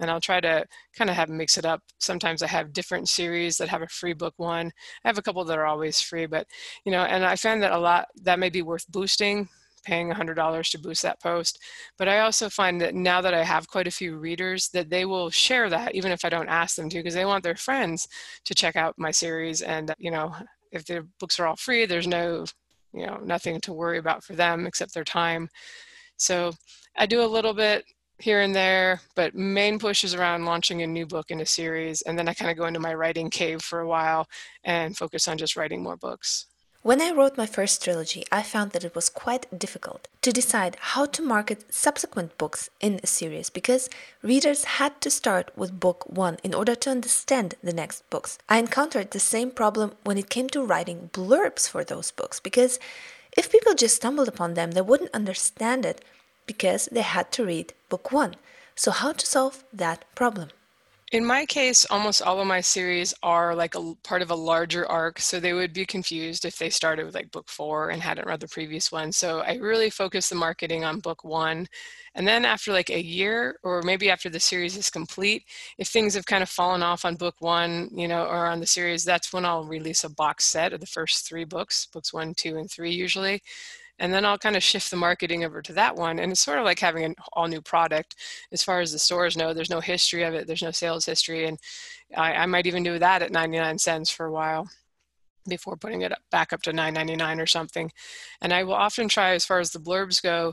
and 0.01 0.11
I'll 0.11 0.21
try 0.21 0.41
to 0.41 0.65
kind 0.97 1.09
of 1.09 1.17
have 1.17 1.29
mix 1.29 1.57
it 1.57 1.65
up. 1.65 1.81
Sometimes 2.01 2.43
I 2.43 2.49
have 2.49 2.73
different 2.73 3.09
series 3.09 3.57
that 3.59 3.69
have 3.69 3.83
a 3.83 3.87
free 3.87 4.15
book 4.15 4.35
one. 4.37 4.73
I 5.05 5.09
have 5.09 5.19
a 5.19 5.23
couple 5.23 5.45
that 5.45 5.59
are 5.59 5.67
always 5.67 6.01
free, 6.01 6.27
but 6.27 6.47
you 6.85 6.91
know, 6.91 7.03
and 7.03 7.25
I 7.25 7.37
found 7.37 7.63
that 7.63 7.73
a 7.73 7.79
lot 7.79 8.09
that 8.23 8.41
may 8.41 8.51
be 8.51 8.63
worth 8.63 8.87
boosting 8.89 9.49
paying 9.85 10.11
$100 10.11 10.71
to 10.71 10.79
boost 10.79 11.03
that 11.03 11.21
post. 11.21 11.59
But 11.99 12.09
I 12.09 12.21
also 12.21 12.49
find 12.49 12.81
that 12.81 12.95
now 12.95 13.21
that 13.21 13.35
I 13.35 13.45
have 13.45 13.69
quite 13.69 13.87
a 13.87 13.93
few 13.93 14.17
readers, 14.17 14.69
that 14.71 14.91
they 14.91 15.05
will 15.05 15.31
share 15.31 15.69
that 15.71 15.95
even 15.95 16.13
if 16.13 16.25
I 16.25 16.29
don't 16.29 16.49
ask 16.49 16.77
them 16.77 16.89
to, 16.91 16.99
because 16.99 17.15
they 17.15 17.25
want 17.25 17.45
their 17.45 17.57
friends 17.57 18.09
to 18.45 18.55
check 18.55 18.77
out 18.77 18.99
my 18.99 19.11
series. 19.11 19.63
And, 19.63 19.95
you 19.99 20.11
know, 20.11 20.35
if 20.71 20.85
their 20.85 21.05
books 21.21 21.39
are 21.39 21.47
all 21.47 21.57
free, 21.57 21.87
there's 21.87 22.07
no, 22.07 22.45
you 22.93 23.07
know, 23.07 23.19
nothing 23.25 23.61
to 23.63 23.73
worry 23.73 23.99
about 23.99 24.25
for 24.25 24.35
them 24.35 24.67
except 24.67 24.95
their 24.95 25.05
time. 25.05 25.49
So 26.17 26.53
I 26.97 27.07
do 27.07 27.23
a 27.23 27.27
little 27.27 27.55
bit 27.55 27.85
here 28.19 28.43
and 28.43 28.55
there, 28.55 29.01
but 29.17 29.35
main 29.35 29.79
push 29.79 30.05
is 30.05 30.15
around 30.15 30.45
launching 30.45 30.83
a 30.83 30.87
new 30.87 31.07
book 31.07 31.31
in 31.31 31.41
a 31.41 31.47
series. 31.47 32.03
And 32.03 32.17
then 32.17 32.29
I 32.29 32.35
kind 32.35 32.51
of 32.51 32.57
go 32.57 32.67
into 32.67 32.79
my 32.79 32.95
writing 32.95 33.31
cave 33.31 33.63
for 33.63 33.81
a 33.81 33.89
while 33.89 34.29
and 34.63 34.97
focus 34.97 35.27
on 35.27 35.39
just 35.39 35.57
writing 35.57 35.83
more 35.83 35.97
books. 35.97 36.47
When 36.85 37.01
I 37.01 37.13
wrote 37.13 37.39
my 37.39 37.47
first 37.47 37.85
trilogy, 37.85 38.25
I 38.33 38.43
found 38.43 38.73
that 38.73 38.83
it 38.83 38.97
was 38.97 39.09
quite 39.09 39.47
difficult 39.57 40.09
to 40.23 40.33
decide 40.33 40.77
how 40.81 41.07
to 41.07 41.23
market 41.23 41.73
subsequent 41.73 42.37
books 42.39 42.71
in 42.81 42.99
a 43.05 43.07
series 43.07 43.51
because 43.51 43.89
readers 44.21 44.65
had 44.65 45.01
to 45.03 45.09
start 45.09 45.53
with 45.57 45.79
book 45.79 46.05
one 46.09 46.39
in 46.43 46.53
order 46.53 46.75
to 46.75 46.91
understand 46.91 47.55
the 47.63 47.73
next 47.73 48.03
books. 48.11 48.37
I 48.49 48.59
encountered 48.59 49.13
the 49.13 49.21
same 49.21 49.53
problem 49.53 49.93
when 50.03 50.19
it 50.19 50.29
came 50.29 50.49
to 50.49 50.65
writing 50.65 51.11
blurbs 51.13 51.69
for 51.69 51.85
those 51.85 52.11
books 52.11 52.41
because 52.41 52.81
if 53.37 53.53
people 53.53 53.75
just 53.75 53.95
stumbled 53.95 54.27
upon 54.27 54.55
them, 54.55 54.73
they 54.73 54.83
wouldn't 54.83 55.15
understand 55.15 55.87
it 55.87 56.05
because 56.49 56.89
they 56.91 57.03
had 57.03 57.31
to 57.33 57.47
read 57.47 57.75
book 57.91 58.11
one. 58.11 58.35
So, 58.75 58.91
how 58.91 59.13
to 59.13 59.25
solve 59.25 59.63
that 59.73 60.05
problem? 60.17 60.49
In 61.13 61.27
my 61.27 61.45
case, 61.45 61.85
almost 61.91 62.23
all 62.23 62.41
of 62.41 62.47
my 62.47 62.63
series 62.63 63.13
are 63.23 63.55
like 63.55 63.75
a 63.75 63.95
part 64.03 64.23
of 64.23 64.31
a 64.31 64.35
larger 64.35 64.87
arc, 64.91 65.19
so 65.21 65.39
they 65.39 65.53
would 65.53 65.75
be 65.75 65.85
confused 65.85 66.47
if 66.47 66.57
they 66.57 66.71
started 66.71 67.05
with 67.05 67.15
like 67.15 67.31
book 67.31 67.51
four 67.51 67.91
and 67.91 68.01
hadn't 68.01 68.27
read 68.27 68.41
the 68.41 68.49
previous 68.49 68.91
one. 68.91 69.13
So 69.13 69.41
I 69.41 69.57
really 69.57 69.91
focus 69.91 70.31
the 70.31 70.37
marketing 70.37 70.85
on 70.85 71.01
book 71.01 71.23
one. 71.23 71.69
And 72.15 72.27
then 72.27 72.47
after 72.47 72.73
like 72.73 72.89
a 72.89 73.03
year, 73.03 73.59
or 73.63 73.83
maybe 73.83 74.09
after 74.11 74.31
the 74.31 74.41
series 74.41 74.75
is 74.75 74.89
complete, 74.89 75.45
if 75.77 75.89
things 75.89 76.15
have 76.15 76.25
kind 76.25 76.43
of 76.43 76.49
fallen 76.49 76.83
off 76.83 77.05
on 77.05 77.17
book 77.17 77.37
one, 77.41 77.91
you 77.93 78.09
know, 78.09 78.25
or 78.25 78.47
on 78.47 78.61
the 78.61 78.67
series, 78.67 79.05
that's 79.05 79.35
when 79.35 79.45
I'll 79.45 79.65
release 79.65 80.05
a 80.05 80.11
box 80.11 80.47
set 80.47 80.73
of 80.73 80.81
the 80.81 80.87
first 80.87 81.29
three 81.29 81.45
books, 81.45 81.87
books 81.93 82.15
one, 82.15 82.33
two, 82.35 82.57
and 82.57 82.71
three 82.71 82.93
usually 82.93 83.43
and 84.03 84.13
then 84.13 84.25
I'll 84.25 84.37
kind 84.37 84.57
of 84.57 84.65
shift 84.65 84.91
the 84.91 84.97
marketing 84.97 85.45
over 85.45 85.63
to 85.63 85.73
that 85.75 85.95
one. 85.95 86.19
And 86.19 86.33
it's 86.33 86.41
sort 86.41 86.59
of 86.59 86.65
like 86.65 86.81
having 86.81 87.05
an 87.05 87.15
all 87.35 87.47
new 87.47 87.63
product. 87.63 88.17
As 88.51 88.61
far 88.61 88.81
as 88.81 88.91
the 88.91 88.99
stores 88.99 89.37
know, 89.37 89.55
there's 89.55 89.71
no 89.71 89.79
history 89.79 90.25
of 90.25 90.35
it, 90.35 90.49
there's 90.49 90.63
no 90.63 90.73
sales 90.73 91.07
history. 91.07 91.47
And 91.47 91.57
I, 92.17 92.33
I 92.35 92.47
might 92.47 92.67
even 92.67 92.83
do 92.83 92.99
that 92.99 93.23
at 93.23 93.31
99 93.31 93.79
cents 93.79 94.11
for 94.11 94.27
a 94.27 94.33
while 94.33 94.69
before 95.49 95.77
putting 95.77 96.03
it 96.03 96.13
back 96.33 96.53
up 96.53 96.63
to 96.63 96.73
9.99 96.73 97.41
or 97.41 97.47
something. 97.47 97.93
And 98.41 98.53
I 98.53 98.65
will 98.65 98.75
often 98.75 99.09
try, 99.09 99.35
as 99.35 99.45
far 99.45 99.61
as 99.61 99.71
the 99.71 99.79
blurbs 99.79 100.21
go, 100.21 100.53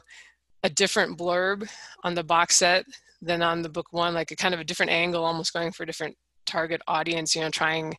a 0.63 0.69
different 0.69 1.17
blurb 1.17 1.67
on 2.03 2.13
the 2.13 2.23
box 2.23 2.55
set 2.55 2.85
than 3.19 3.41
on 3.41 3.63
the 3.63 3.69
book 3.69 3.87
one, 3.89 4.13
like 4.13 4.29
a 4.29 4.35
kind 4.35 4.53
of 4.53 4.59
a 4.59 4.63
different 4.63 4.91
angle, 4.91 5.25
almost 5.25 5.53
going 5.53 5.71
for 5.71 5.83
a 5.83 5.87
different 5.87 6.15
target 6.45 6.81
audience, 6.87 7.35
you 7.35 7.41
know, 7.41 7.49
trying 7.49 7.95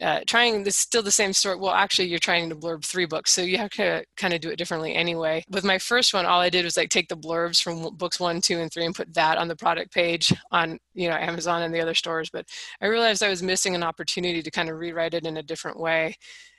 uh, 0.00 0.20
trying 0.26 0.64
this 0.64 0.76
still 0.76 1.02
the 1.02 1.10
same 1.10 1.32
story. 1.32 1.56
Well, 1.56 1.72
actually, 1.72 2.08
you're 2.08 2.18
trying 2.18 2.48
to 2.48 2.56
blurb 2.56 2.84
three 2.84 3.06
books, 3.06 3.30
so 3.30 3.42
you 3.42 3.58
have 3.58 3.70
to 3.70 4.04
kind 4.16 4.34
of 4.34 4.40
do 4.40 4.50
it 4.50 4.56
differently 4.56 4.94
anyway. 4.94 5.44
With 5.48 5.64
my 5.64 5.78
first 5.78 6.12
one, 6.12 6.26
all 6.26 6.40
I 6.40 6.50
did 6.50 6.64
was 6.64 6.76
like 6.76 6.90
take 6.90 7.08
the 7.08 7.16
blurbs 7.16 7.62
from 7.62 7.94
books 7.96 8.18
one, 8.18 8.40
two, 8.40 8.58
and 8.58 8.72
three 8.72 8.84
and 8.84 8.94
put 8.94 9.14
that 9.14 9.38
on 9.38 9.46
the 9.46 9.56
product 9.56 9.92
page 9.92 10.32
on 10.50 10.78
you 10.94 11.08
know 11.08 11.14
Amazon 11.14 11.62
and 11.62 11.72
the 11.72 11.80
other 11.80 11.94
stores. 11.94 12.28
But 12.28 12.46
I 12.80 12.86
realized 12.86 13.22
I 13.22 13.28
was 13.28 13.42
missing 13.42 13.74
an 13.74 13.84
opportunity 13.84 14.42
to 14.42 14.50
kind 14.50 14.68
of 14.68 14.78
rewrite 14.78 15.14
it 15.14 15.26
in 15.26 15.36
a 15.36 15.42
different 15.42 15.78
way. 15.78 16.16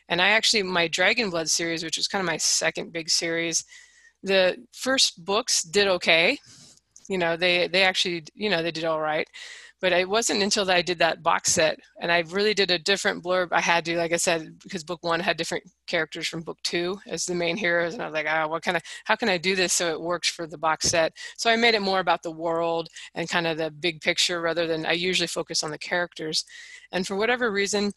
And 0.08 0.22
I 0.22 0.30
actually 0.30 0.64
my 0.64 0.88
Dragon 0.88 1.30
Blood 1.30 1.50
series, 1.50 1.84
which 1.84 1.98
was 1.98 2.08
kind 2.08 2.22
of 2.22 2.28
my 2.28 2.38
second 2.38 2.94
big 2.94 3.10
series, 3.10 3.66
the 4.24 4.58
first 4.72 5.26
books 5.26 5.62
did 5.64 5.88
okay. 5.88 6.38
You 7.10 7.18
know, 7.18 7.36
they 7.36 7.68
they 7.68 7.84
actually 7.84 8.24
you 8.34 8.50
know 8.50 8.64
they 8.64 8.72
did 8.72 8.86
all 8.86 9.02
right 9.02 9.28
but 9.82 9.92
it 9.92 10.08
wasn't 10.10 10.42
until 10.42 10.66
that 10.66 10.76
I 10.76 10.82
did 10.82 11.00
that 11.00 11.22
box 11.22 11.52
set 11.52 11.80
and 12.02 12.12
I 12.12 12.20
really 12.30 12.54
did 12.54 12.72
a 12.72 12.80
different 12.80 13.24
blurb. 13.24 13.50
I 13.52 13.62
had 13.62 13.86
to, 13.86 13.98
like 13.98 14.14
I 14.14 14.18
said, 14.18 14.58
because 14.64 14.84
book 14.84 15.04
one 15.04 15.20
had 15.20 15.38
different 15.38 15.64
characters 15.86 16.28
from 16.28 16.42
book 16.42 16.58
two 16.64 16.98
as 17.08 17.26
the 17.26 17.36
main 17.36 17.58
heroes. 17.58 17.94
And 17.94 18.02
I 18.02 18.06
was 18.06 18.14
like, 18.14 18.28
oh, 18.30 18.48
what 18.48 18.64
kind 18.64 18.78
of, 18.78 18.84
how 19.04 19.16
can 19.16 19.30
I 19.30 19.38
do 19.38 19.56
this 19.56 19.74
so 19.74 19.92
it 19.92 20.02
works 20.02 20.30
for 20.30 20.48
the 20.48 20.58
box 20.58 20.90
set? 20.90 21.14
So 21.38 21.50
I 21.50 21.56
made 21.56 21.76
it 21.76 21.82
more 21.82 22.00
about 22.00 22.24
the 22.24 22.32
world 22.32 22.88
and 23.14 23.30
kind 23.30 23.48
of 23.48 23.58
the 23.58 23.72
big 23.72 24.02
picture 24.02 24.42
rather 24.42 24.66
than 24.66 24.86
I 24.86 24.94
usually 24.94 25.28
focus 25.28 25.64
on 25.64 25.72
the 25.72 25.78
characters. 25.78 26.46
And 26.92 27.06
for 27.06 27.16
whatever 27.16 27.52
reason, 27.52 27.92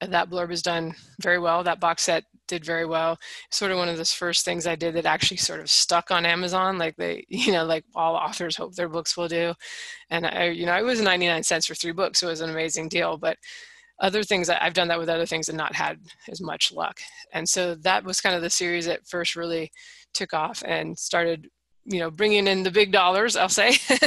that 0.00 0.30
blurb 0.30 0.50
is 0.50 0.62
done 0.62 0.94
very 1.20 1.38
well. 1.38 1.62
That 1.62 1.80
box 1.80 2.02
set 2.02 2.24
did 2.48 2.64
very 2.64 2.86
well. 2.86 3.18
Sort 3.50 3.70
of 3.70 3.78
one 3.78 3.88
of 3.88 3.96
those 3.96 4.12
first 4.12 4.44
things 4.44 4.66
I 4.66 4.76
did 4.76 4.94
that 4.94 5.06
actually 5.06 5.38
sort 5.38 5.60
of 5.60 5.70
stuck 5.70 6.10
on 6.10 6.26
Amazon, 6.26 6.78
like 6.78 6.96
they, 6.96 7.24
you 7.28 7.52
know, 7.52 7.64
like 7.64 7.84
all 7.94 8.14
authors 8.14 8.56
hope 8.56 8.74
their 8.74 8.88
books 8.88 9.16
will 9.16 9.28
do. 9.28 9.54
And 10.10 10.26
I, 10.26 10.48
you 10.48 10.66
know, 10.66 10.76
it 10.76 10.84
was 10.84 11.00
99 11.00 11.42
cents 11.42 11.66
for 11.66 11.74
three 11.74 11.92
books. 11.92 12.20
So 12.20 12.28
it 12.28 12.30
was 12.30 12.40
an 12.40 12.50
amazing 12.50 12.88
deal. 12.88 13.16
But 13.16 13.38
other 14.00 14.22
things, 14.22 14.48
I've 14.48 14.74
done 14.74 14.88
that 14.88 14.98
with 14.98 15.08
other 15.08 15.26
things 15.26 15.48
and 15.48 15.56
not 15.56 15.74
had 15.74 15.98
as 16.30 16.40
much 16.40 16.72
luck. 16.72 17.00
And 17.32 17.48
so 17.48 17.74
that 17.76 18.04
was 18.04 18.20
kind 18.20 18.34
of 18.34 18.42
the 18.42 18.50
series 18.50 18.86
that 18.86 19.06
first 19.06 19.36
really 19.36 19.70
took 20.12 20.34
off 20.34 20.62
and 20.66 20.98
started 20.98 21.48
you 21.84 21.98
know 21.98 22.10
bringing 22.10 22.46
in 22.46 22.62
the 22.62 22.70
big 22.70 22.92
dollars 22.92 23.36
i'll 23.36 23.48
say. 23.48 23.76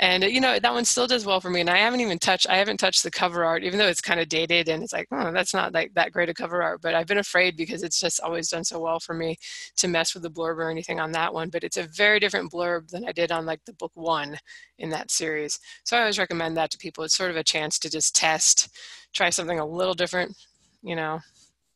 And 0.00 0.22
you 0.22 0.40
know 0.40 0.60
that 0.60 0.72
one 0.72 0.84
still 0.84 1.08
does 1.08 1.26
well 1.26 1.40
for 1.40 1.50
me 1.50 1.60
and 1.60 1.68
i 1.68 1.78
haven't 1.78 2.00
even 2.00 2.20
touched 2.20 2.48
i 2.48 2.56
haven't 2.56 2.76
touched 2.76 3.02
the 3.02 3.10
cover 3.10 3.44
art 3.44 3.64
even 3.64 3.78
though 3.78 3.88
it's 3.88 4.00
kind 4.00 4.20
of 4.20 4.28
dated 4.28 4.68
and 4.68 4.82
it's 4.82 4.92
like 4.92 5.08
oh 5.10 5.32
that's 5.32 5.52
not 5.52 5.72
like 5.72 5.92
that 5.94 6.12
great 6.12 6.28
a 6.28 6.34
cover 6.34 6.62
art 6.62 6.80
but 6.80 6.94
i've 6.94 7.08
been 7.08 7.18
afraid 7.18 7.56
because 7.56 7.82
it's 7.82 7.98
just 7.98 8.20
always 8.20 8.48
done 8.48 8.62
so 8.62 8.78
well 8.78 9.00
for 9.00 9.12
me 9.12 9.36
to 9.76 9.88
mess 9.88 10.14
with 10.14 10.22
the 10.22 10.30
blurb 10.30 10.58
or 10.58 10.70
anything 10.70 11.00
on 11.00 11.10
that 11.10 11.34
one 11.34 11.48
but 11.48 11.64
it's 11.64 11.76
a 11.76 11.88
very 11.88 12.20
different 12.20 12.52
blurb 12.52 12.88
than 12.90 13.04
i 13.08 13.12
did 13.12 13.32
on 13.32 13.44
like 13.44 13.64
the 13.64 13.72
book 13.72 13.90
one 13.94 14.38
in 14.78 14.90
that 14.90 15.10
series. 15.10 15.58
So 15.82 15.96
i 15.96 16.00
always 16.00 16.18
recommend 16.18 16.56
that 16.56 16.70
to 16.70 16.78
people. 16.78 17.02
It's 17.02 17.16
sort 17.16 17.30
of 17.30 17.36
a 17.36 17.42
chance 17.42 17.78
to 17.80 17.90
just 17.90 18.14
test 18.14 18.68
try 19.12 19.30
something 19.30 19.58
a 19.58 19.66
little 19.66 19.94
different 19.94 20.36
you 20.82 20.96
know. 20.96 21.20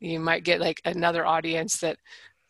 You 0.01 0.19
might 0.19 0.45
get 0.45 0.61
like 0.61 0.81
another 0.85 1.25
audience 1.25 1.79
that 1.79 1.97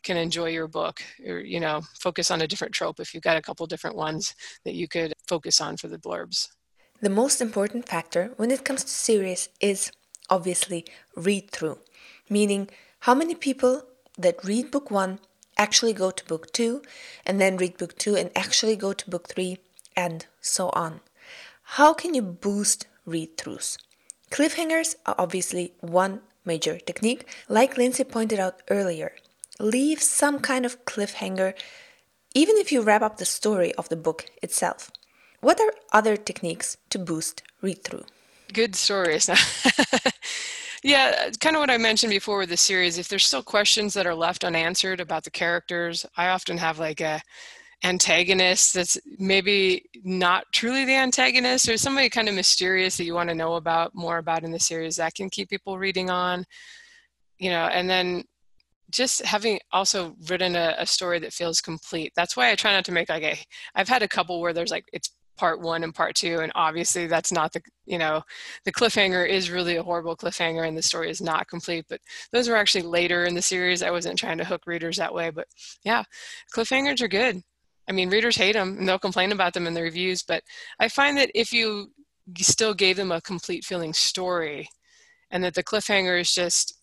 can 0.03 0.17
enjoy 0.17 0.49
your 0.49 0.69
book 0.69 1.03
or 1.27 1.41
you 1.41 1.61
know 1.61 1.83
focus 1.99 2.31
on 2.31 2.43
a 2.43 2.47
different 2.47 2.75
trope 2.75 3.01
if 3.01 3.13
you've 3.13 3.23
got 3.23 3.37
a 3.37 3.43
couple 3.43 3.67
different 3.67 3.97
ones 3.97 4.35
that 4.65 4.75
you 4.75 4.89
could 4.89 5.13
focus 5.27 5.61
on 5.61 5.77
for 5.77 5.89
the 5.89 5.99
blurbs. 5.99 6.49
The 7.01 7.11
most 7.11 7.41
important 7.41 7.89
factor 7.89 8.33
when 8.37 8.51
it 8.51 8.65
comes 8.65 8.85
to 8.85 8.91
series 8.91 9.49
is 9.61 9.91
obviously 10.31 10.85
read 11.17 11.51
through 11.51 11.79
meaning 12.29 12.69
how 13.01 13.15
many 13.15 13.35
people 13.35 13.83
that 14.17 14.45
read 14.45 14.71
book 14.71 14.91
1 14.91 15.19
actually 15.59 15.93
go 15.93 16.11
to 16.11 16.25
book 16.25 16.53
2 16.53 16.83
and 17.27 17.41
then 17.41 17.57
read 17.57 17.77
book 17.79 17.99
2 17.99 18.17
and 18.17 18.31
actually 18.37 18.77
go 18.77 18.93
to 18.93 19.11
book 19.11 19.29
3 19.29 19.59
and 19.97 20.27
so 20.41 20.71
on. 20.71 21.01
How 21.77 21.93
can 21.93 22.15
you 22.15 22.23
boost 22.23 22.87
read 23.05 23.37
throughs 23.37 23.79
cliffhangers 24.31 24.95
are 25.05 25.15
obviously 25.19 25.75
one 25.81 26.21
major 26.45 26.79
technique 26.79 27.27
like 27.49 27.77
lindsay 27.77 28.05
pointed 28.05 28.39
out 28.39 28.63
earlier 28.71 29.13
leave 29.59 30.03
some 30.03 30.41
kind 30.41 30.65
of 30.65 30.85
cliffhanger, 30.85 31.55
even 32.35 32.57
if 32.57 32.73
you 32.73 32.83
wrap 32.83 33.03
up 33.03 33.19
the 33.19 33.25
story 33.25 33.75
of 33.75 33.89
the 33.89 33.97
book 33.97 34.27
itself. 34.43 34.91
What 35.41 35.61
are 35.61 35.73
other 35.93 36.17
techniques 36.17 36.77
to 36.91 36.99
boost 36.99 37.43
read 37.61 37.85
through? 37.85 38.05
Good 38.53 38.77
stories. 38.77 39.29
yeah, 40.83 41.31
kind 41.41 41.57
of 41.57 41.61
what 41.61 41.71
I 41.71 41.79
mentioned 41.79 42.11
before 42.11 42.39
with 42.39 42.51
the 42.51 42.57
series. 42.57 42.99
If 42.99 43.09
there's 43.09 43.25
still 43.25 43.43
questions 43.43 43.95
that 43.95 44.07
are 44.07 44.15
left 44.15 44.45
unanswered 44.45 45.01
about 45.01 45.25
the 45.25 45.31
characters, 45.31 46.07
I 46.17 46.29
often 46.29 46.59
have 46.59 46.79
like 46.79 47.01
a 47.01 47.21
antagonist 47.85 48.75
that's 48.75 48.99
maybe 49.19 49.85
not 50.05 50.45
truly 50.53 50.85
the 50.85 50.95
antagonist 50.95 51.69
or 51.69 51.77
somebody 51.77 52.09
kind 52.09 52.29
of 52.29 52.35
mysterious 52.35 52.97
that 52.97 53.05
you 53.05 53.15
want 53.15 53.29
to 53.29 53.35
know 53.35 53.55
about 53.55 53.95
more 53.95 54.19
about 54.19 54.45
in 54.45 54.53
the 54.53 54.61
series 54.61 54.97
that 54.97 55.15
can 55.15 55.29
keep 55.29 55.51
people 55.51 55.79
reading 55.79 56.09
on 56.09 56.45
you 57.39 57.51
know 57.51 57.67
and 57.67 57.91
then 57.91 58.23
just 58.93 59.25
having 59.25 59.59
also 59.73 60.15
written 60.29 60.55
a, 60.55 60.75
a, 60.79 60.87
story 60.87 61.19
that 61.19 61.33
feels 61.33 61.61
complete 61.61 62.13
that's 62.15 62.37
why 62.37 62.51
i 62.51 62.55
try 62.55 62.73
not 62.73 62.85
to 62.85 62.93
make 62.93 63.09
like 63.09 63.23
a 63.23 63.39
i've 63.75 63.89
had 63.89 64.03
a 64.03 64.09
couple 64.09 64.41
where 64.41 64.53
there's 64.53 64.71
like 64.71 64.85
it's 64.93 65.11
part 65.37 65.61
one 65.61 65.83
and 65.83 65.95
part 65.95 66.15
two 66.15 66.39
and 66.41 66.53
obviously 66.55 67.07
that's 67.07 67.33
not 67.33 67.53
the 67.53 67.61
you 67.87 67.99
know 67.99 68.23
the 68.65 68.73
cliffhanger 68.73 69.29
is 69.29 69.51
really 69.51 69.77
a 69.77 69.83
horrible 69.83 70.17
cliffhanger 70.17 70.67
and 70.67 70.77
the 70.77 70.83
story 70.83 71.11
is 71.11 71.21
not 71.21 71.49
complete 71.49 71.85
but 71.89 72.01
those 72.33 72.49
were 72.49 72.57
actually 72.57 72.83
later 72.83 73.25
in 73.25 73.35
the 73.35 73.43
series. 73.43 73.83
I 73.83 73.91
wasn't 73.91 74.19
trying 74.19 74.39
to 74.39 74.45
hook 74.45 74.63
readers 74.67 74.99
that 74.99 75.15
way 75.15 75.31
but 75.31 75.47
yeah 75.85 76.05
cliffhangers 76.55 77.01
are 77.01 77.09
good. 77.09 77.43
I 77.89 77.93
mean 77.93 78.11
readers 78.11 78.37
hate 78.37 78.53
them 78.53 78.77
and 78.79 78.89
they'll 78.89 78.99
complain 78.99 79.33
about 79.33 79.55
them 79.55 79.67
in 79.67 79.75
the 79.75 79.83
reviews 79.83 80.23
but 80.23 80.43
i 80.79 80.89
find 80.89 81.17
that 81.17 81.31
if 81.35 81.53
you 81.53 81.91
still 82.39 82.75
gave 82.75 82.97
them 82.97 83.11
a 83.11 83.21
complete 83.21 83.65
feeling 83.65 83.93
story 83.93 84.69
and 85.31 85.43
that 85.43 85.55
the 85.55 85.65
cliffhanger 85.65 86.21
is 86.21 86.33
just 86.33 86.79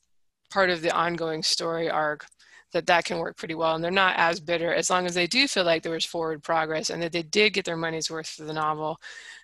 part 0.49 0.69
of 0.69 0.81
the 0.81 0.91
ongoing 0.91 1.43
story 1.43 1.89
arc 1.89 2.25
that 2.71 2.85
that 2.87 3.05
can 3.05 3.17
work 3.17 3.37
pretty 3.37 3.55
well 3.55 3.75
and 3.75 3.83
they're 3.83 3.91
not 3.91 4.15
as 4.17 4.39
bitter 4.39 4.73
as 4.73 4.89
long 4.89 5.05
as 5.05 5.15
they 5.15 5.27
do 5.27 5.47
feel 5.47 5.63
like 5.63 5.81
there 5.81 5.91
was 5.91 6.05
forward 6.05 6.43
progress 6.43 6.89
and 6.89 7.01
that 7.01 7.11
they 7.11 7.23
did 7.23 7.53
get 7.53 7.65
their 7.65 7.77
money's 7.77 8.11
worth 8.11 8.27
for 8.27 8.43
the 8.43 8.53
novel. 8.53 8.99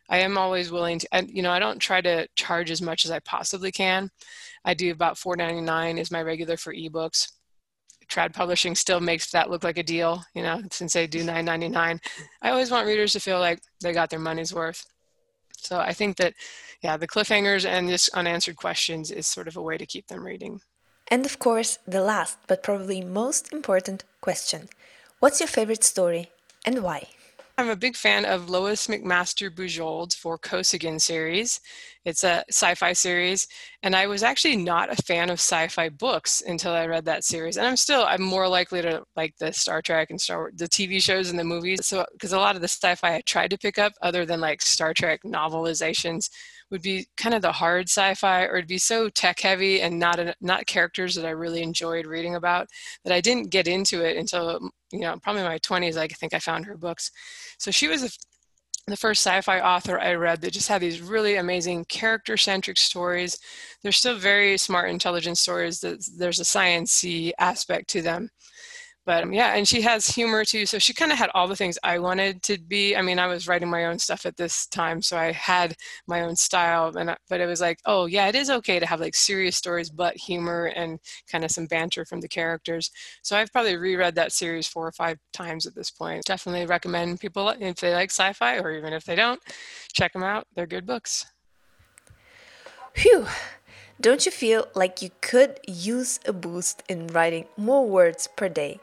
I 0.09 0.19
am 0.19 0.37
always 0.37 0.71
willing 0.71 0.99
to 0.99 1.07
and 1.11 1.29
you 1.29 1.41
know 1.41 1.51
i 1.51 1.59
don't 1.59 1.79
try 1.79 2.01
to 2.01 2.27
charge 2.35 2.69
as 2.69 2.81
much 2.81 3.05
as 3.05 3.11
i 3.11 3.19
possibly 3.19 3.71
can. 3.71 4.09
I 4.63 4.73
do 4.73 4.91
about 4.91 5.15
4.99 5.15 5.99
is 5.99 6.11
my 6.11 6.21
regular 6.21 6.57
for 6.57 6.73
ebooks. 6.73 7.31
Trad 8.07 8.33
publishing 8.33 8.75
still 8.75 9.01
makes 9.01 9.31
that 9.31 9.49
look 9.49 9.63
like 9.63 9.79
a 9.79 9.83
deal 9.83 10.23
you 10.35 10.43
know 10.43 10.61
since 10.71 10.93
they 10.93 11.07
do 11.07 11.23
9.99 11.23 11.99
i 12.43 12.49
always 12.49 12.69
want 12.69 12.87
readers 12.87 13.13
to 13.13 13.19
feel 13.19 13.39
like 13.39 13.59
they 13.81 13.93
got 13.93 14.09
their 14.09 14.19
money's 14.19 14.53
worth. 14.53 14.85
So 15.57 15.79
i 15.79 15.93
think 15.93 16.17
that 16.17 16.35
yeah 16.83 16.95
the 16.97 17.07
cliffhangers 17.07 17.65
and 17.65 17.89
just 17.89 18.09
unanswered 18.09 18.57
questions 18.57 19.09
is 19.09 19.25
sort 19.25 19.47
of 19.47 19.57
a 19.57 19.61
way 19.63 19.77
to 19.77 19.87
keep 19.87 20.05
them 20.07 20.23
reading 20.23 20.59
and 21.07 21.25
of 21.25 21.39
course, 21.39 21.79
the 21.87 22.01
last 22.01 22.37
but 22.47 22.63
probably 22.63 23.01
most 23.01 23.51
important 23.53 24.03
question 24.21 24.69
What's 25.19 25.39
your 25.39 25.47
favorite 25.47 25.83
story 25.83 26.31
and 26.65 26.83
why? 26.83 27.07
I'm 27.57 27.69
a 27.69 27.75
big 27.75 27.95
fan 27.95 28.25
of 28.25 28.49
Lois 28.49 28.87
McMaster 28.87 29.49
Bujold's 29.49 30.15
Vorkosigan 30.15 30.99
series. 30.99 31.61
It's 32.03 32.25
a 32.25 32.43
sci 32.49 32.75
fi 32.75 32.91
series, 32.91 33.47
and 33.81 33.95
I 33.95 34.07
was 34.07 34.23
actually 34.23 34.57
not 34.57 34.91
a 34.91 35.01
fan 35.03 35.29
of 35.29 35.39
sci 35.39 35.69
fi 35.69 35.87
books 35.87 36.43
until 36.45 36.73
I 36.73 36.85
read 36.85 37.05
that 37.05 37.23
series. 37.23 37.55
And 37.55 37.65
I'm 37.65 37.77
still, 37.77 38.03
I'm 38.03 38.21
more 38.21 38.49
likely 38.49 38.81
to 38.81 39.03
like 39.15 39.37
the 39.37 39.53
Star 39.53 39.81
Trek 39.81 40.09
and 40.09 40.19
Star 40.19 40.39
Wars, 40.39 40.53
the 40.57 40.67
TV 40.67 41.01
shows 41.01 41.29
and 41.29 41.39
the 41.39 41.45
movies. 41.45 41.85
So, 41.85 42.05
because 42.11 42.33
a 42.33 42.39
lot 42.39 42.55
of 42.55 42.61
the 42.61 42.67
sci 42.67 42.93
fi 42.95 43.15
I 43.15 43.21
tried 43.21 43.51
to 43.51 43.57
pick 43.57 43.79
up, 43.79 43.93
other 44.01 44.25
than 44.25 44.41
like 44.41 44.61
Star 44.61 44.93
Trek 44.93 45.21
novelizations, 45.23 46.29
would 46.71 46.81
be 46.81 47.07
kind 47.17 47.35
of 47.35 47.41
the 47.41 47.51
hard 47.51 47.87
sci-fi 47.87 48.45
or 48.45 48.57
it'd 48.57 48.67
be 48.67 48.77
so 48.77 49.09
tech 49.09 49.39
heavy 49.39 49.81
and 49.81 49.99
not 49.99 50.19
not 50.41 50.65
characters 50.65 51.15
that 51.15 51.25
I 51.25 51.31
really 51.31 51.61
enjoyed 51.61 52.05
reading 52.05 52.35
about 52.35 52.67
that 53.03 53.13
I 53.13 53.21
didn't 53.21 53.51
get 53.51 53.67
into 53.67 54.03
it 54.03 54.17
until 54.17 54.59
mm, 54.59 54.69
you 54.91 55.01
know 55.01 55.17
probably 55.21 55.43
my 55.43 55.59
20s 55.59 55.97
I 55.97 56.07
think 56.07 56.33
I 56.33 56.39
found 56.39 56.65
her 56.65 56.77
books 56.77 57.11
so 57.57 57.71
she 57.71 57.87
was 57.87 58.03
a, 58.03 58.09
the 58.87 58.97
first 58.97 59.25
sci-fi 59.25 59.59
author 59.61 59.99
I 59.99 60.13
read 60.13 60.41
that 60.41 60.53
just 60.53 60.67
had 60.67 60.81
these 60.81 61.01
really 61.01 61.35
amazing 61.37 61.85
character-centric 61.85 62.77
stories. 62.77 63.39
They're 63.81 63.91
still 63.91 64.15
very 64.15 64.57
smart, 64.59 64.91
intelligent 64.91 65.39
stories. 65.39 65.79
That 65.79 66.07
there's 66.17 66.39
a 66.39 66.43
sciencey 66.43 67.31
aspect 67.39 67.89
to 67.89 68.03
them, 68.03 68.29
but 69.05 69.23
um, 69.23 69.33
yeah 69.33 69.55
and 69.55 69.67
she 69.67 69.81
has 69.81 70.07
humor 70.07 70.43
too 70.43 70.65
so 70.65 70.79
she 70.79 70.93
kind 70.93 71.11
of 71.11 71.17
had 71.17 71.29
all 71.33 71.47
the 71.47 71.55
things 71.55 71.77
i 71.83 71.99
wanted 71.99 72.41
to 72.43 72.57
be. 72.57 72.95
I 72.95 73.01
mean 73.01 73.19
i 73.19 73.27
was 73.27 73.47
writing 73.47 73.69
my 73.69 73.85
own 73.85 73.99
stuff 73.99 74.25
at 74.25 74.37
this 74.37 74.67
time 74.67 75.01
so 75.01 75.17
i 75.17 75.31
had 75.31 75.75
my 76.07 76.21
own 76.21 76.35
style 76.35 76.95
and 76.97 77.11
I, 77.11 77.17
but 77.29 77.41
it 77.41 77.45
was 77.45 77.61
like 77.61 77.79
oh 77.85 78.05
yeah 78.05 78.27
it 78.27 78.35
is 78.35 78.49
okay 78.49 78.79
to 78.79 78.85
have 78.85 78.99
like 78.99 79.15
serious 79.15 79.55
stories 79.55 79.89
but 79.89 80.17
humor 80.17 80.65
and 80.75 80.99
kind 81.31 81.43
of 81.43 81.51
some 81.51 81.65
banter 81.67 82.05
from 82.05 82.21
the 82.21 82.27
characters. 82.27 82.91
So 83.21 83.37
i've 83.37 83.51
probably 83.51 83.77
reread 83.77 84.15
that 84.15 84.31
series 84.31 84.67
four 84.67 84.87
or 84.87 84.91
five 84.91 85.17
times 85.33 85.65
at 85.65 85.75
this 85.75 85.91
point. 85.91 86.23
Definitely 86.25 86.65
recommend 86.65 87.19
people 87.19 87.49
if 87.49 87.77
they 87.77 87.93
like 87.93 88.11
sci-fi 88.11 88.57
or 88.57 88.71
even 88.71 88.93
if 88.93 89.05
they 89.05 89.15
don't 89.15 89.39
check 89.93 90.13
them 90.13 90.23
out. 90.23 90.47
They're 90.55 90.67
good 90.67 90.85
books. 90.85 91.25
Phew. 92.93 93.27
Don't 94.01 94.25
you 94.25 94.31
feel 94.31 94.67
like 94.75 95.01
you 95.01 95.09
could 95.21 95.59
use 95.65 96.19
a 96.25 96.33
boost 96.33 96.83
in 96.89 97.07
writing 97.07 97.45
more 97.55 97.87
words 97.87 98.27
per 98.27 98.49
day? 98.49 98.79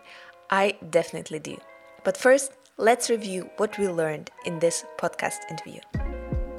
I 0.49 0.79
definitely 0.89 1.39
do. 1.39 1.59
But 2.03 2.17
first, 2.17 2.53
let's 2.79 3.11
review 3.11 3.51
what 3.59 3.79
we 3.79 3.89
learned 3.89 4.31
in 4.47 4.59
this 4.59 4.87
podcast 4.99 5.39
interview. 5.51 5.81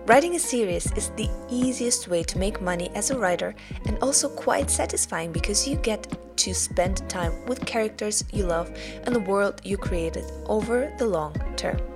Writing 0.06 0.36
a 0.36 0.40
series 0.40 0.92
is 0.92 1.10
the 1.12 1.30
easiest 1.50 2.08
way 2.08 2.22
to 2.24 2.38
make 2.38 2.62
money 2.62 2.92
as 2.94 3.10
a 3.10 3.18
writer 3.18 3.56
and 3.88 3.98
also 4.00 4.30
quite 4.30 4.70
satisfying 4.70 5.32
because 5.32 5.68
you 5.68 5.76
get 5.78 6.06
to 6.38 6.54
spend 6.54 7.10
time 7.10 7.34
with 7.48 7.66
characters 7.66 8.24
you 8.32 8.46
love 8.46 8.72
and 9.06 9.16
the 9.16 9.20
world 9.32 9.62
you 9.64 9.78
created 9.78 10.26
over 10.46 10.94
the 11.00 11.08
long 11.08 11.34
term. 11.56 11.93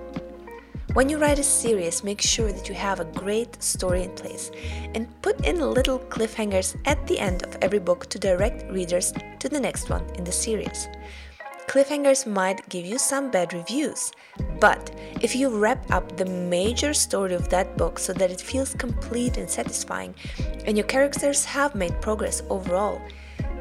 When 0.98 1.10
you 1.10 1.20
write 1.20 1.38
a 1.38 1.44
series, 1.44 2.04
make 2.04 2.24
sure 2.24 2.52
that 2.52 2.68
you 2.68 2.74
have 2.74 3.00
a 3.00 3.06
great 3.06 3.62
story 3.62 4.02
in 4.02 4.10
place 4.16 4.50
and 4.96 5.06
put 5.22 5.46
in 5.46 5.60
little 5.60 6.00
cliffhangers 6.00 6.76
at 6.86 7.06
the 7.06 7.20
end 7.20 7.44
of 7.44 7.56
every 7.62 7.78
book 7.78 8.08
to 8.10 8.18
direct 8.18 8.64
readers 8.72 9.14
to 9.38 9.48
the 9.48 9.60
next 9.60 9.92
one 9.92 10.04
in 10.16 10.24
the 10.24 10.32
series. 10.32 10.88
Cliffhangers 11.68 12.26
might 12.26 12.68
give 12.70 12.84
you 12.84 12.98
some 12.98 13.30
bad 13.30 13.54
reviews, 13.54 14.12
but 14.60 14.90
if 15.22 15.36
you 15.36 15.50
wrap 15.50 15.92
up 15.92 16.18
the 16.18 16.26
major 16.26 16.96
story 16.96 17.36
of 17.36 17.48
that 17.50 17.78
book 17.78 18.00
so 18.00 18.12
that 18.14 18.32
it 18.32 18.42
feels 18.42 18.74
complete 18.74 19.38
and 19.38 19.48
satisfying, 19.48 20.16
and 20.66 20.76
your 20.76 20.88
characters 20.88 21.46
have 21.46 21.76
made 21.76 22.02
progress 22.02 22.42
overall, 22.50 23.00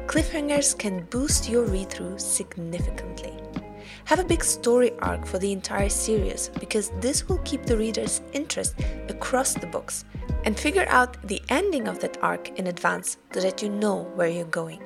cliffhangers 0.07 0.75
can 0.75 1.05
boost 1.11 1.47
your 1.47 1.65
read 1.65 1.91
through 1.91 2.17
significantly. 2.17 3.37
Have 4.07 4.19
a 4.19 4.23
big 4.23 4.41
story 4.41 4.93
arc 4.99 5.25
for 5.25 5.37
the 5.37 5.51
entire 5.51 5.89
series 5.89 6.49
because 6.61 6.91
this 7.01 7.27
will 7.27 7.39
keep 7.39 7.65
the 7.65 7.75
reader's 7.75 8.21
interest 8.31 8.75
across 9.09 9.53
the 9.53 9.67
books 9.67 10.05
and 10.45 10.57
figure 10.57 10.85
out 10.87 11.27
the 11.27 11.41
ending 11.49 11.89
of 11.89 11.99
that 11.99 12.17
arc 12.23 12.57
in 12.57 12.67
advance 12.67 13.17
so 13.33 13.41
that 13.41 13.61
you 13.61 13.67
know 13.67 14.03
where 14.15 14.29
you're 14.29 14.45
going. 14.45 14.81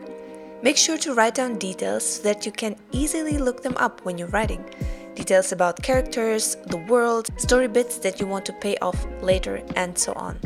Make 0.64 0.76
sure 0.76 0.98
to 0.98 1.14
write 1.14 1.36
down 1.36 1.60
details 1.60 2.16
so 2.16 2.24
that 2.24 2.48
you 2.48 2.52
can 2.52 2.76
easily 2.94 3.38
look 3.38 3.62
them 3.62 3.78
up 3.78 4.04
when 4.06 4.18
you're 4.18 4.28
writing. 4.30 4.66
Details 5.14 5.52
about 5.52 5.84
characters, 5.84 6.58
the 6.66 6.84
world, 6.90 7.30
story 7.38 7.68
bits 7.68 8.00
that 8.00 8.20
you 8.20 8.26
want 8.26 8.48
to 8.48 8.54
pay 8.54 8.76
off 8.78 9.06
later, 9.22 9.62
and 9.76 9.96
so 9.96 10.14
on. 10.14 10.40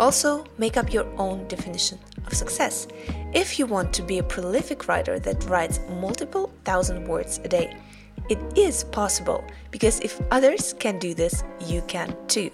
Also, 0.00 0.44
make 0.58 0.76
up 0.76 0.92
your 0.92 1.06
own 1.16 1.46
definition 1.46 2.00
of 2.26 2.34
success 2.34 2.88
if 3.34 3.56
you 3.56 3.66
want 3.66 3.92
to 3.92 4.02
be 4.02 4.18
a 4.18 4.22
prolific 4.24 4.88
writer 4.88 5.20
that 5.20 5.44
writes 5.44 5.78
multiple 6.00 6.52
thousand 6.64 7.06
words 7.06 7.38
a 7.44 7.48
day. 7.48 7.76
It 8.30 8.38
is 8.56 8.84
possible 8.84 9.44
because 9.72 9.98
if 10.00 10.20
others 10.30 10.72
can 10.78 11.00
do 11.00 11.14
this, 11.14 11.42
you 11.66 11.82
can 11.88 12.16
too. 12.28 12.52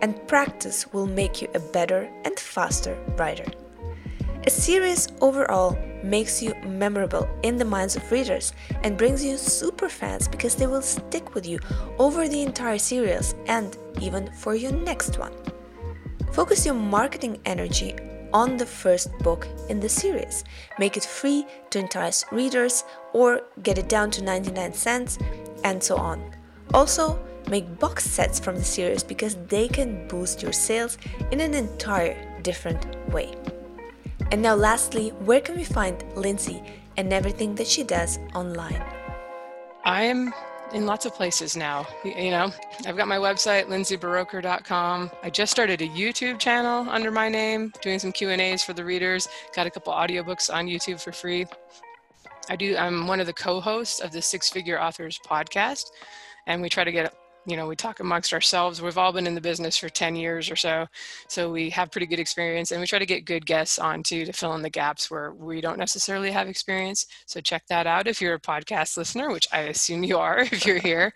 And 0.00 0.14
practice 0.28 0.92
will 0.92 1.08
make 1.08 1.42
you 1.42 1.48
a 1.54 1.58
better 1.58 2.08
and 2.24 2.38
faster 2.38 2.96
writer. 3.18 3.46
A 4.46 4.50
series 4.50 5.08
overall 5.20 5.76
makes 6.04 6.40
you 6.40 6.54
memorable 6.64 7.28
in 7.42 7.56
the 7.56 7.64
minds 7.64 7.96
of 7.96 8.12
readers 8.12 8.52
and 8.84 8.96
brings 8.96 9.24
you 9.24 9.36
super 9.36 9.88
fans 9.88 10.28
because 10.28 10.54
they 10.54 10.68
will 10.68 10.82
stick 10.82 11.34
with 11.34 11.44
you 11.44 11.58
over 11.98 12.28
the 12.28 12.42
entire 12.42 12.78
series 12.78 13.34
and 13.46 13.76
even 14.00 14.30
for 14.30 14.54
your 14.54 14.70
next 14.70 15.18
one. 15.18 15.32
Focus 16.32 16.64
your 16.64 16.76
marketing 16.76 17.40
energy 17.44 17.96
on 18.32 18.56
the 18.56 18.66
first 18.66 19.10
book 19.20 19.46
in 19.68 19.80
the 19.80 19.88
series. 19.88 20.44
Make 20.78 20.96
it 20.96 21.04
free 21.04 21.46
to 21.70 21.78
entice 21.78 22.24
readers 22.32 22.84
or 23.12 23.42
get 23.62 23.78
it 23.78 23.88
down 23.88 24.10
to 24.12 24.22
99 24.22 24.72
cents 24.72 25.18
and 25.64 25.82
so 25.82 25.96
on. 25.96 26.22
Also, 26.74 27.18
make 27.48 27.78
box 27.78 28.04
sets 28.04 28.38
from 28.38 28.56
the 28.56 28.64
series 28.64 29.02
because 29.02 29.36
they 29.46 29.68
can 29.68 30.06
boost 30.08 30.42
your 30.42 30.52
sales 30.52 30.98
in 31.30 31.40
an 31.40 31.54
entire 31.54 32.16
different 32.42 32.86
way. 33.10 33.34
And 34.30 34.42
now, 34.42 34.54
lastly, 34.54 35.10
where 35.24 35.40
can 35.40 35.56
we 35.56 35.64
find 35.64 36.04
Lindsay 36.14 36.62
and 36.96 37.12
everything 37.12 37.54
that 37.54 37.66
she 37.66 37.82
does 37.82 38.18
online? 38.34 38.82
I'm 39.84 40.34
in 40.72 40.86
lots 40.86 41.06
of 41.06 41.14
places 41.14 41.56
now. 41.56 41.86
You 42.04 42.30
know, 42.30 42.52
I've 42.86 42.96
got 42.96 43.08
my 43.08 43.16
website, 43.16 43.64
lindsayburoker.com. 43.66 45.10
I 45.22 45.30
just 45.30 45.52
started 45.52 45.80
a 45.82 45.88
YouTube 45.88 46.38
channel 46.38 46.88
under 46.88 47.10
my 47.10 47.28
name, 47.28 47.72
doing 47.82 47.98
some 47.98 48.12
Q 48.12 48.30
and 48.30 48.40
A's 48.40 48.62
for 48.62 48.72
the 48.72 48.84
readers. 48.84 49.28
Got 49.54 49.66
a 49.66 49.70
couple 49.70 49.92
audiobooks 49.92 50.52
on 50.52 50.66
YouTube 50.66 51.02
for 51.02 51.12
free. 51.12 51.46
I 52.50 52.56
do. 52.56 52.76
I'm 52.76 53.06
one 53.06 53.20
of 53.20 53.26
the 53.26 53.32
co-hosts 53.32 54.00
of 54.00 54.12
the 54.12 54.22
Six 54.22 54.48
Figure 54.48 54.80
Authors 54.80 55.20
podcast, 55.26 55.86
and 56.46 56.62
we 56.62 56.68
try 56.68 56.84
to 56.84 56.92
get 56.92 57.14
you 57.48 57.56
know, 57.56 57.66
we 57.66 57.76
talk 57.76 58.00
amongst 58.00 58.34
ourselves. 58.34 58.82
We've 58.82 58.98
all 58.98 59.12
been 59.12 59.26
in 59.26 59.34
the 59.34 59.40
business 59.40 59.76
for 59.76 59.88
10 59.88 60.16
years 60.16 60.50
or 60.50 60.56
so. 60.56 60.86
So 61.28 61.50
we 61.50 61.70
have 61.70 61.90
pretty 61.90 62.06
good 62.06 62.20
experience 62.20 62.70
and 62.70 62.80
we 62.80 62.86
try 62.86 62.98
to 62.98 63.06
get 63.06 63.24
good 63.24 63.46
guests 63.46 63.78
on 63.78 64.02
too 64.02 64.26
to 64.26 64.32
fill 64.32 64.54
in 64.54 64.62
the 64.62 64.68
gaps 64.68 65.10
where 65.10 65.32
we 65.32 65.62
don't 65.62 65.78
necessarily 65.78 66.30
have 66.30 66.48
experience. 66.48 67.06
So 67.26 67.40
check 67.40 67.62
that 67.68 67.86
out 67.86 68.06
if 68.06 68.20
you're 68.20 68.34
a 68.34 68.40
podcast 68.40 68.98
listener, 68.98 69.30
which 69.30 69.48
I 69.50 69.60
assume 69.60 70.04
you 70.04 70.18
are 70.18 70.38
if 70.52 70.66
you're 70.66 70.78
here. 70.78 71.12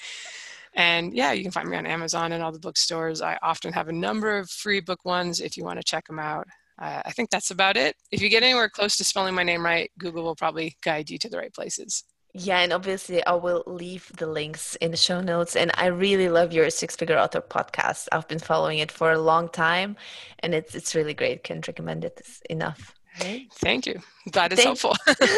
And 0.75 1.15
yeah, 1.15 1.33
you 1.33 1.43
can 1.43 1.51
find 1.53 1.69
me 1.69 1.77
on 1.77 1.87
Amazon 1.87 2.33
and 2.33 2.43
all 2.43 2.51
the 2.51 2.59
bookstores. 2.59 3.21
I 3.21 3.39
often 3.43 3.75
have 3.75 3.89
a 3.89 3.93
number 3.93 4.39
of 4.39 4.49
free 4.49 4.81
book 4.81 5.05
ones 5.05 5.41
if 5.41 5.59
you 5.59 5.65
want 5.65 5.79
to 5.81 5.85
check 5.85 6.07
them 6.07 6.19
out. 6.19 6.47
Uh, 6.79 7.03
I 7.05 7.13
think 7.13 7.29
that's 7.29 7.51
about 7.51 7.77
it. 7.77 7.95
If 8.11 8.23
you 8.23 8.31
get 8.31 8.43
anywhere 8.43 8.71
close 8.71 8.97
to 8.97 9.05
spelling 9.05 9.35
my 9.35 9.43
name 9.43 9.65
right, 9.65 9.91
Google 9.99 10.25
will 10.25 10.35
probably 10.35 10.77
guide 10.83 11.11
you 11.11 11.19
to 11.19 11.29
the 11.29 11.37
right 11.37 11.53
places. 11.53 12.05
Yeah, 12.35 12.61
and 12.61 12.73
obviously 12.73 13.25
I 13.27 13.35
will 13.35 13.63
leave 13.67 14.11
the 14.17 14.27
links 14.27 14.75
in 14.77 14.91
the 14.91 14.97
show 14.97 15.21
notes. 15.21 15.55
And 15.55 15.71
I 15.75 15.87
really 15.87 16.31
love 16.31 16.53
your 16.53 16.71
Six 16.71 16.97
Figure 16.97 17.19
Author 17.19 17.43
podcast. 17.43 18.09
I've 18.11 18.27
been 18.27 18.39
following 18.39 18.79
it 18.79 18.91
for 18.91 19.13
a 19.13 19.19
long 19.19 19.49
time, 19.51 19.97
and 20.39 20.55
it's 20.55 20.75
it's 20.75 20.95
really 20.95 21.15
great. 21.15 21.45
Can't 21.45 21.67
recommend 21.67 22.05
it 22.05 22.23
enough. 22.49 22.95
Thank 23.19 23.87
you. 23.87 24.01
That 24.33 24.53
is 24.53 24.59
thank- 24.59 24.81
helpful. 24.81 24.97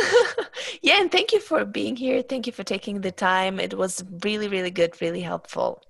yeah, 0.82 1.00
and 1.00 1.10
thank 1.10 1.32
you 1.32 1.40
for 1.40 1.64
being 1.64 1.96
here. 1.96 2.22
Thank 2.22 2.46
you 2.46 2.52
for 2.52 2.62
taking 2.62 3.00
the 3.00 3.10
time. 3.10 3.58
It 3.58 3.74
was 3.76 4.04
really, 4.22 4.46
really 4.46 4.70
good, 4.70 5.00
really 5.00 5.22
helpful. 5.22 5.82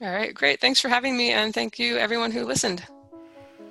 All 0.00 0.10
right, 0.10 0.34
great. 0.34 0.60
Thanks 0.60 0.80
for 0.80 0.88
having 0.88 1.16
me, 1.16 1.30
and 1.30 1.54
thank 1.54 1.78
you 1.78 1.98
everyone 1.98 2.32
who 2.32 2.44
listened. 2.44 2.82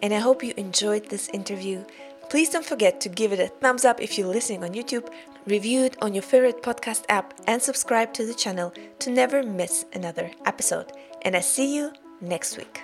And 0.01 0.13
I 0.13 0.19
hope 0.19 0.43
you 0.43 0.53
enjoyed 0.55 1.09
this 1.09 1.27
interview. 1.29 1.83
Please 2.29 2.49
don't 2.49 2.65
forget 2.65 3.01
to 3.01 3.09
give 3.09 3.33
it 3.33 3.39
a 3.39 3.47
thumbs 3.47 3.85
up 3.85 3.99
if 3.99 4.17
you're 4.17 4.27
listening 4.27 4.63
on 4.63 4.71
YouTube, 4.71 5.11
review 5.47 5.83
it 5.83 5.97
on 6.01 6.13
your 6.13 6.21
favorite 6.21 6.61
podcast 6.61 7.03
app, 7.09 7.33
and 7.47 7.61
subscribe 7.61 8.13
to 8.13 8.25
the 8.25 8.35
channel 8.35 8.71
to 8.99 9.09
never 9.09 9.41
miss 9.41 9.85
another 9.93 10.29
episode. 10.45 10.91
And 11.23 11.35
I 11.35 11.39
see 11.39 11.75
you 11.75 11.91
next 12.21 12.55
week. 12.57 12.81